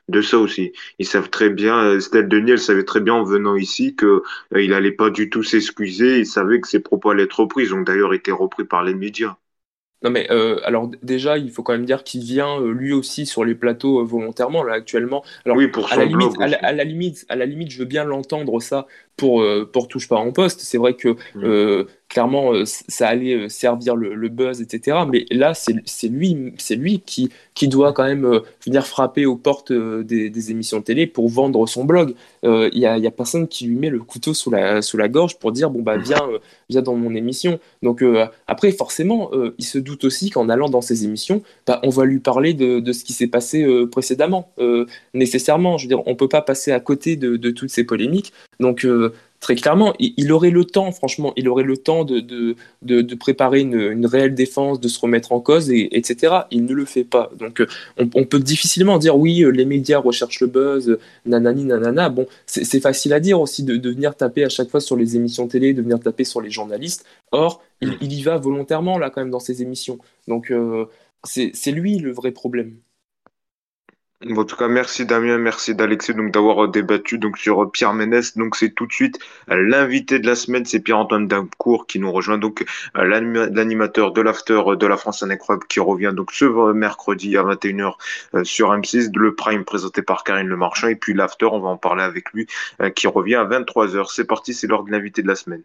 de 0.09 0.21
ça 0.21 0.37
aussi. 0.37 0.73
Ils 0.99 1.05
savent 1.05 1.29
très 1.29 1.49
bien, 1.49 1.77
euh, 1.77 1.97
Estelle 1.97 2.27
Denis, 2.27 2.51
elle 2.51 2.59
savait 2.59 2.83
très 2.83 3.01
bien 3.01 3.13
en 3.13 3.23
venant 3.23 3.55
ici 3.55 3.95
que 3.95 4.23
euh, 4.53 4.61
il 4.61 4.73
allait 4.73 4.91
pas 4.91 5.09
du 5.09 5.29
tout 5.29 5.43
s'excuser. 5.43 6.19
Il 6.19 6.25
savait 6.25 6.59
que 6.61 6.67
ses 6.67 6.79
propos 6.79 7.11
allaient 7.11 7.23
être 7.23 7.39
repris. 7.39 7.63
Ils 7.63 7.73
ont 7.73 7.81
d'ailleurs 7.81 8.13
été 8.13 8.31
repris 8.31 8.65
par 8.65 8.83
les 8.83 8.95
médias. 8.95 9.37
Non 10.05 10.11
mais 10.11 10.27
euh, 10.29 10.59
alors 10.63 10.91
déjà 11.01 11.39
il 11.39 11.49
faut 11.49 11.63
quand 11.63 11.73
même 11.73 11.85
dire 11.85 12.03
qu'il 12.03 12.21
vient 12.21 12.61
euh, 12.61 12.71
lui 12.71 12.93
aussi 12.93 13.25
sur 13.25 13.43
les 13.43 13.55
plateaux 13.55 14.01
euh, 14.01 14.03
volontairement 14.03 14.63
là 14.63 14.73
actuellement. 14.73 15.23
Alors 15.45 15.57
oui, 15.57 15.67
pour 15.67 15.91
à 15.91 15.95
la 15.95 16.05
limite 16.05 16.39
à 16.39 16.47
la, 16.47 16.57
à 16.57 16.71
la, 16.73 16.83
limite 16.83 17.25
à 17.27 17.35
la 17.35 17.47
limite 17.47 17.71
je 17.71 17.79
veux 17.79 17.85
bien 17.85 18.03
l'entendre 18.03 18.59
ça 18.59 18.85
pour 19.17 19.43
pour 19.73 19.87
touche 19.87 20.07
pas 20.07 20.17
en 20.17 20.31
poste. 20.31 20.59
C'est 20.59 20.77
vrai 20.77 20.93
que 20.93 21.15
mmh. 21.35 21.87
Clairement 22.09 22.53
ça 22.65 23.07
allait 23.07 23.49
servir 23.49 23.95
le, 23.95 24.29
buzz 24.29 24.61
etc. 24.61 24.97
Mais 25.09 25.25
là 25.31 25.53
c'est 25.53 26.07
lui 26.07 26.53
c'est 26.57 26.75
lui 26.75 26.99
qui 26.99 27.29
qui 27.53 27.67
doit 27.67 27.93
quand 27.93 28.03
même 28.03 28.41
venir 28.65 28.85
frapper 28.85 29.25
aux 29.25 29.35
portes 29.35 29.71
des, 29.71 30.51
émissions 30.51 30.79
de 30.79 30.83
télé 30.83 31.07
pour 31.07 31.29
vendre 31.29 31.67
son 31.67 31.83
blog. 31.83 32.13
Il 32.43 32.69
y 32.73 32.85
a, 32.85 32.93
a 32.93 33.11
personne 33.11 33.47
qui 33.47 33.65
lui 33.65 33.75
met 33.75 33.89
le 33.89 33.99
couteau 33.99 34.33
sous 34.33 34.51
la 34.51 34.81
sous 34.81 34.97
la 34.97 35.07
gorge 35.07 35.37
pour 35.39 35.51
dire 35.51 35.69
bon 35.69 35.81
bah 35.81 35.97
viens 35.97 36.21
viens 36.69 36.81
dans 36.81 36.95
mon 36.95 37.15
émission. 37.15 37.59
Donc 37.81 38.03
après 38.47 38.71
forcément 38.71 39.31
il 39.57 39.65
se 39.65 39.77
doute 39.77 40.03
aussi 40.03 40.29
qu'en 40.29 40.49
allant 40.49 40.69
dans 40.69 40.81
ces 40.81 41.05
émissions, 41.05 41.41
bah, 41.67 41.79
on 41.83 41.89
va 41.89 42.05
lui 42.05 42.19
parler 42.19 42.53
de, 42.53 42.79
de 42.79 42.93
ce 42.93 43.03
qui 43.03 43.13
s'est 43.13 43.27
passé 43.27 43.63
euh, 43.63 43.87
précédemment, 43.87 44.51
euh, 44.59 44.85
nécessairement. 45.13 45.77
Je 45.77 45.85
veux 45.85 45.89
dire, 45.89 46.07
on 46.07 46.15
peut 46.15 46.29
pas 46.29 46.41
passer 46.41 46.71
à 46.71 46.79
côté 46.79 47.15
de, 47.15 47.37
de 47.37 47.51
toutes 47.51 47.69
ces 47.69 47.83
polémiques. 47.83 48.33
Donc, 48.59 48.85
euh, 48.85 49.13
très 49.45 49.53
clairement, 49.53 49.93
il, 49.99 50.31
aurait 50.31 50.49
le 50.49 50.65
temps, 50.65 50.91
franchement, 50.91 51.31
il 51.35 51.47
aurait 51.49 51.63
le 51.63 51.77
temps 51.77 52.03
de, 52.03 52.19
de, 52.19 52.55
de 52.81 53.15
préparer 53.15 53.59
une, 53.59 53.79
une, 53.79 54.07
réelle 54.07 54.33
défense, 54.33 54.79
de 54.79 54.87
se 54.87 54.99
remettre 54.99 55.33
en 55.33 55.39
cause, 55.39 55.69
et, 55.69 55.95
etc. 55.95 56.33
Il 56.49 56.65
ne 56.65 56.73
le 56.73 56.83
fait 56.83 57.03
pas. 57.03 57.29
Donc, 57.37 57.63
on, 57.99 58.09
on, 58.15 58.23
peut 58.25 58.39
difficilement 58.39 58.97
dire 58.97 59.15
oui, 59.15 59.45
les 59.53 59.65
médias 59.65 59.99
recherchent 59.99 60.39
le 60.39 60.47
buzz, 60.47 60.97
nanani, 61.27 61.65
nanana. 61.65 62.09
Bon, 62.09 62.25
c'est 62.47 62.79
facile 62.79 63.13
à 63.13 63.19
dire 63.19 63.39
aussi 63.39 63.61
de, 63.61 63.77
de 63.77 63.89
venir 63.91 64.15
taper 64.15 64.45
à 64.45 64.49
chaque 64.49 64.71
fois 64.71 64.79
sur 64.79 64.95
les 64.95 65.15
émissions 65.15 65.47
télé, 65.47 65.75
de 65.75 65.83
venir 65.83 65.99
taper 65.99 66.23
sur 66.23 66.41
les 66.41 66.49
journalistes. 66.49 67.05
Or, 67.31 67.61
il, 67.81 68.13
y 68.13 68.23
va 68.23 68.37
volontairement 68.37 68.97
là 68.97 69.11
quand 69.11 69.21
même 69.21 69.29
dans 69.29 69.39
ses 69.39 69.61
émissions. 69.61 69.99
Donc 70.27 70.49
euh, 70.49 70.85
c'est 71.23 71.71
lui 71.71 71.99
le 71.99 72.11
vrai 72.11 72.31
problème. 72.31 72.77
En 74.27 74.43
tout 74.43 74.55
cas, 74.55 74.67
merci 74.67 75.05
Damien, 75.05 75.37
merci 75.37 75.75
d'Alexis 75.75 76.15
donc 76.15 76.31
d'avoir 76.31 76.67
débattu 76.67 77.19
donc 77.19 77.37
sur 77.37 77.71
Pierre 77.71 77.93
Ménès. 77.93 78.35
Donc 78.35 78.55
c'est 78.55 78.71
tout 78.71 78.87
de 78.87 78.91
suite 78.91 79.19
l'invité 79.47 80.17
de 80.17 80.25
la 80.25 80.33
semaine, 80.33 80.65
c'est 80.65 80.79
Pierre-Antoine 80.79 81.27
Dancourt 81.27 81.85
qui 81.85 81.99
nous 81.99 82.11
rejoint 82.11 82.39
donc 82.39 82.65
l'animateur 82.95 84.13
de 84.13 84.21
l'after 84.21 84.63
de 84.79 84.87
la 84.87 84.97
France 84.97 85.21
incroyable 85.21 85.67
qui 85.67 85.79
revient 85.79 86.11
donc 86.11 86.31
ce 86.31 86.73
mercredi 86.73 87.37
à 87.37 87.43
21h 87.43 87.93
sur 88.43 88.71
M6, 88.71 89.15
le 89.15 89.35
prime 89.35 89.63
présenté 89.63 90.01
par 90.01 90.23
Karine 90.23 90.47
Le 90.47 90.57
Marchand 90.57 90.87
et 90.87 90.95
puis 90.95 91.13
l'after, 91.13 91.45
on 91.45 91.59
va 91.59 91.69
en 91.69 91.77
parler 91.77 92.03
avec 92.03 92.31
lui 92.31 92.47
qui 92.95 93.05
revient 93.05 93.35
à 93.35 93.45
23h. 93.45 94.11
C'est 94.11 94.25
parti, 94.25 94.55
c'est 94.55 94.65
l'heure 94.65 94.83
de 94.85 94.91
l'invité 94.91 95.21
de 95.21 95.27
la 95.27 95.35
semaine. 95.35 95.61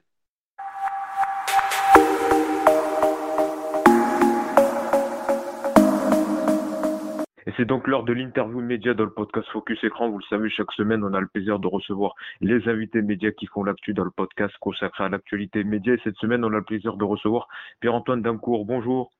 Et 7.50 7.54
c'est 7.56 7.64
donc 7.64 7.88
l'heure 7.88 8.04
de 8.04 8.12
l'interview 8.12 8.60
média 8.60 8.94
dans 8.94 9.02
le 9.02 9.10
podcast 9.10 9.48
Focus 9.48 9.82
Écran. 9.82 10.08
Vous 10.08 10.18
le 10.18 10.24
savez, 10.30 10.48
chaque 10.50 10.70
semaine, 10.70 11.02
on 11.02 11.12
a 11.14 11.20
le 11.20 11.26
plaisir 11.26 11.58
de 11.58 11.66
recevoir 11.66 12.14
les 12.40 12.68
invités 12.68 13.02
médias 13.02 13.32
qui 13.32 13.46
font 13.46 13.64
l'actu 13.64 13.92
dans 13.92 14.04
le 14.04 14.12
podcast 14.12 14.54
consacré 14.60 15.02
à 15.02 15.08
l'actualité 15.08 15.64
média. 15.64 15.94
Et 15.94 16.00
cette 16.04 16.14
semaine, 16.18 16.44
on 16.44 16.52
a 16.52 16.58
le 16.58 16.62
plaisir 16.62 16.96
de 16.96 17.02
recevoir 17.02 17.48
Pierre-Antoine 17.80 18.22
Dancourt. 18.22 18.66
Bonjour. 18.66 19.10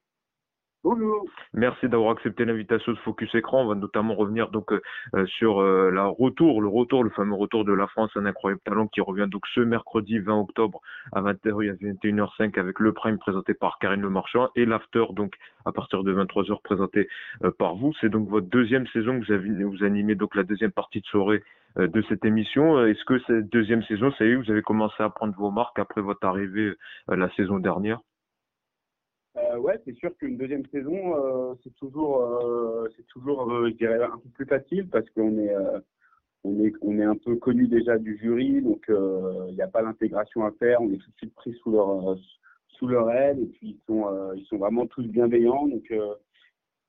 Merci 1.53 1.89
d'avoir 1.89 2.13
accepté 2.13 2.47
l'invitation 2.47 2.93
de 2.93 2.99
Focus 2.99 3.35
Écran. 3.35 3.65
On 3.65 3.67
va 3.67 3.75
notamment 3.75 4.15
revenir 4.15 4.49
donc 4.49 4.73
euh, 4.73 4.81
euh, 5.15 5.27
sur 5.27 5.61
euh, 5.61 5.91
la 5.91 6.07
retour, 6.07 6.63
le 6.63 6.69
retour, 6.69 7.05
le 7.05 7.11
fameux 7.11 7.35
retour 7.35 7.67
de 7.67 7.73
la 7.73 7.87
France, 7.87 8.11
un 8.17 8.25
incroyable 8.25 8.63
talent 8.65 8.87
qui 8.87 9.03
revient 9.03 9.27
donc 9.29 9.47
ce 9.55 9.61
mercredi 9.61 10.19
20 10.19 10.41
octobre 10.41 10.81
à 11.13 11.21
21h05 11.21 12.59
avec 12.59 12.81
le 12.81 12.95
prime 12.95 13.19
présenté 13.19 13.53
par 13.53 13.79
Karine 13.79 14.01
Le 14.01 14.09
Marchand 14.09 14.49
et 14.57 14.65
l'after 14.65 15.05
donc 15.13 15.35
à 15.67 15.73
partir 15.73 16.03
de 16.03 16.15
23h 16.15 16.63
présenté 16.63 17.09
par 17.59 17.75
vous. 17.75 17.93
C'est 18.01 18.09
donc 18.09 18.29
votre 18.29 18.49
deuxième 18.49 18.87
saison 18.89 19.21
que 19.21 19.27
vous, 19.27 19.33
avez, 19.33 19.65
vous 19.65 19.85
animez 19.85 20.15
donc 20.15 20.35
la 20.35 20.45
deuxième 20.45 20.73
partie 20.73 21.03
de 21.03 21.07
soirée 21.07 21.43
de 21.77 22.03
cette 22.09 22.25
émission. 22.25 22.85
Est-ce 22.87 23.05
que 23.05 23.19
cette 23.27 23.51
deuxième 23.51 23.83
saison, 23.83 24.11
ça 24.13 24.25
y 24.25 24.31
est, 24.31 24.35
vous 24.35 24.51
avez 24.51 24.63
commencé 24.63 25.03
à 25.03 25.11
prendre 25.11 25.35
vos 25.37 25.51
marques 25.51 25.79
après 25.79 26.01
votre 26.01 26.27
arrivée 26.27 26.73
la 27.09 27.31
saison 27.35 27.59
dernière? 27.59 28.01
Euh, 29.37 29.59
ouais, 29.59 29.81
c'est 29.85 29.95
sûr 29.95 30.17
qu'une 30.17 30.37
deuxième 30.37 30.67
saison, 30.67 31.15
euh, 31.15 31.55
c'est 31.63 31.75
toujours, 31.77 32.21
euh, 32.21 32.89
c'est 32.97 33.07
toujours, 33.07 33.49
je 33.67 33.73
dirais, 33.75 34.03
un 34.03 34.19
peu 34.19 34.29
plus 34.31 34.47
facile 34.47 34.89
parce 34.89 35.09
qu'on 35.11 35.39
est, 35.39 35.55
on 36.45 36.65
est, 36.65 36.73
on 36.83 36.99
est 36.99 37.05
un 37.05 37.17
peu 37.17 37.37
connu 37.37 37.69
déjà 37.69 37.99
du 37.99 38.17
jury, 38.19 38.61
donc 38.63 38.87
il 38.89 39.55
n'y 39.55 39.63
a 39.63 39.69
pas 39.69 39.83
l'intégration 39.83 40.45
à 40.45 40.53
faire. 40.53 40.81
On 40.81 40.93
est 40.93 40.99
tout 40.99 41.11
de 41.11 41.17
suite 41.17 41.35
pris 41.35 41.55
sous 41.63 41.71
leur, 41.71 42.17
sous 42.69 42.89
leur 42.89 43.11
aile 43.11 43.41
et 43.41 43.47
puis 43.47 43.79
ils 43.79 43.81
sont, 43.87 44.33
ils 44.35 44.45
sont 44.47 44.59
vraiment 44.59 44.87
tous 44.87 45.07
bienveillants. 45.07 45.69
Donc 45.69 45.93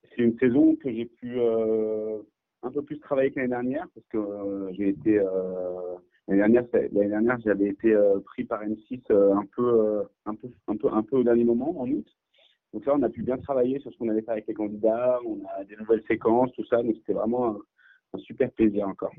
c'est 0.10 0.24
une 0.24 0.38
saison 0.40 0.76
que 0.76 0.92
j'ai 0.92 1.06
pu 1.06 1.40
un 1.40 2.72
peu 2.72 2.82
plus 2.82 3.00
travailler 3.00 3.32
que 3.32 3.40
l'année 3.40 3.50
dernière 3.50 3.88
parce 3.94 4.08
que 4.08 4.70
j'ai 4.74 4.90
été 4.90 5.22
L'année 6.28 6.54
dernière, 6.54 6.64
l'année 6.94 7.10
dernière, 7.10 7.40
j'avais 7.44 7.68
été 7.68 7.96
pris 8.26 8.46
par 8.46 8.64
M6 8.64 9.02
un 9.12 9.46
peu, 9.56 10.04
un 10.26 10.36
peu, 10.36 10.50
un 10.68 10.78
peu, 10.78 10.88
un 10.94 11.04
peu 11.04 11.18
au 11.18 11.24
dernier 11.24 11.44
moment 11.44 11.82
en 11.82 11.90
août. 11.90 12.08
Donc 12.74 12.86
là, 12.86 12.94
on 12.96 13.04
a 13.04 13.10
pu 13.10 13.22
bien 13.22 13.38
travailler 13.38 13.80
sur 13.80 13.92
ce 13.92 13.98
qu'on 13.98 14.10
allait 14.10 14.22
faire 14.22 14.34
avec 14.34 14.48
les 14.48 14.54
candidats, 14.54 15.20
on 15.26 15.42
a 15.60 15.64
des 15.66 15.76
nouvelles 15.76 16.04
séquences, 16.08 16.52
tout 16.54 16.66
ça, 16.66 16.82
donc 16.82 16.96
c'était 16.96 17.14
vraiment 17.14 17.58
un, 18.14 18.18
super 18.20 18.52
plaisir 18.52 18.88
encore. 18.88 19.12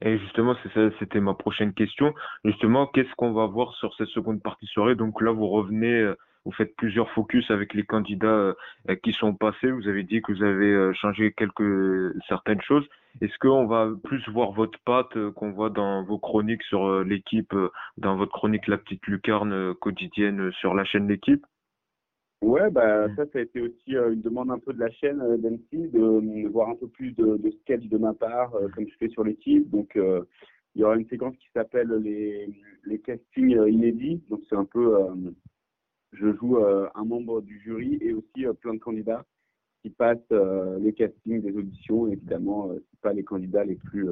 Et 0.00 0.18
justement, 0.18 0.56
c'était 0.98 1.20
ma 1.20 1.34
prochaine 1.34 1.72
question. 1.72 2.12
Justement, 2.44 2.86
qu'est-ce 2.86 3.12
qu'on 3.16 3.32
va 3.32 3.46
voir 3.46 3.72
sur 3.74 3.94
cette 3.94 4.08
seconde 4.08 4.42
partie 4.42 4.66
soirée? 4.66 4.96
Donc 4.96 5.20
là, 5.20 5.30
vous 5.30 5.48
revenez, 5.48 5.92
euh, 5.92 6.16
vous 6.44 6.52
faites 6.52 6.74
plusieurs 6.76 7.10
focus 7.10 7.48
avec 7.50 7.74
les 7.74 7.84
candidats 7.84 8.26
euh, 8.26 8.54
qui 9.02 9.12
sont 9.12 9.34
passés. 9.34 9.70
Vous 9.70 9.88
avez 9.88 10.02
dit 10.02 10.20
que 10.20 10.32
vous 10.32 10.42
avez 10.42 10.72
euh, 10.72 10.92
changé 10.94 11.32
quelques 11.32 12.14
certaines 12.28 12.62
choses. 12.62 12.86
Est-ce 13.20 13.36
qu'on 13.38 13.66
va 13.66 13.90
plus 14.04 14.28
voir 14.28 14.52
votre 14.52 14.78
patte 14.84 15.30
qu'on 15.30 15.50
voit 15.50 15.70
dans 15.70 16.04
vos 16.04 16.18
chroniques 16.18 16.62
sur 16.64 17.02
l'équipe, 17.02 17.54
dans 17.96 18.16
votre 18.16 18.32
chronique 18.32 18.68
La 18.68 18.78
Petite 18.78 19.04
Lucarne 19.06 19.74
quotidienne 19.74 20.52
sur 20.52 20.74
la 20.74 20.84
chaîne 20.84 21.08
L'équipe? 21.08 21.44
Ouais, 22.40 22.70
bah, 22.70 23.08
ça, 23.16 23.24
ça 23.32 23.38
a 23.40 23.42
été 23.42 23.60
aussi 23.60 23.96
euh, 23.96 24.12
une 24.12 24.20
demande 24.20 24.50
un 24.50 24.58
peu 24.60 24.72
de 24.72 24.78
la 24.78 24.90
chaîne 24.90 25.20
euh, 25.20 25.36
d'MC 25.36 25.90
de, 25.90 26.48
voir 26.48 26.68
un 26.68 26.76
peu 26.76 26.86
plus 26.86 27.12
de, 27.12 27.36
de 27.36 27.50
sketch 27.62 27.84
de 27.86 27.98
ma 27.98 28.14
part, 28.14 28.54
euh, 28.54 28.68
comme 28.68 28.88
je 28.88 28.94
fais 28.96 29.08
sur 29.08 29.24
l'équipe. 29.24 29.68
Donc, 29.70 29.96
il 29.96 30.80
y 30.80 30.84
aura 30.84 30.96
une 30.96 31.08
séquence 31.08 31.36
qui 31.36 31.48
s'appelle 31.52 31.88
les, 32.02 32.48
les 32.84 33.00
castings 33.00 33.58
inédits. 33.66 34.22
Donc, 34.30 34.40
c'est 34.48 34.56
un 34.56 34.64
peu, 34.64 34.96
je 36.12 36.32
joue 36.34 36.58
un 36.58 37.04
membre 37.04 37.40
du 37.40 37.58
jury 37.60 37.98
et 38.00 38.12
aussi 38.12 38.46
plein 38.60 38.74
de 38.74 38.78
candidats 38.78 39.24
qui 39.82 39.90
passent 39.90 40.18
les 40.78 40.92
castings 40.92 41.42
des 41.42 41.56
auditions. 41.56 42.06
évidemment, 42.06 42.70
c'est 42.74 43.00
pas 43.00 43.12
les 43.12 43.24
candidats 43.24 43.64
les 43.64 43.76
plus 43.76 44.08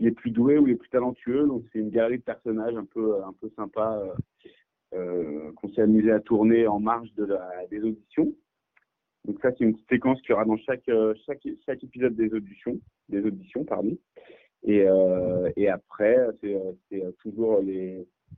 les 0.00 0.10
plus 0.10 0.30
doués 0.30 0.58
ou 0.58 0.66
les 0.66 0.76
plus 0.76 0.88
talentueux. 0.88 1.46
Donc, 1.46 1.64
c'est 1.72 1.78
une 1.78 1.90
galerie 1.90 2.18
de 2.18 2.22
personnages 2.22 2.76
un 2.76 2.84
peu 2.84 3.22
un 3.24 3.32
peu 3.32 3.50
sympa 3.56 3.98
euh, 4.02 4.14
qu'on 5.56 5.68
s'est 5.70 5.82
amusé 5.82 6.12
à 6.12 6.20
tourner 6.20 6.66
en 6.66 6.80
marge 6.80 7.08
des 7.70 7.82
auditions. 7.82 8.32
Donc 9.24 9.40
ça, 9.40 9.50
c'est 9.52 9.64
une 9.64 9.76
séquence 9.88 10.20
qu'il 10.20 10.30
y 10.30 10.32
aura 10.34 10.44
dans 10.44 10.56
chaque, 10.58 10.88
euh, 10.88 11.14
chaque, 11.26 11.82
épisode 11.82 12.14
des 12.14 12.32
auditions, 12.34 12.78
des 13.08 13.22
auditions, 13.24 13.64
pardon. 13.64 13.96
Et, 14.64 14.82
euh, 14.86 15.50
après, 15.72 16.16
c'est 16.40 17.16
toujours 17.18 17.62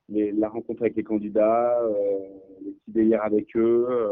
la 0.08 0.48
rencontre 0.48 0.82
avec 0.82 0.96
les 0.96 1.04
candidats, 1.04 1.80
euh, 1.82 2.18
les 2.64 2.72
petits 2.72 2.90
délires 2.92 3.22
avec 3.22 3.56
eux, 3.56 3.86
euh, 3.88 4.10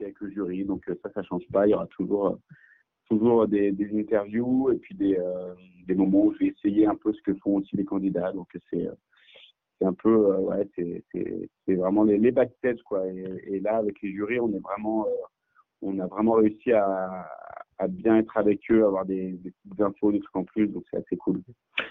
avec 0.00 0.20
le 0.20 0.30
jury. 0.30 0.64
Donc 0.64 0.84
ça, 1.02 1.10
ça 1.14 1.22
change 1.22 1.46
pas. 1.52 1.66
Il 1.66 1.70
y 1.70 1.74
aura 1.74 1.86
toujours, 1.86 2.38
des 3.48 3.90
interviews 3.94 4.72
et 4.72 4.76
puis 4.76 4.94
des, 4.94 5.18
des 5.86 5.94
moments 5.94 6.24
où 6.24 6.34
je 6.34 6.38
vais 6.40 6.46
essayer 6.46 6.86
un 6.86 6.96
peu 6.96 7.12
ce 7.12 7.22
que 7.22 7.34
font 7.34 7.56
aussi 7.56 7.76
les 7.76 7.84
candidats. 7.84 8.32
Donc 8.32 8.48
c'est 8.70 8.88
c'est 9.84 9.88
un 9.88 9.94
peu, 9.94 10.32
euh, 10.32 10.38
ouais, 10.38 10.68
c'est 11.66 11.74
vraiment 11.74 12.04
les, 12.04 12.18
les 12.18 12.30
backstage, 12.30 12.82
quoi. 12.84 13.02
Et, 13.06 13.60
là, 13.60 13.76
avec 13.76 14.00
les 14.02 14.12
jurys, 14.12 14.40
on 14.40 14.48
est 14.52 14.62
vraiment, 14.62 15.06
euh, 15.06 15.10
on 15.82 15.98
a 15.98 16.06
vraiment 16.06 16.32
réussi 16.32 16.72
à, 16.72 17.26
à, 17.78 17.88
bien 17.88 18.16
être 18.16 18.36
avec 18.36 18.60
eux, 18.70 18.84
avoir 18.84 19.04
des, 19.04 19.32
des 19.32 19.50
petites 19.50 19.80
infos, 19.80 20.12
des 20.12 20.20
trucs 20.20 20.36
en 20.36 20.44
plus, 20.44 20.68
donc 20.68 20.84
c'est 20.90 20.98
assez 20.98 21.16
cool. 21.16 21.40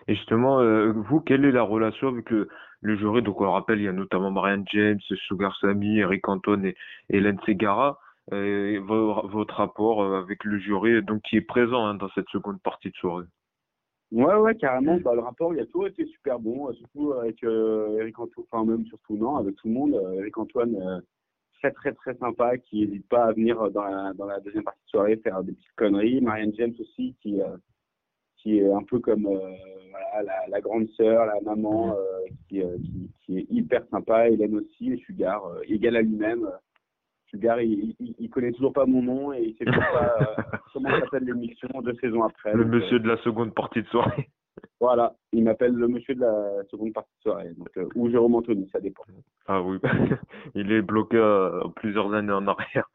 Et 0.08 0.16
justement, 0.16 0.60
euh, 0.60 0.92
vous, 0.92 1.20
quelle 1.20 1.46
est 1.46 1.52
la 1.52 1.64
relation 1.64 2.08
avec 2.08 2.30
le, 2.30 2.48
le 2.82 2.98
jury? 2.98 3.22
Donc, 3.22 3.40
on 3.40 3.44
le 3.44 3.50
rappelle, 3.50 3.80
il 3.80 3.86
y 3.86 3.90
a 3.90 3.94
notamment 3.94 4.32
Marianne 4.32 4.66
James, 4.74 5.00
Sugar 5.28 5.56
Sammy, 5.62 6.00
Eric 6.00 6.28
Anton 6.28 6.64
et 6.64 6.76
Hélène 7.10 7.40
Segara. 7.46 8.00
Votre 8.32 9.56
rapport 9.56 10.16
avec 10.16 10.46
le 10.46 10.58
jury, 10.58 11.04
donc 11.04 11.22
qui 11.24 11.36
est 11.36 11.42
présent 11.42 11.86
hein, 11.86 11.96
dans 11.96 12.10
cette 12.16 12.30
seconde 12.30 12.62
partie 12.62 12.90
de 12.90 12.96
soirée? 12.96 13.26
Ouais, 14.14 14.36
ouais, 14.36 14.56
carrément. 14.56 14.98
Bah, 14.98 15.16
le 15.16 15.22
rapport, 15.22 15.56
il 15.56 15.60
a 15.60 15.66
toujours 15.66 15.88
été 15.88 16.06
super 16.06 16.40
bon, 16.40 16.70
euh, 16.70 16.74
surtout 16.74 17.14
avec 17.14 17.44
euh, 17.44 17.98
Eric 18.00 18.20
Antoine, 18.20 18.46
enfin 18.52 18.64
même 18.64 18.86
surtout 18.86 19.18
non, 19.18 19.38
avec 19.38 19.56
tout 19.56 19.68
le 19.68 19.74
monde. 19.74 19.96
Euh, 19.96 20.20
Eric 20.20 20.38
Antoine, 20.38 20.76
euh, 20.76 21.02
très 21.60 21.72
très 21.72 21.94
très 21.94 22.14
sympa, 22.18 22.60
qui 22.60 22.86
n'hésite 22.86 23.10
pas 23.10 23.26
à 23.26 23.32
venir 23.32 23.72
dans 23.72 23.84
la, 23.84 24.14
dans 24.14 24.28
la 24.28 24.40
deuxième 24.40 24.64
partie 24.64 24.84
de 24.86 24.90
soirée 24.90 25.18
faire 25.18 25.44
des 25.44 25.54
petites 25.54 25.76
conneries. 25.76 26.22
Marianne 26.22 26.54
James 26.56 26.76
aussi, 26.80 27.16
qui 27.24 27.42
qui 28.38 28.60
est 28.60 28.72
un 28.72 28.84
peu 28.84 29.00
comme 29.00 29.24
voilà, 29.24 30.24
la, 30.24 30.48
la, 30.48 30.62
grande 30.62 30.88
sœur, 30.90 31.26
la 31.26 31.42
maman, 31.42 31.96
qui, 32.50 32.62
qui, 32.62 33.10
qui, 33.26 33.38
est 33.40 33.48
hyper 33.50 33.84
sympa. 33.90 34.30
Hélène 34.30 34.58
aussi, 34.58 34.92
et 34.92 34.98
Sugar, 34.98 35.42
égal 35.68 35.96
à 35.96 36.02
lui-même. 36.02 36.48
Sugar, 37.34 37.60
il, 37.62 37.96
il, 38.00 38.16
il, 38.20 38.30
connaît 38.30 38.52
toujours 38.52 38.74
pas 38.74 38.86
mon 38.86 39.02
nom 39.02 39.34
et 39.34 39.42
il 39.42 39.56
sait 39.58 39.66
toujours 39.66 39.82
pas 39.92 40.16
euh, 40.22 40.58
comment 40.72 40.90
s'appelle 41.00 41.24
l'émission 41.24 41.68
deux 41.82 41.96
saisons 41.96 42.24
après. 42.24 42.54
Le 42.54 42.66
monsieur 42.66 43.00
de 43.00 43.08
la 43.08 43.18
seconde 43.24 43.54
partie 43.56 43.82
de 43.82 43.88
soirée. 43.88 44.30
Voilà, 44.80 45.16
il 45.32 45.44
m'appelle 45.44 45.74
le 45.74 45.88
monsieur 45.88 46.14
de 46.14 46.22
la 46.22 46.64
seconde 46.70 46.94
partie 46.94 47.10
de 47.18 47.22
soirée, 47.22 47.54
donc, 47.58 47.70
euh, 47.78 47.88
ou 47.96 48.10
Jérôme 48.12 48.36
Anthony, 48.36 48.70
ça 48.72 48.80
dépend. 48.80 49.04
Ah 49.48 49.62
oui, 49.62 49.80
il 50.56 50.72
est 50.72 50.82
bloqué 50.82 51.18
euh, 51.18 51.64
plusieurs 51.76 52.14
années 52.14 52.34
en 52.34 52.46
arrière. 52.48 52.88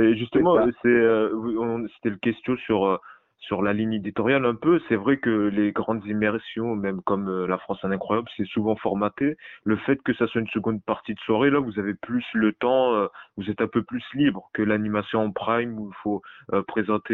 Et 0.00 0.16
justement, 0.16 0.56
c'est, 0.82 1.88
c'était 1.94 2.10
le 2.10 2.16
question 2.16 2.56
sur 2.58 2.98
sur 3.42 3.60
la 3.60 3.72
ligne 3.72 3.94
éditoriale 3.94 4.46
un 4.46 4.54
peu. 4.54 4.80
C'est 4.88 4.96
vrai 4.96 5.18
que 5.18 5.48
les 5.48 5.72
grandes 5.72 6.04
immersions, 6.06 6.76
même 6.76 7.02
comme 7.02 7.28
euh, 7.28 7.46
La 7.46 7.58
France 7.58 7.78
en 7.82 7.90
incroyable, 7.90 8.28
c'est 8.36 8.46
souvent 8.46 8.76
formaté. 8.76 9.36
Le 9.64 9.76
fait 9.76 10.00
que 10.02 10.14
ça 10.14 10.26
soit 10.28 10.40
une 10.40 10.48
seconde 10.48 10.82
partie 10.82 11.14
de 11.14 11.18
soirée, 11.20 11.50
là, 11.50 11.58
vous 11.58 11.78
avez 11.78 11.94
plus 11.94 12.24
le 12.34 12.52
temps, 12.52 12.94
euh, 12.94 13.08
vous 13.36 13.50
êtes 13.50 13.60
un 13.60 13.66
peu 13.66 13.82
plus 13.82 14.04
libre 14.14 14.48
que 14.54 14.62
l'animation 14.62 15.20
en 15.20 15.32
prime 15.32 15.78
où 15.78 15.88
il 15.88 15.96
faut 16.02 16.22
euh, 16.52 16.62
présenter 16.62 17.12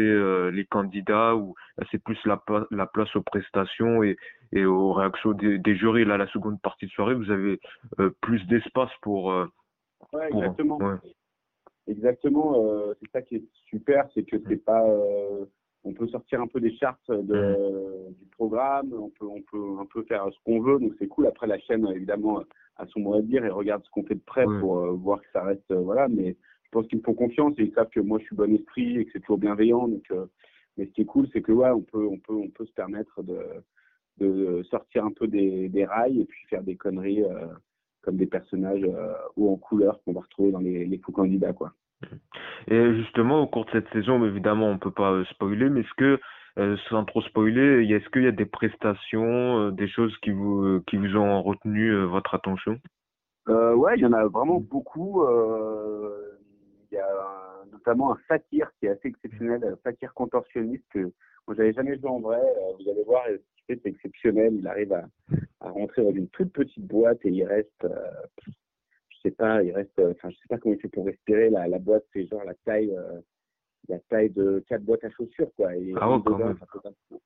les 0.51 0.65
candidats, 0.65 1.35
où 1.35 1.55
c'est 1.91 2.01
plus 2.01 2.17
la, 2.25 2.41
la, 2.71 2.85
place 2.85 3.13
aux 3.15 3.21
prestations 3.21 4.03
et, 4.03 4.17
et 4.51 4.65
aux 4.65 4.93
réactions 4.93 5.31
des, 5.31 5.57
des, 5.57 5.75
jurys. 5.75 6.05
Là, 6.05 6.17
la 6.17 6.27
seconde 6.27 6.61
partie 6.61 6.85
de 6.85 6.91
soirée, 6.91 7.15
vous 7.15 7.31
avez 7.31 7.59
plus 8.21 8.45
d'espace 8.47 8.91
pour... 9.01 9.27
ouais, 10.13 10.27
exactement. 10.29 10.79
Exactement, 11.87 12.55
c'est 12.99 13.11
ça 13.11 13.21
qui 13.23 13.37
est 13.37 13.45
super, 13.65 14.07
c'est 14.13 14.23
que 14.23 14.37
c'est 14.47 14.63
pas 14.63 14.83
on 15.89 15.93
peut 15.93 16.07
sortir 16.07 16.39
un 16.39 16.47
peu 16.47 16.59
des 16.59 16.75
chartes 16.75 17.09
de, 17.09 18.11
du 18.19 18.25
programme, 18.37 18.93
on 18.93 19.09
peut, 19.09 19.25
on 19.25 19.41
peut 19.41 19.79
un 19.79 19.85
peu 19.87 20.03
faire 20.03 20.27
ce 20.31 20.37
qu'on 20.45 20.61
veut, 20.61 20.79
donc 20.79 20.93
c'est 20.99 21.07
cool. 21.07 21.25
Après, 21.25 21.47
la 21.47 21.57
chaîne, 21.59 21.87
évidemment, 21.87 22.43
a 22.75 22.85
son 22.87 22.99
mot 22.99 23.15
à 23.15 23.21
dire 23.21 23.43
et 23.43 23.49
regarde 23.49 23.83
ce 23.83 23.89
qu'on 23.89 24.03
fait 24.03 24.15
de 24.15 24.23
près 24.23 24.45
pour 24.45 24.77
euh, 24.77 24.91
voir 24.91 25.19
que 25.19 25.27
ça 25.33 25.43
reste, 25.43 25.71
euh, 25.71 25.81
voilà. 25.81 26.07
Mais 26.07 26.35
je 26.63 26.69
pense 26.71 26.85
qu'ils 26.87 26.99
me 26.99 27.03
font 27.03 27.15
confiance 27.15 27.55
et 27.57 27.63
ils 27.63 27.73
savent 27.73 27.89
que 27.89 27.99
moi, 27.99 28.19
je 28.19 28.25
suis 28.25 28.35
bon 28.35 28.53
esprit 28.53 28.99
et 28.99 29.05
que 29.05 29.11
c'est 29.13 29.19
toujours 29.19 29.39
bienveillant. 29.39 29.87
Donc, 29.87 30.05
euh, 30.11 30.27
mais 30.77 30.85
ce 30.85 30.91
qui 30.91 31.01
est 31.01 31.05
cool, 31.05 31.27
c'est 31.33 31.41
que 31.41 31.51
ouais, 31.51 31.71
on 31.71 31.81
peut, 31.81 32.05
on 32.05 32.19
peut, 32.19 32.35
on 32.35 32.49
peut 32.49 32.65
se 32.65 32.73
permettre 32.73 33.23
de, 33.23 33.39
de 34.17 34.61
sortir 34.69 35.05
un 35.05 35.11
peu 35.11 35.27
des, 35.27 35.69
des 35.69 35.85
rails 35.85 36.21
et 36.21 36.25
puis 36.25 36.45
faire 36.49 36.63
des 36.63 36.75
conneries 36.75 37.23
comme 38.01 38.15
des 38.15 38.27
personnages 38.27 38.87
ou 39.35 39.51
en 39.51 39.57
couleur 39.57 40.01
qu'on 40.03 40.13
va 40.13 40.21
retrouver 40.21 40.51
dans 40.51 40.59
les, 40.59 40.85
les 40.85 40.99
candidats, 40.99 41.51
quoi. 41.51 41.73
Et 42.67 42.95
justement, 42.95 43.41
au 43.41 43.47
cours 43.47 43.65
de 43.65 43.71
cette 43.71 43.89
saison, 43.89 44.23
évidemment, 44.25 44.67
on 44.69 44.77
peut 44.77 44.91
pas 44.91 45.11
euh, 45.11 45.25
spoiler, 45.25 45.69
mais 45.69 45.81
est-ce 45.81 45.93
que, 45.97 46.19
euh, 46.57 46.77
sans 46.89 47.05
trop 47.05 47.21
spoiler, 47.21 47.85
est-ce 47.89 48.09
qu'il 48.09 48.23
y 48.23 48.27
a 48.27 48.31
des 48.31 48.45
prestations, 48.45 49.67
euh, 49.67 49.71
des 49.71 49.87
choses 49.87 50.15
qui 50.21 50.31
vous, 50.31 50.81
qui 50.87 50.97
vous 50.97 51.15
ont 51.15 51.41
retenu 51.41 51.93
votre 52.05 52.35
attention? 52.35 52.77
Ouais, 53.47 53.95
il 53.97 54.01
y 54.01 54.05
en 54.05 54.13
a 54.13 54.27
vraiment 54.27 54.59
beaucoup. 54.59 55.23
Il 56.91 56.95
y 56.95 56.99
a 56.99 57.07
notamment 57.71 58.13
un 58.13 58.17
satire 58.27 58.69
qui 58.79 58.85
est 58.85 58.89
assez 58.89 59.07
exceptionnel, 59.07 59.63
un 59.63 59.89
satire 59.89 60.13
contorsionniste 60.13 60.83
que 60.91 60.99
moi 61.47 61.55
j'avais 61.57 61.73
jamais 61.73 61.95
vu 61.95 62.07
en 62.07 62.19
vrai. 62.19 62.39
vous 62.79 62.91
allez 62.91 63.03
voir, 63.05 63.23
c'est 63.67 63.83
exceptionnel. 63.87 64.53
Il 64.53 64.67
arrive 64.67 64.93
à, 64.93 65.05
à, 65.61 65.71
rentrer 65.71 66.03
dans 66.03 66.11
une 66.11 66.27
toute 66.27 66.53
petite 66.53 66.85
boîte 66.85 67.25
et 67.25 67.29
il 67.29 67.43
reste 67.43 67.87
sais 69.21 69.31
pas, 69.31 69.61
il 69.63 69.71
reste, 69.71 69.99
enfin, 69.99 70.29
je 70.29 70.35
sais 70.37 70.47
pas 70.49 70.57
comment 70.57 70.75
il 70.75 70.81
fait 70.81 70.87
pour 70.89 71.05
respirer. 71.05 71.49
La, 71.49 71.67
la 71.67 71.79
boîte, 71.79 72.05
c'est 72.13 72.25
genre 72.27 72.43
la 72.43 72.53
taille, 72.65 72.95
euh, 72.95 73.19
la 73.87 73.99
taille 74.09 74.29
de 74.29 74.63
quatre 74.67 74.83
boîtes 74.83 75.03
à 75.03 75.09
chaussures, 75.09 75.51
quoi. 75.55 75.75
Et 75.75 75.93
Ah 75.99 76.09
ouais, 76.11 76.17
quand 76.25 76.37
même. 76.37 76.57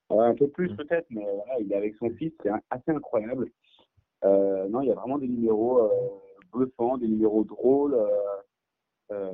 Ouais, 0.10 0.26
un 0.26 0.36
peu 0.36 0.48
plus 0.48 0.70
Mm. 0.72 0.76
peut-être, 0.78 1.08
mais 1.10 1.24
voilà, 1.24 1.60
il 1.60 1.72
est 1.72 1.76
avec 1.76 1.96
son 1.96 2.10
fils, 2.12 2.34
c'est 2.42 2.50
un- 2.50 2.62
assez 2.70 2.92
incroyable. 2.92 3.50
Euh, 4.26 4.68
non, 4.70 4.82
il 4.82 4.88
y 4.88 4.92
a 4.92 4.96
vraiment 4.96 5.18
des 5.18 5.28
numéros 5.28 5.80
euh, 5.80 5.90
bluffants, 6.52 6.98
des 6.98 7.08
numéros 7.08 7.44
drôles. 7.44 7.94
euh, 7.96 8.08
euh, 9.12 9.32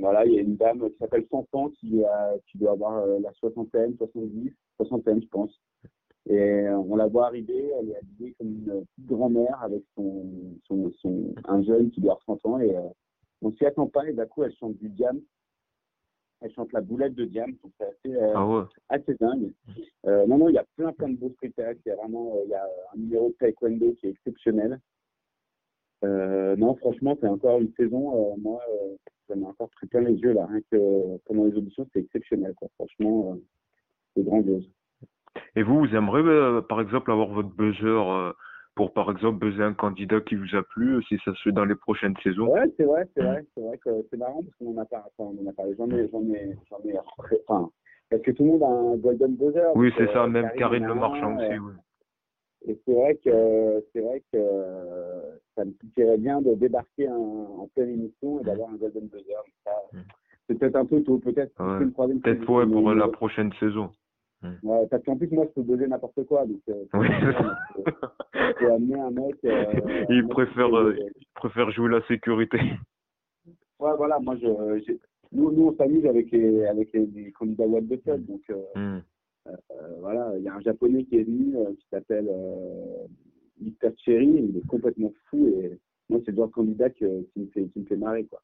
voilà, 0.00 0.26
il 0.26 0.32
y 0.34 0.38
a 0.38 0.42
une 0.42 0.56
dame 0.56 0.90
qui 0.90 0.96
s'appelle 0.98 1.24
Fanfan 1.30 1.70
qui, 1.70 2.04
a, 2.04 2.34
qui 2.48 2.58
doit 2.58 2.72
avoir 2.72 2.98
euh, 2.98 3.20
la 3.20 3.32
soixantaine, 3.34 3.96
70, 3.96 4.52
soixantaine, 4.76 5.22
je 5.22 5.28
pense. 5.28 5.60
Et 6.26 6.38
euh, 6.38 6.78
on 6.78 6.96
la 6.96 7.06
voit 7.06 7.26
arriver, 7.26 7.70
elle 7.78 7.90
est 7.90 7.96
habillée 7.96 8.34
comme 8.38 8.48
une 8.48 8.64
petite 8.64 9.06
grand-mère 9.06 9.62
avec 9.62 9.82
son, 9.94 10.24
son, 10.66 10.90
son, 11.02 11.34
un 11.44 11.62
jeune 11.62 11.90
qui 11.90 12.00
doit 12.00 12.12
avoir 12.12 12.38
30 12.40 12.46
ans 12.46 12.60
et 12.60 12.74
euh, 12.74 12.80
on 13.42 13.52
s'y 13.52 13.66
attend 13.66 13.88
pas 13.88 14.08
et 14.08 14.14
d'un 14.14 14.24
coup 14.26 14.42
elle 14.42 14.54
chante 14.54 14.76
du 14.78 14.88
diam. 14.88 15.20
Elle 16.40 16.52
chante 16.52 16.72
la 16.72 16.80
boulette 16.80 17.14
de 17.14 17.24
diam, 17.26 17.52
donc 17.62 17.72
c'est 17.78 17.84
assez, 17.84 18.16
euh, 18.16 18.32
Ah 18.34 18.46
ouais. 18.46 18.64
assez 18.88 19.14
dingue. 19.14 19.52
Euh, 20.06 20.26
non, 20.26 20.38
non, 20.38 20.48
il 20.48 20.54
y 20.54 20.58
a 20.58 20.64
plein, 20.76 20.92
plein 20.92 21.08
de 21.08 21.16
beaux 21.16 21.30
spectacles. 21.30 21.80
Il 21.86 21.88
y 21.88 21.92
a 21.92 21.96
vraiment, 21.96 22.34
il 22.44 22.50
y 22.50 22.54
a 22.54 22.64
un 22.64 22.98
numéro 22.98 23.28
de 23.28 23.34
taekwondo 23.34 23.92
qui 23.94 24.06
est 24.06 24.10
exceptionnel. 24.10 24.80
Non, 26.02 26.74
franchement, 26.76 27.16
c'est 27.20 27.28
encore 27.28 27.60
une 27.60 27.72
saison. 27.74 28.36
moi, 28.36 28.60
ça 29.26 29.36
m'a 29.36 29.48
encore 29.48 29.70
pris 29.70 29.86
plein 29.86 30.02
les 30.02 30.16
yeux 30.16 30.32
là. 30.32 30.46
Rien 30.46 30.60
que 30.70 31.16
pendant 31.24 31.44
les 31.44 31.54
auditions, 31.56 31.86
c'est 31.92 32.00
exceptionnel. 32.00 32.54
Quoi. 32.54 32.68
Franchement, 32.76 33.38
c'est 34.14 34.22
grandiose. 34.22 34.70
Et 35.56 35.62
vous, 35.62 35.80
vous 35.80 35.94
aimeriez, 35.94 36.26
euh, 36.26 36.60
par 36.60 36.80
exemple, 36.80 37.10
avoir 37.10 37.28
votre 37.28 37.48
buzzer 37.48 37.86
euh, 37.86 38.32
pour, 38.74 38.92
par 38.92 39.10
exemple, 39.10 39.38
buzzer 39.38 39.62
un 39.62 39.74
candidat 39.74 40.20
qui 40.20 40.34
vous 40.34 40.54
a 40.54 40.62
plu, 40.62 40.96
euh, 40.96 41.02
si 41.02 41.18
ça 41.24 41.32
se 41.34 41.42
fait 41.42 41.52
dans 41.52 41.64
les 41.64 41.74
prochaines 41.74 42.14
saisons? 42.22 42.48
Ouais, 42.48 42.72
c'est 42.76 42.84
vrai, 42.84 43.08
c'est 43.14 43.22
vrai, 43.22 43.44
c'est 43.54 43.60
vrai 43.62 43.78
que 43.78 43.90
c'est 44.10 44.16
marrant 44.16 44.42
parce 44.42 44.54
qu'on 44.56 44.76
en 44.76 44.82
a 44.82 44.84
pas, 44.84 45.04
enfin, 45.16 45.30
on 45.36 45.44
en 45.46 45.50
a 45.50 45.52
parlé. 45.52 45.74
J'en 45.76 45.90
ai, 45.90 46.08
j'en 46.10 46.22
ai, 46.32 46.56
j'en 46.70 46.78
ai, 46.88 46.98
enfin, 47.46 47.70
parce 48.10 48.22
que 48.22 48.30
tout 48.32 48.44
le 48.44 48.50
monde 48.50 48.62
a 48.62 48.68
un 48.68 48.96
golden 48.96 49.36
buzzer. 49.36 49.70
Oui, 49.74 49.92
c'est 49.96 50.12
ça, 50.12 50.26
même 50.26 50.50
Karine 50.56 50.86
Le 50.86 50.94
Marchand 50.94 51.36
aussi, 51.36 51.58
oui. 51.58 51.72
Et 52.66 52.80
c'est 52.86 52.94
vrai 52.94 53.14
que 53.16 53.84
c'est 53.92 54.00
vrai 54.00 54.22
que 54.32 54.38
ça 55.54 55.66
me 55.66 55.72
suffirait 55.82 56.16
bien 56.16 56.40
de 56.40 56.54
débarquer 56.54 57.10
en, 57.10 57.58
en 57.60 57.68
pleine 57.74 57.90
émission 57.90 58.40
et 58.40 58.44
d'avoir 58.44 58.70
un 58.70 58.76
golden 58.76 59.06
buzzer. 59.08 59.34
Ça. 59.64 59.72
C'est 60.48 60.58
peut-être 60.58 60.76
un 60.76 60.86
peu 60.86 61.02
tôt, 61.02 61.18
peut-être 61.18 61.52
Ouais. 61.62 61.82
une 61.82 61.92
troisième 61.92 62.20
Peut-être 62.20 62.48
ouais, 62.50 62.66
pour 62.66 62.94
la 62.94 63.08
prochaine 63.08 63.52
saison. 63.60 63.90
Ouais, 64.62 64.86
parce 64.88 65.02
qu'en 65.04 65.16
plus 65.16 65.28
moi 65.30 65.44
je 65.46 65.52
peux 65.52 65.62
buzzer 65.62 65.86
n'importe 65.88 66.24
quoi, 66.24 66.46
donc 66.46 66.60
euh, 66.68 66.84
Oui. 66.94 67.08
je 68.34 68.52
peux 68.58 68.72
amener 68.72 68.98
un 69.00 69.10
mec. 69.10 69.36
euh, 69.44 69.50
un 70.08 70.12
Il 70.14 70.22
mec 70.22 70.30
préfère, 70.30 70.68
qui 70.68 70.74
euh, 70.76 70.94
Je 71.20 71.26
préfère 71.34 71.70
jouer 71.70 71.90
la 71.90 72.02
sécurité. 72.06 72.58
Ouais, 73.80 73.90
voilà, 73.96 74.18
moi 74.20 74.36
je, 74.36 74.82
j'ai- 74.86 75.00
nous, 75.32 75.50
nous 75.50 75.66
on 75.66 75.76
s'amuse 75.76 76.06
avec 76.06 76.30
les 76.30 76.64
avec 76.66 76.92
les, 76.92 77.06
les 77.06 77.32
candidats 77.32 77.66
web 77.66 77.86
de 77.88 77.96
Fed, 77.98 78.24
donc 78.24 78.40
euh, 78.50 78.62
Hmm. 78.74 79.00
Euh, 79.46 79.52
voilà, 80.00 80.32
il 80.38 80.44
y 80.44 80.48
a 80.48 80.54
un 80.54 80.60
japonais 80.60 81.04
qui 81.04 81.18
est 81.18 81.24
venu 81.24 81.54
euh, 81.58 81.74
qui 81.78 81.86
s'appelle 81.90 82.28
euh, 82.30 83.06
Mr. 83.60 83.90
Cherry, 83.98 84.26
il 84.26 84.56
est 84.56 84.66
complètement 84.66 85.12
fou 85.28 85.48
et 85.48 85.78
moi 86.08 86.18
c'est 86.24 86.30
le 86.30 86.38
genre 86.38 86.46
de 86.48 86.52
candidat 86.52 86.88
que- 86.88 87.22
qui 87.32 87.40
me 87.40 87.46
fait 87.48 87.64
qui 87.66 87.80
me 87.80 87.84
fait 87.84 87.96
marrer 87.96 88.24
quoi. 88.24 88.40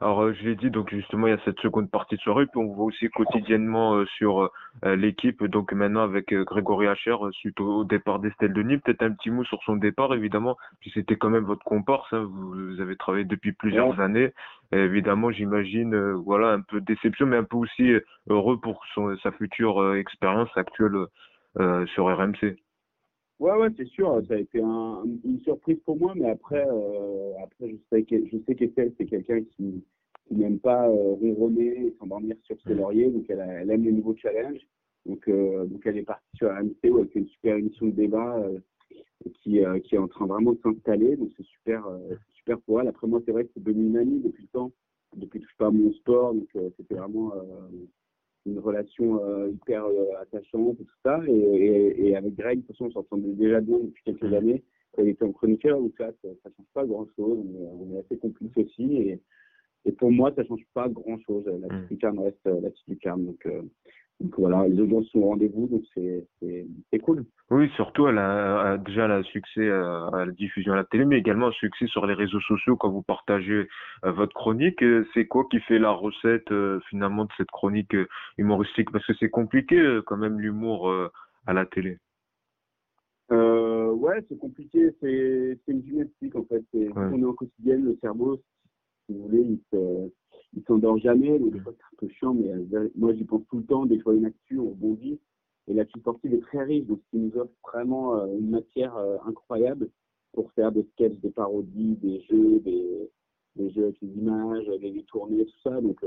Alors, 0.00 0.22
euh, 0.22 0.32
je 0.32 0.44
l'ai 0.44 0.56
dit, 0.56 0.70
donc 0.70 0.90
justement, 0.90 1.26
il 1.26 1.30
y 1.30 1.34
a 1.34 1.40
cette 1.44 1.60
seconde 1.60 1.90
partie 1.90 2.16
de 2.16 2.20
soirée, 2.20 2.46
puis 2.46 2.58
on 2.60 2.72
voit 2.72 2.86
aussi 2.86 3.08
quotidiennement 3.10 3.96
euh, 3.96 4.06
sur 4.16 4.50
euh, 4.84 4.96
l'équipe, 4.96 5.44
donc 5.44 5.72
maintenant 5.72 6.02
avec 6.02 6.32
Grégory 6.32 6.86
Hacher, 6.88 7.16
suite 7.32 7.60
au, 7.60 7.84
départ 7.84 8.18
d'Estelle 8.18 8.52
Denis, 8.52 8.78
peut-être 8.78 9.02
un 9.02 9.12
petit 9.12 9.30
mot 9.30 9.44
sur 9.44 9.62
son 9.64 9.76
départ, 9.76 10.14
évidemment, 10.14 10.56
puis 10.80 10.90
c'était 10.94 11.16
quand 11.16 11.30
même 11.30 11.44
votre 11.44 11.64
comparse, 11.64 12.12
hein, 12.12 12.26
vous, 12.30 12.80
avez 12.80 12.96
travaillé 12.96 13.24
depuis 13.24 13.52
plusieurs 13.52 13.98
Ouais. 13.98 14.04
années, 14.04 14.32
Et 14.72 14.78
évidemment, 14.78 15.30
j'imagine, 15.30 16.12
voilà, 16.24 16.52
un 16.52 16.60
peu 16.60 16.80
déception, 16.80 17.26
mais 17.26 17.36
un 17.36 17.44
peu 17.44 17.56
aussi 17.56 17.92
heureux 18.28 18.58
pour 18.60 18.84
son, 18.94 19.16
sa 19.22 19.32
future 19.32 19.94
expérience 19.96 20.50
actuelle 20.56 21.06
euh, 21.58 21.84
sur 21.86 22.06
RMC. 22.06 22.56
Ouais 23.40 23.52
ouais 23.56 23.68
c'est 23.76 23.86
sûr, 23.86 24.20
ça 24.28 24.34
a 24.34 24.38
été 24.38 24.60
un- 24.62 25.02
une 25.24 25.40
surprise 25.40 25.78
pour 25.86 25.96
moi, 25.98 26.12
mais 26.14 26.28
après 26.28 26.64
euh, 26.68 27.32
après 27.42 27.70
je 27.70 27.76
sais 27.90 28.02
que 28.04 28.26
je 28.26 28.36
sais 28.46 28.54
qu'Estelle 28.54 28.92
c'est 28.98 29.06
quelqu'un 29.06 29.42
qui, 29.42 29.82
qui 30.28 30.34
n'aime 30.34 30.58
pas 30.60 30.88
euh, 30.88 31.14
ronronner 31.14 31.86
et 31.86 31.94
s'endormir 31.98 32.36
sur 32.42 32.60
ses 32.60 32.74
lauriers, 32.74 33.10
donc 33.10 33.24
elle, 33.30 33.40
a- 33.40 33.62
elle 33.62 33.70
aime 33.70 33.84
les 33.84 33.92
nouveaux 33.92 34.14
challenges. 34.16 34.60
Donc, 35.06 35.26
euh, 35.28 35.64
donc 35.64 35.80
elle 35.86 35.96
est 35.96 36.02
partie 36.02 36.28
sur 36.36 36.48
RMC 36.50 36.90
où 36.90 36.98
elle 36.98 37.08
fait 37.08 37.20
une 37.20 37.28
super 37.28 37.56
émission 37.56 37.86
de 37.86 37.92
débat 37.92 38.36
euh, 38.40 38.58
qui, 39.42 39.60
qui 39.84 39.94
est 39.94 39.98
en 39.98 40.08
train 40.08 40.26
vraiment 40.26 40.52
de 40.52 40.58
s'installer. 40.62 41.16
Donc 41.16 41.30
c'est 41.38 41.46
super, 41.46 41.82
super 42.34 42.60
pour 42.60 42.80
elle. 42.82 42.88
Après 42.88 43.06
moi, 43.06 43.22
c'est 43.24 43.32
vrai 43.32 43.44
que 43.44 43.50
c'est 43.54 43.62
devenu 43.62 43.86
une 43.86 43.96
amie 43.96 44.20
depuis 44.20 44.42
le 44.42 44.48
temps, 44.48 44.70
depuis 45.16 45.40
que 45.40 45.46
je 45.46 45.50
fais 45.52 45.64
pas 45.64 45.70
mon 45.70 45.90
sport. 45.94 46.34
Donc 46.34 46.48
c'était 46.76 46.96
vraiment 46.96 47.32
une 48.46 48.58
relation 48.58 49.22
euh, 49.24 49.50
hyper 49.50 49.84
euh, 49.84 50.06
attachante 50.20 50.80
et 50.80 50.84
tout 50.84 50.96
ça. 51.04 51.20
Et, 51.26 51.32
et, 51.32 52.08
et 52.08 52.16
avec 52.16 52.34
Greg, 52.36 52.60
de 52.60 52.66
toute 52.66 52.76
façon, 52.76 52.86
on 52.86 52.90
s'entendait 52.92 53.32
déjà 53.34 53.60
bien 53.60 53.78
depuis 53.78 54.02
quelques 54.04 54.32
années. 54.32 54.62
Quand 54.92 55.02
il 55.02 55.10
était 55.10 55.24
en 55.24 55.32
chroniqueur, 55.32 55.80
donc 55.80 55.98
là, 55.98 56.10
ça, 56.22 56.28
ça 56.42 56.50
change 56.56 56.66
pas 56.74 56.84
grand-chose. 56.86 57.38
On 57.44 57.62
est, 57.62 57.68
on 57.92 57.94
est 57.94 58.00
assez 58.00 58.16
complices 58.18 58.56
aussi. 58.56 58.96
Et, 58.96 59.20
et 59.84 59.92
pour 59.92 60.10
moi, 60.10 60.32
ça 60.34 60.44
change 60.44 60.64
pas 60.74 60.88
grand-chose. 60.88 61.44
La 61.46 61.52
Mm. 61.68 61.68
petite 61.68 61.90
lucarne 61.90 62.18
reste 62.18 62.46
euh, 62.46 62.60
la 62.60 62.70
petite 62.70 62.88
lucarne. 62.88 63.26
Donc, 63.26 63.46
donc 64.20 64.34
voilà, 64.38 64.68
les 64.68 64.78
audiences 64.78 65.08
sont 65.08 65.20
au 65.20 65.28
rendez-vous, 65.28 65.66
donc 65.66 65.82
c'est 65.94 66.98
cool. 66.98 67.24
Oui, 67.50 67.70
surtout, 67.74 68.06
elle 68.06 68.18
a, 68.18 68.76
déjà 68.76 69.06
un 69.06 69.22
succès 69.22 69.66
euh, 69.66 70.10
à 70.10 70.26
la 70.26 70.32
diffusion 70.32 70.74
à 70.74 70.76
la 70.76 70.84
télé, 70.84 71.06
mais 71.06 71.18
également 71.18 71.48
un 71.48 71.52
succès 71.52 71.86
sur 71.86 72.06
les 72.06 72.12
réseaux 72.12 72.40
sociaux 72.40 72.76
quand 72.76 72.90
vous 72.90 73.02
partagez 73.02 73.66
euh, 74.04 74.12
votre 74.12 74.34
chronique. 74.34 74.82
Euh, 74.82 75.06
C'est 75.14 75.26
quoi 75.26 75.46
qui 75.50 75.58
fait 75.60 75.78
la 75.78 75.90
recette 75.90 76.52
finalement 76.90 77.24
de 77.24 77.30
cette 77.38 77.50
chronique 77.50 77.96
humoristique? 78.36 78.90
Parce 78.90 79.06
que 79.06 79.14
c'est 79.14 79.30
compliqué 79.30 80.00
quand 80.06 80.18
même 80.18 80.38
l'humour 80.38 80.92
à 81.46 81.52
la 81.54 81.64
télé. 81.64 81.96
Euh, 83.32 83.90
ouais, 83.92 84.24
c'est 84.28 84.38
compliqué. 84.38 84.90
C'est 85.00 85.58
une 85.68 85.82
gymnastique 85.82 86.36
en 86.36 86.44
fait. 86.44 86.62
C'est 86.72 86.88
Ouais. 86.88 87.08
on 87.12 87.22
est 87.22 87.24
en 87.24 87.32
quotidienne, 87.32 87.84
le 87.84 87.96
cerveau, 88.00 88.36
si 89.06 89.14
vous 89.14 89.28
voulez, 89.28 89.40
il 89.40 89.60
se, 89.72 90.10
il 90.56 90.62
s'endort 90.64 90.98
jamais. 90.98 91.38
Donc 91.38 91.52
des 91.52 91.60
fois 91.60 91.72
c'est 91.76 91.84
un 91.84 91.96
peu 91.98 92.08
chiant, 92.14 92.34
mais 92.34 92.50
euh, 92.50 92.88
moi 92.96 93.14
j'y 93.14 93.24
pense 93.24 93.42
tout 93.48 93.58
le 93.58 93.64
temps. 93.64 93.86
Dès 93.86 93.96
que 93.96 94.00
je 94.00 94.04
vois 94.04 94.14
une 94.14 94.26
actu, 94.26 94.58
on 94.58 94.70
rebondit. 94.70 95.18
Et 95.68 95.74
l'actu 95.74 96.00
sportive 96.00 96.34
est 96.34 96.40
très 96.40 96.64
riche, 96.64 96.86
donc 96.86 97.00
ce 97.04 97.10
qui 97.10 97.18
nous 97.18 97.36
offre 97.36 97.52
vraiment 97.62 98.16
euh, 98.16 98.26
une 98.38 98.50
matière 98.50 98.96
euh, 98.96 99.18
incroyable 99.26 99.88
pour 100.32 100.50
faire 100.52 100.72
des 100.72 100.84
sketchs, 100.92 101.18
des 101.20 101.30
parodies, 101.30 101.96
des 101.96 102.20
jeux, 102.22 102.60
des, 102.60 103.10
des 103.56 103.70
jeux 103.70 103.84
avec 103.84 104.00
les 104.00 104.08
images, 104.08 104.66
les 104.80 105.04
tournées, 105.04 105.44
tout 105.44 105.60
ça. 105.62 105.80
Donc 105.80 106.02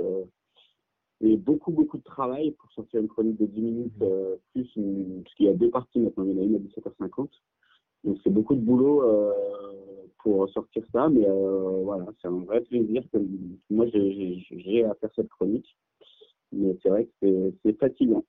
et 1.24 1.38
beaucoup, 1.38 1.72
beaucoup 1.72 1.98
de 1.98 2.04
travail 2.04 2.52
pour 2.52 2.70
sortir 2.74 3.00
une 3.00 3.08
chronique 3.08 3.40
de 3.40 3.46
10 3.46 3.62
minutes, 3.62 4.02
euh, 4.02 4.36
plus 4.54 4.70
une, 4.76 5.24
parce 5.24 5.34
qu'il 5.36 5.46
y 5.46 5.50
a 5.50 5.54
deux 5.54 5.70
parties 5.70 6.00
maintenant, 6.00 6.26
il 6.26 6.32
y 6.32 6.38
en 6.38 6.42
a 6.42 6.44
une 6.44 6.56
à 6.56 6.60
17h50. 6.60 7.30
Donc 8.04 8.18
c'est 8.24 8.30
beaucoup 8.30 8.56
de 8.56 8.62
boulot 8.62 9.04
euh, 9.04 9.32
pour 10.20 10.50
sortir 10.50 10.84
ça, 10.92 11.10
mais 11.10 11.26
euh, 11.28 11.82
voilà, 11.84 12.06
c'est 12.22 12.28
un 12.28 12.44
vrai 12.44 12.62
plaisir 12.62 13.04
que 13.12 13.18
moi 13.70 13.86
j'ai- 13.88 14.84
à 14.86 14.94
faire 14.96 15.10
cette 15.16 15.30
chronique. 15.30 15.78
Mais 16.52 16.78
c'est 16.84 16.90
vrai 16.90 17.08
que 17.22 17.54
c'est 17.64 17.78
fatigant. 17.80 18.24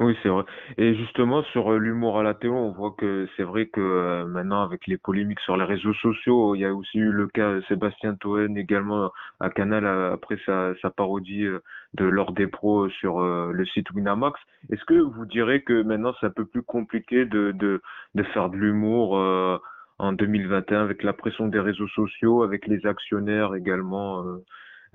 Oui, 0.00 0.16
c'est 0.22 0.30
vrai. 0.30 0.44
Et 0.78 0.94
justement, 0.94 1.42
sur 1.52 1.72
euh, 1.72 1.78
l'humour 1.78 2.18
à 2.18 2.22
la 2.22 2.32
télé, 2.32 2.50
on 2.54 2.72
voit 2.72 2.92
que 2.96 3.28
c'est 3.36 3.42
vrai 3.42 3.66
que 3.66 3.80
euh, 3.82 4.24
maintenant, 4.26 4.62
avec 4.62 4.86
les 4.86 4.96
polémiques 4.96 5.40
sur 5.40 5.58
les 5.58 5.64
réseaux 5.64 5.92
sociaux, 5.92 6.54
il 6.54 6.60
y 6.60 6.64
a 6.64 6.74
aussi 6.74 6.98
eu 6.98 7.12
le 7.12 7.28
cas 7.28 7.56
de 7.56 7.60
Sébastien 7.68 8.14
Toen 8.14 8.56
également 8.56 9.12
à 9.40 9.50
Canal 9.50 9.84
euh, 9.84 10.14
après 10.14 10.38
sa, 10.46 10.72
sa 10.80 10.88
parodie 10.90 11.44
euh, 11.44 11.60
de 11.94 12.06
l'ordre 12.06 12.32
des 12.32 12.46
pros 12.46 12.88
sur 12.88 13.20
euh, 13.20 13.52
le 13.52 13.66
site 13.66 13.90
Winamax. 13.90 14.40
Est-ce 14.72 14.84
que 14.86 14.94
vous 14.94 15.26
direz 15.26 15.62
que 15.62 15.82
maintenant 15.82 16.14
c'est 16.18 16.26
un 16.26 16.30
peu 16.30 16.46
plus 16.46 16.62
compliqué 16.62 17.26
de, 17.26 17.52
de, 17.52 17.82
de 18.14 18.22
faire 18.22 18.48
de 18.48 18.56
l'humour 18.56 19.18
euh, 19.18 19.58
en 19.98 20.12
2021 20.14 20.82
avec 20.82 21.02
la 21.02 21.12
pression 21.12 21.46
des 21.48 21.60
réseaux 21.60 21.88
sociaux, 21.88 22.42
avec 22.42 22.66
les 22.66 22.86
actionnaires 22.86 23.54
également 23.54 24.24
euh, 24.24 24.38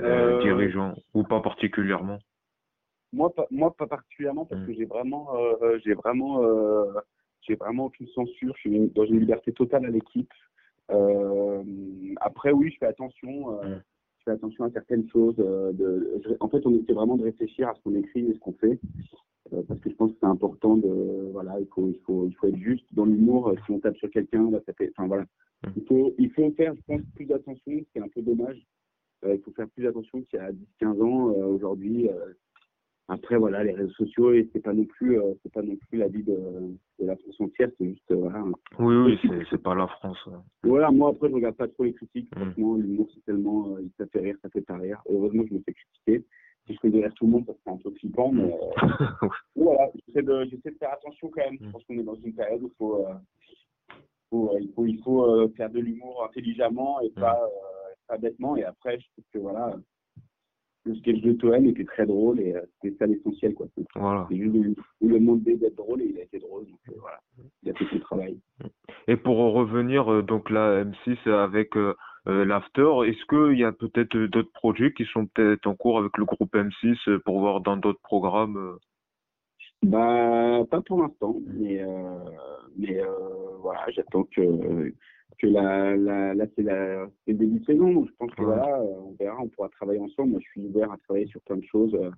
euh, 0.02 0.34
Euh, 0.42 0.42
dirigeants, 0.42 0.96
ou 1.14 1.24
pas 1.24 1.42
particulièrement? 1.42 2.20
Moi, 3.16 3.34
pas, 3.34 3.48
moi, 3.50 3.74
pas 3.76 3.88
particulièrement 3.88 4.46
parce 4.46 4.62
Mm. 4.62 4.66
que 4.68 4.74
j'ai 4.74 4.86
vraiment, 4.86 5.24
euh, 5.38 5.80
j'ai 5.84 5.94
vraiment, 5.94 6.44
euh, 6.44 6.92
j'ai 7.42 7.56
vraiment 7.56 7.86
aucune 7.86 8.08
censure. 8.10 8.54
Je 8.56 8.60
suis 8.62 8.90
dans 8.90 9.06
une 9.06 9.20
liberté 9.20 9.52
totale 9.54 9.86
à 9.86 9.90
l'équipe. 9.90 10.32
Euh, 10.92 11.64
après, 12.22 12.52
oui, 12.52 12.72
je 12.72 12.78
fais 12.78 12.86
attention. 12.88 13.60
euh, 13.62 13.76
Mm. 13.78 13.82
Je 14.20 14.24
fais 14.32 14.38
attention 14.38 14.64
à 14.66 14.72
certaines 14.72 15.08
choses. 15.10 15.36
euh, 15.40 15.72
de, 15.72 16.20
je- 16.26 16.34
en 16.40 16.50
fait, 16.50 16.66
on 16.66 16.74
essaie 16.76 16.94
vraiment 16.94 17.16
de 17.16 17.24
réfléchir 17.24 17.70
à 17.70 17.76
ce 17.76 17.82
qu'on 17.84 17.96
écrit 17.96 18.22
et 18.30 18.34
ce 18.34 18.40
qu'on 18.40 18.54
fait, 18.54 18.80
euh, 19.54 19.62
parce 19.68 19.80
que 19.80 19.90
je 19.92 19.96
pense 19.96 20.12
que 20.14 20.18
c'est 20.20 20.26
important 20.26 20.78
de, 20.78 21.30
voilà, 21.32 21.60
il 21.60 21.68
faut, 21.68 21.88
il 21.90 22.00
faut, 22.06 22.26
il 22.26 22.34
faut 22.34 22.48
être 22.48 22.58
juste 22.58 22.86
dans 22.92 23.06
l'humour. 23.06 23.50
euh, 23.50 23.56
Si 23.66 23.72
on 23.72 23.80
tape 23.80 23.98
sur 23.98 24.10
quelqu'un, 24.10 24.50
enfin 24.52 25.08
voilà. 25.08 25.24
Mm. 25.64 25.70
Il 25.78 25.84
faut, 25.86 26.14
il 26.18 26.32
faut 26.32 26.52
faire, 26.58 26.74
je 26.76 26.82
pense, 26.88 27.02
plus 27.16 27.26
d'attention. 27.26 27.74
C'est 27.94 28.02
un 28.02 28.08
peu 28.10 28.22
dommage. 28.24 28.60
Euh, 29.26 29.36
il 29.36 29.42
faut 29.42 29.52
faire 29.52 29.70
plus 29.70 29.86
attention 29.88 30.22
qu'il 30.24 30.40
y 30.40 30.42
a 30.42 30.52
10-15 30.52 31.02
ans. 31.02 31.30
euh, 31.30 31.46
Aujourd'hui, 31.46 32.10
euh, 32.10 32.34
après 33.08 33.38
voilà, 33.38 33.64
les 33.64 33.74
réseaux 33.74 33.92
sociaux 33.92 34.34
et 34.34 34.50
c'est 34.52 34.62
pas 34.62 34.74
non 34.74 34.86
plus, 34.86 35.20
euh, 35.20 35.34
c'est 35.44 35.52
pas 35.52 35.62
non 35.62 35.76
plus 35.76 36.00
la 36.00 36.08
vie 36.08 36.24
de, 36.24 36.38
la 37.00 37.16
France 37.16 37.40
entière, 37.40 37.70
c'est 37.78 37.86
juste, 37.90 38.12
voilà. 38.12 38.44
Oui, 38.80 38.96
oui, 38.96 39.20
c'est, 39.22 39.46
c'est 39.50 39.62
pas 39.62 39.76
la 39.76 39.88
France. 39.88 40.18
Voilà, 40.64 40.90
moi 40.92 41.10
après, 41.12 41.30
je 41.30 41.36
regarde 41.36 41.56
pas 41.56 41.68
trop 41.68 41.84
les 41.84 41.94
critiques. 41.94 42.30
Mm. 42.36 42.40
Franchement, 42.42 42.76
l'humour, 42.76 43.08
c'est 43.14 43.24
tellement, 43.26 43.76
euh, 43.76 43.82
ça 43.98 44.08
fait 44.08 44.20
rire, 44.22 44.36
ça 44.42 44.50
fait 44.50 44.62
pas 44.62 44.78
rire. 44.78 45.02
Heureusement, 45.10 45.44
je 45.48 45.54
me 45.54 45.60
fais 45.60 45.74
critiquer. 45.74 46.26
Si 46.66 46.74
je 46.74 46.80
faisais 46.80 47.00
rire 47.04 47.14
tout 47.16 47.26
le 47.28 47.32
monde, 47.34 47.46
ça 47.46 47.54
serait 47.54 47.76
un 47.76 47.78
peu 47.78 47.92
flippant, 47.92 48.32
mais 48.32 48.52
euh, 48.52 48.78
voilà, 49.56 49.92
j'essaie 50.08 50.24
de, 50.24 50.46
j'essaie 50.46 50.72
de 50.72 50.78
faire 50.78 50.94
attention 50.94 51.30
quand 51.30 51.42
même. 51.44 51.58
Je 51.62 51.68
Mm. 51.68 51.72
pense 51.72 51.84
qu'on 51.84 52.00
est 52.00 52.04
dans 52.04 52.16
une 52.16 52.34
période 52.34 52.64
où 52.64 52.68
il 52.68 52.76
faut, 52.78 53.06
euh, 53.06 53.14
faut, 54.32 54.50
euh, 54.52 54.60
il 54.60 54.72
faut, 54.74 54.86
il 54.88 55.00
faut 55.04 55.26
euh, 55.26 55.48
faire 55.56 55.70
de 55.70 55.80
l'humour 55.80 56.26
intelligemment 56.28 57.00
et 57.02 57.12
pas, 57.12 57.40
euh, 57.40 57.94
pas 58.08 58.18
bêtement. 58.18 58.56
Et 58.58 58.64
après, 58.64 59.00
je 59.00 59.06
trouve 59.12 59.26
que 59.32 59.38
voilà, 59.40 59.76
le 60.86 60.96
sketch 60.96 61.22
de 61.22 61.34
Toen 61.34 61.66
était 61.66 61.84
très 61.84 62.06
drôle 62.06 62.40
et 62.40 62.56
euh, 62.56 62.62
c'était 62.82 62.96
ça 62.98 63.06
l'essentiel, 63.08 63.54
quoi. 63.54 63.68
C'est 63.76 63.86
voilà. 63.96 64.28
c'est 64.30 64.38
juste 64.38 64.54
de 64.54 64.62
lui 64.62 64.76
demander 65.02 65.56
d'être 65.56 65.76
drôle 65.76 66.02
et 66.02 66.10
il 66.10 66.20
a 66.20 66.24
été 66.24 66.40
drôle, 66.40 66.66
donc 66.66 66.80
euh, 66.90 66.94
voilà, 67.00 67.20
il 67.64 67.72
a 67.72 67.74
fait 67.74 67.86
son 67.92 68.00
travail. 68.00 68.38
Et 69.08 69.18
pour 69.18 69.40
en 69.40 69.52
revenir, 69.52 70.12
euh, 70.12 70.22
donc 70.22 70.50
là, 70.50 70.84
M6 70.84 71.30
avec 71.30 71.76
euh, 72.28 72.46
l'After, 72.46 72.90
est-ce 73.06 73.26
qu'il 73.26 73.60
y 73.60 73.64
a 73.64 73.72
peut-être 73.72 74.18
d'autres 74.18 74.52
projets 74.54 74.94
qui 74.94 75.06
sont 75.06 75.28
peut-être 75.28 75.68
en 75.68 75.76
cours 75.76 76.00
avec 76.00 76.18
le 76.18 76.26
groupe 76.26 76.56
M6 76.56 76.98
euh, 77.08 77.20
pour 77.20 77.40
voir 77.40 77.62
dans 77.62 77.78
d'autres 77.78 78.02
programmes 78.02 78.78
Bah, 79.84 80.64
pas 80.70 80.82
pour 80.82 81.04
l'instant, 81.04 81.36
mais 81.54 81.84
euh, 81.84 82.20
mais 82.78 83.00
euh, 83.00 83.08
voilà, 83.62 83.86
j'attends 83.90 84.24
que 84.24 84.94
que 85.40 85.48
la 85.48 85.96
la 85.98 86.34
là 86.34 86.46
c'est 86.56 86.62
le 86.64 87.10
début 87.28 87.60
de 87.60 87.66
saison, 87.66 87.92
donc 87.94 88.08
je 88.10 88.14
pense 88.18 88.34
que 88.36 88.44
voilà, 88.44 88.80
euh, 88.80 89.02
on 89.02 89.14
verra, 89.20 89.38
on 89.42 89.50
pourra 89.50 89.70
travailler 89.70 90.00
ensemble. 90.00 90.32
Moi, 90.32 90.40
je 90.42 90.50
suis 90.52 90.66
ouvert 90.66 90.92
à 90.92 90.98
travailler 90.98 91.26
sur 91.28 91.42
plein 91.42 91.58
de 91.58 91.66
choses 91.66 91.94
euh, 91.96 92.10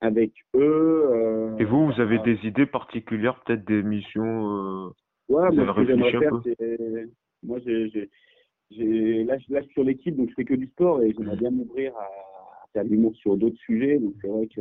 avec 0.00 0.32
eux. 0.54 1.08
euh, 1.12 1.56
Et 1.58 1.64
vous, 1.64 1.86
vous 1.86 2.00
avez 2.00 2.18
des 2.20 2.46
idées 2.46 2.66
particulières, 2.66 3.42
peut-être 3.44 3.64
des 3.66 3.82
missions 3.82 4.92
Ouais, 5.28 5.48
Vous 5.50 5.56
moi, 5.56 5.66
ce 5.74 5.80
que 5.80 5.86
j'aimerais 5.86 6.10
faire, 6.12 6.40
c'est. 6.44 7.08
Moi, 7.42 7.58
j'ai. 7.64 8.08
Là, 9.24 9.36
je- 9.38 9.52
là, 9.52 9.60
je 9.60 9.64
suis 9.64 9.72
sur 9.74 9.84
l'équipe, 9.84 10.16
donc 10.16 10.30
je 10.30 10.34
fais 10.34 10.44
que 10.44 10.54
du 10.54 10.66
sport 10.68 11.02
et 11.02 11.12
j'aimerais 11.12 11.34
Mhm. 11.34 11.40
bien 11.40 11.50
m'ouvrir 11.50 11.96
à, 11.96 12.02
à 12.04 12.66
faire 12.72 12.84
de 12.84 12.90
l'humour 12.90 13.14
sur 13.16 13.36
d'autres 13.36 13.58
sujets. 13.58 13.98
Donc, 13.98 14.14
c'est 14.20 14.28
vrai 14.28 14.46
que. 14.46 14.60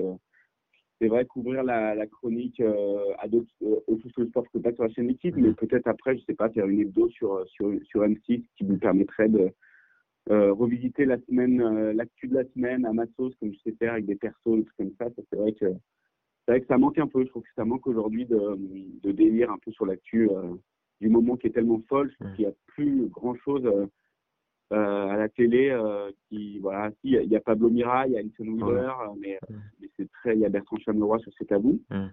C'est 1.00 1.08
vrai 1.08 1.26
qu'ouvrir 1.26 1.64
la, 1.64 1.96
la 1.96 2.08
chronique 2.08 2.60
euh, 2.62 3.14
à 3.20 3.28
d'autres. 3.28 3.50
Euh, 3.64 3.80
sur 4.10 4.22
le 4.22 4.28
sport, 4.28 4.46
peux 4.54 4.62
pas 4.62 4.74
sur 4.74 4.84
la 4.84 4.90
chaîne 4.90 5.08
d'équipe, 5.08 5.36
mais 5.38 5.54
peut-être 5.54 5.88
après, 5.88 6.18
je 6.18 6.24
sais 6.26 6.34
pas, 6.36 6.50
faire 6.50 6.68
une 6.68 6.82
hebdo 6.82 7.10
sur, 7.10 7.46
sur, 7.48 7.72
sur 7.86 8.02
M6 8.04 8.44
qui 8.58 8.64
me 8.66 8.78
permettrait 8.78 9.30
de. 9.30 9.52
euh, 10.32 10.54
revisiter 10.54 11.06
la 11.06 11.18
semaine, 11.22 11.62
euh, 11.62 11.94
l'actu 11.94 12.28
de 12.28 12.36
la 12.36 12.46
semaine 12.54 12.86
à 12.86 12.94
ma 12.94 13.06
sauce, 13.16 13.34
comme 13.40 13.54
je 13.54 13.60
sais 13.60 13.76
faire 13.80 13.94
avec 13.94 14.06
des 14.06 14.16
persos, 14.16 14.58
des 14.58 14.64
trucs 14.66 14.78
comme 14.78 14.94
ça. 15.00 15.06
Ça, 15.16 15.22
c'est 15.30 15.36
vrai 15.38 15.54
que 15.54 15.66
c'est 16.46 16.52
vrai 16.54 16.62
que 16.62 16.68
ça 16.68 16.78
manque 16.78 17.00
un 17.00 17.08
peu. 17.08 17.24
Je 17.24 17.30
trouve 17.30 17.44
que 17.44 17.54
ça 17.56 17.66
manque 17.66 17.88
aujourd'hui 17.88 18.26
de, 18.26 18.58
de 19.04 19.12
délire 19.12 19.52
un 19.52 19.58
peu 19.60 19.72
sur 19.72 19.86
l'actu 19.86 20.30
du 21.02 21.10
moment 21.10 21.38
qui 21.38 21.48
est 21.48 21.52
tellement 21.52 21.82
folle. 21.88 22.12
Je 22.12 22.16
trouve 22.18 22.36
qu'il 22.36 22.46
n'y 22.46 22.52
a 22.52 22.56
plus 22.68 23.08
grand 23.08 23.36
chose 23.36 23.64
à 24.72 25.18
la 25.18 25.30
télé 25.30 25.70
euh, 25.70 26.12
qui 26.28 26.60
voilà. 26.60 26.92
Si, 27.02 27.10
il 27.12 27.24
y, 27.32 27.36
a- 27.36 27.42
Pablo 27.42 27.70
Mira, 27.70 28.08
il 28.08 28.14
y 28.14 28.18
a 28.18 28.20
Alison 28.20 28.46
Wheeler, 28.46 28.92
euh, 29.02 29.14
mais, 29.20 29.40
mais 29.80 29.90
c'est 29.98 30.10
très. 30.12 30.36
Il 30.36 30.40
y 30.42 30.46
a 30.46 30.50
Bertrand 30.50 30.78
Chameroy 30.78 31.20
sur 31.20 31.32
C'est 31.38 31.46
tabou. 31.46 31.82
Mm. 31.90 32.08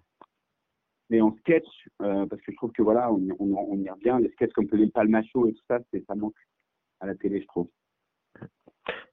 Mais 1.10 1.20
en 1.20 1.36
sketch, 1.36 1.66
euh, 2.02 2.26
parce 2.26 2.42
que 2.42 2.50
je 2.52 2.56
trouve 2.56 2.72
que 2.72 2.82
voilà, 2.82 3.12
on, 3.12 3.18
y- 3.20 3.32
on, 3.38 3.54
on 3.54 3.76
y 3.78 3.88
revient. 3.90 4.18
Les 4.20 4.30
sketchs 4.30 4.52
comme 4.52 4.66
les 4.72 4.88
Palmacho 4.88 5.46
et 5.46 5.52
tout 5.52 5.62
ça, 5.68 5.78
c'est 5.92 6.04
ça 6.06 6.14
manque 6.14 6.34
à 7.00 7.06
la 7.06 7.14
télé, 7.14 7.40
je 7.40 7.46
trouve. 7.46 7.68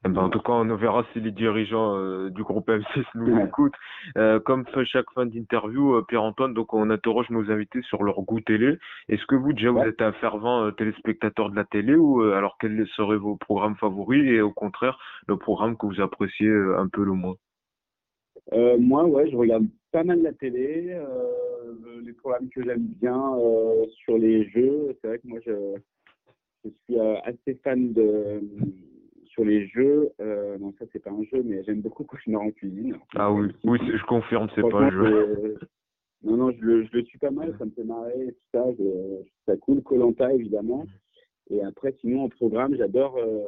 Eh 0.05 0.09
ben, 0.09 0.21
en 0.21 0.29
tout 0.29 0.39
cas, 0.39 0.51
on 0.51 0.75
verra 0.75 1.05
si 1.13 1.21
les 1.21 1.31
dirigeants 1.31 1.97
euh, 1.97 2.29
du 2.29 2.43
groupe 2.43 2.67
M6 2.67 3.05
nous 3.15 3.39
écoutent. 3.39 3.75
Euh, 4.17 4.39
comme 4.39 4.65
fait 4.67 4.85
chaque 4.85 5.09
fin 5.15 5.25
d'interview, 5.25 5.95
euh, 5.95 6.01
Pierre-Antoine, 6.07 6.53
donc 6.53 6.73
on 6.73 6.89
interroge 6.89 7.29
nos 7.29 7.49
invités 7.49 7.81
sur 7.83 8.03
leur 8.03 8.21
goût 8.21 8.41
télé. 8.41 8.77
Est-ce 9.07 9.25
que 9.25 9.35
vous, 9.35 9.53
déjà, 9.53 9.71
vous 9.71 9.79
êtes 9.79 10.01
un 10.01 10.11
fervent 10.13 10.71
téléspectateur 10.73 11.49
de 11.49 11.55
la 11.55 11.63
télé 11.63 11.95
ou 11.95 12.21
alors 12.21 12.57
quels 12.59 12.85
seraient 12.95 13.17
vos 13.17 13.37
programmes 13.37 13.77
favoris 13.77 14.25
et 14.29 14.41
au 14.41 14.51
contraire, 14.51 14.99
le 15.27 15.37
programme 15.37 15.77
que 15.77 15.85
vous 15.85 16.01
appréciez 16.01 16.49
un 16.49 16.87
peu 16.89 17.03
le 17.03 17.13
moins? 17.13 17.35
Moi, 18.51 19.05
ouais, 19.05 19.29
je 19.31 19.37
regarde 19.37 19.65
pas 19.91 20.03
mal 20.03 20.21
la 20.21 20.33
télé. 20.33 20.99
Les 22.03 22.13
programmes 22.13 22.49
que 22.49 22.61
j'aime 22.61 22.87
bien 22.99 23.21
sur 24.03 24.17
les 24.17 24.49
jeux, 24.49 24.97
c'est 25.01 25.07
vrai 25.07 25.19
que 25.19 25.27
moi, 25.27 25.39
je, 25.45 25.53
je 26.65 26.69
suis 26.69 26.99
assez 26.99 27.57
fan 27.63 27.93
de 27.93 28.41
sur 29.33 29.43
les 29.43 29.67
jeux. 29.67 30.09
Euh, 30.21 30.57
non, 30.59 30.73
ça 30.79 30.85
c'est 30.93 30.99
pas 31.03 31.11
un 31.11 31.23
jeu, 31.23 31.41
mais 31.43 31.63
j'aime 31.63 31.81
beaucoup 31.81 32.03
Cauchemar 32.03 32.41
en 32.43 32.51
cuisine. 32.51 32.95
Ah 33.15 33.31
oui, 33.31 33.47
oui, 33.63 33.79
je 33.83 34.05
confirme, 34.05 34.47
c'est 34.55 34.61
pas 34.69 34.79
un 34.85 34.91
jeu. 34.91 35.57
c'est- 35.59 35.65
Non, 36.27 36.37
non, 36.37 36.51
je 36.51 36.61
le, 36.63 36.85
je 36.85 36.93
le 36.97 37.03
suis 37.03 37.17
pas 37.17 37.31
mal, 37.31 37.53
ça 37.57 37.65
me 37.65 37.71
fait 37.71 37.83
marrer, 37.83 38.27
tout 38.27 38.47
ça, 38.53 38.63
je, 38.79 39.23
ça 39.45 39.57
cool. 39.57 39.81
Colanta, 39.83 40.31
évidemment. 40.33 40.85
Et 41.49 41.61
après, 41.61 41.93
sinon, 41.99 42.23
en 42.23 42.29
programme, 42.29 42.75
j'adore 42.75 43.17
euh, 43.17 43.43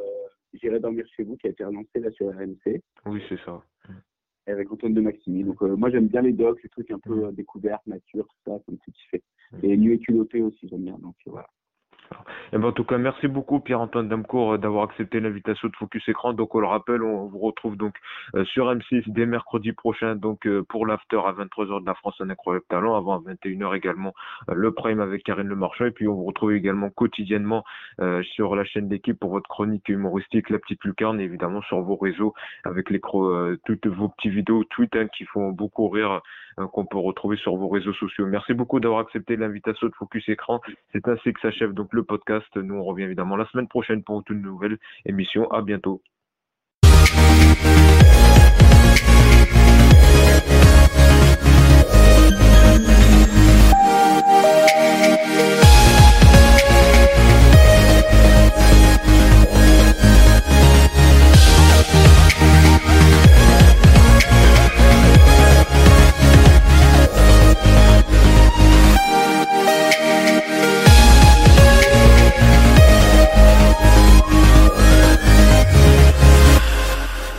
J'irai 0.62 0.80
dormir 0.80 1.06
chez 1.18 1.24
vous, 1.24 1.36
qui 1.36 1.48
a 1.48 1.50
été 1.50 1.66
relancé 1.66 2.00
là 2.00 2.10
sur 2.12 2.28
RMC, 2.34 2.82
Oui, 3.06 3.22
c'est 3.28 3.40
ça. 3.44 3.62
avec 4.48 4.72
Antoine 4.72 4.94
de 4.94 5.02
Maximi. 5.02 5.44
Donc, 5.44 5.62
euh, 5.62 5.76
moi, 5.76 5.90
j'aime 5.90 6.08
bien 6.08 6.22
les 6.22 6.32
docs, 6.32 6.64
les 6.64 6.70
trucs 6.70 6.92
un 6.92 7.00
peu 7.00 7.26
euh, 7.26 7.32
découvertes, 7.34 7.86
nature, 7.88 8.26
tout 8.26 8.38
ça, 8.52 8.58
ça 8.66 8.72
me 8.72 8.78
fait 8.78 8.92
kiffer. 8.92 9.24
Et 9.64 9.76
Nu 9.76 9.94
et 9.94 10.00
culotté 10.00 10.42
aussi, 10.42 10.68
j'aime 10.70 10.84
bien. 10.84 10.98
Donc, 11.00 11.16
voilà. 11.26 11.48
Eh 12.53 12.58
ben, 12.58 12.68
en 12.68 12.72
tout 12.72 12.84
cas, 12.84 12.97
merci 12.97 13.28
beaucoup 13.28 13.60
Pierre-Antoine 13.60 14.08
Damcourt 14.08 14.53
euh, 14.53 14.58
d'avoir 14.58 14.84
accepté 14.84 15.20
l'invitation 15.20 15.68
de 15.68 15.76
Focus 15.76 16.08
Écran. 16.08 16.34
Donc, 16.34 16.56
on 16.56 16.60
le 16.60 16.68
rappelle, 16.68 17.01
on 17.01 17.26
vous 17.26 17.39
retrouve 17.39 17.76
donc 17.76 17.95
euh, 18.36 18.45
sur 18.45 18.68
M6 18.74 19.03
dès 19.08 19.26
mercredi 19.26 19.72
prochain, 19.74 20.16
donc 20.16 20.45
euh, 20.45 20.64
pour 20.64 20.86
l'after 20.86 21.18
à 21.18 21.34
23h 21.34 21.82
de 21.82 21.86
la 21.86 21.95
France 21.95 22.16
un 22.20 22.30
incroyable 22.30 22.66
talent, 22.70 22.95
avant 22.95 23.18
à 23.18 23.20
21h 23.20 23.76
également 23.76 24.14
le 24.47 24.72
prime 24.72 24.99
avec 24.99 25.24
Karine 25.24 25.47
Le 25.47 25.56
Marchand. 25.56 25.86
Et 25.86 25.91
puis, 25.91 26.08
on 26.08 26.16
vous 26.16 26.26
retrouve 26.26 26.53
également 26.53 26.89
quotidiennement 26.89 27.64
sur 28.24 28.56
la 28.56 28.64
chaîne 28.66 28.88
d'équipe 28.88 29.20
pour 29.20 29.32
votre 29.32 29.49
chronique 29.49 29.88
humoristique, 29.89 30.49
la 30.49 30.60
petite 30.60 30.84
lucarne, 30.84 31.20
évidemment 31.20 31.62
sur 31.64 31.82
vos 31.82 31.95
réseaux 31.95 32.34
avec 32.64 32.89
les 32.89 32.99
toutes 33.66 33.88
vos 33.88 34.10
petites 34.10 34.32
vidéos 34.32 34.64
tweets 34.66 34.95
hein, 34.95 35.08
qui 35.16 35.26
font 35.26 35.51
beaucoup 35.51 35.89
rire, 35.89 36.22
qu'on 36.72 36.86
peut 36.86 36.97
retrouver 36.97 37.38
sur 37.38 37.56
vos 37.56 37.70
réseaux 37.70 37.93
sociaux. 37.93 38.26
Merci 38.26 38.53
beaucoup 38.53 38.80
d'avoir 38.80 39.01
accepté 39.01 39.36
l'invitation 39.36 39.88
de 39.88 39.93
Focus 39.95 40.28
Écran. 40.30 40.62
C'est 40.91 41.08
ainsi 41.08 41.34
que 41.34 41.39
s'achève 41.41 41.74
donc 41.74 41.93
le 41.96 42.04
podcast. 42.04 42.56
Nous, 42.56 42.76
on 42.76 42.84
revient 42.84 43.04
évidemment 43.04 43.38
la 43.38 43.48
semaine 43.48 43.68
prochaine 43.68 44.04
pour 44.04 44.24
une 44.30 44.41
nouvelle 44.41 44.78
émission. 45.06 45.50
À 45.52 45.62
bientôt. 45.62 46.02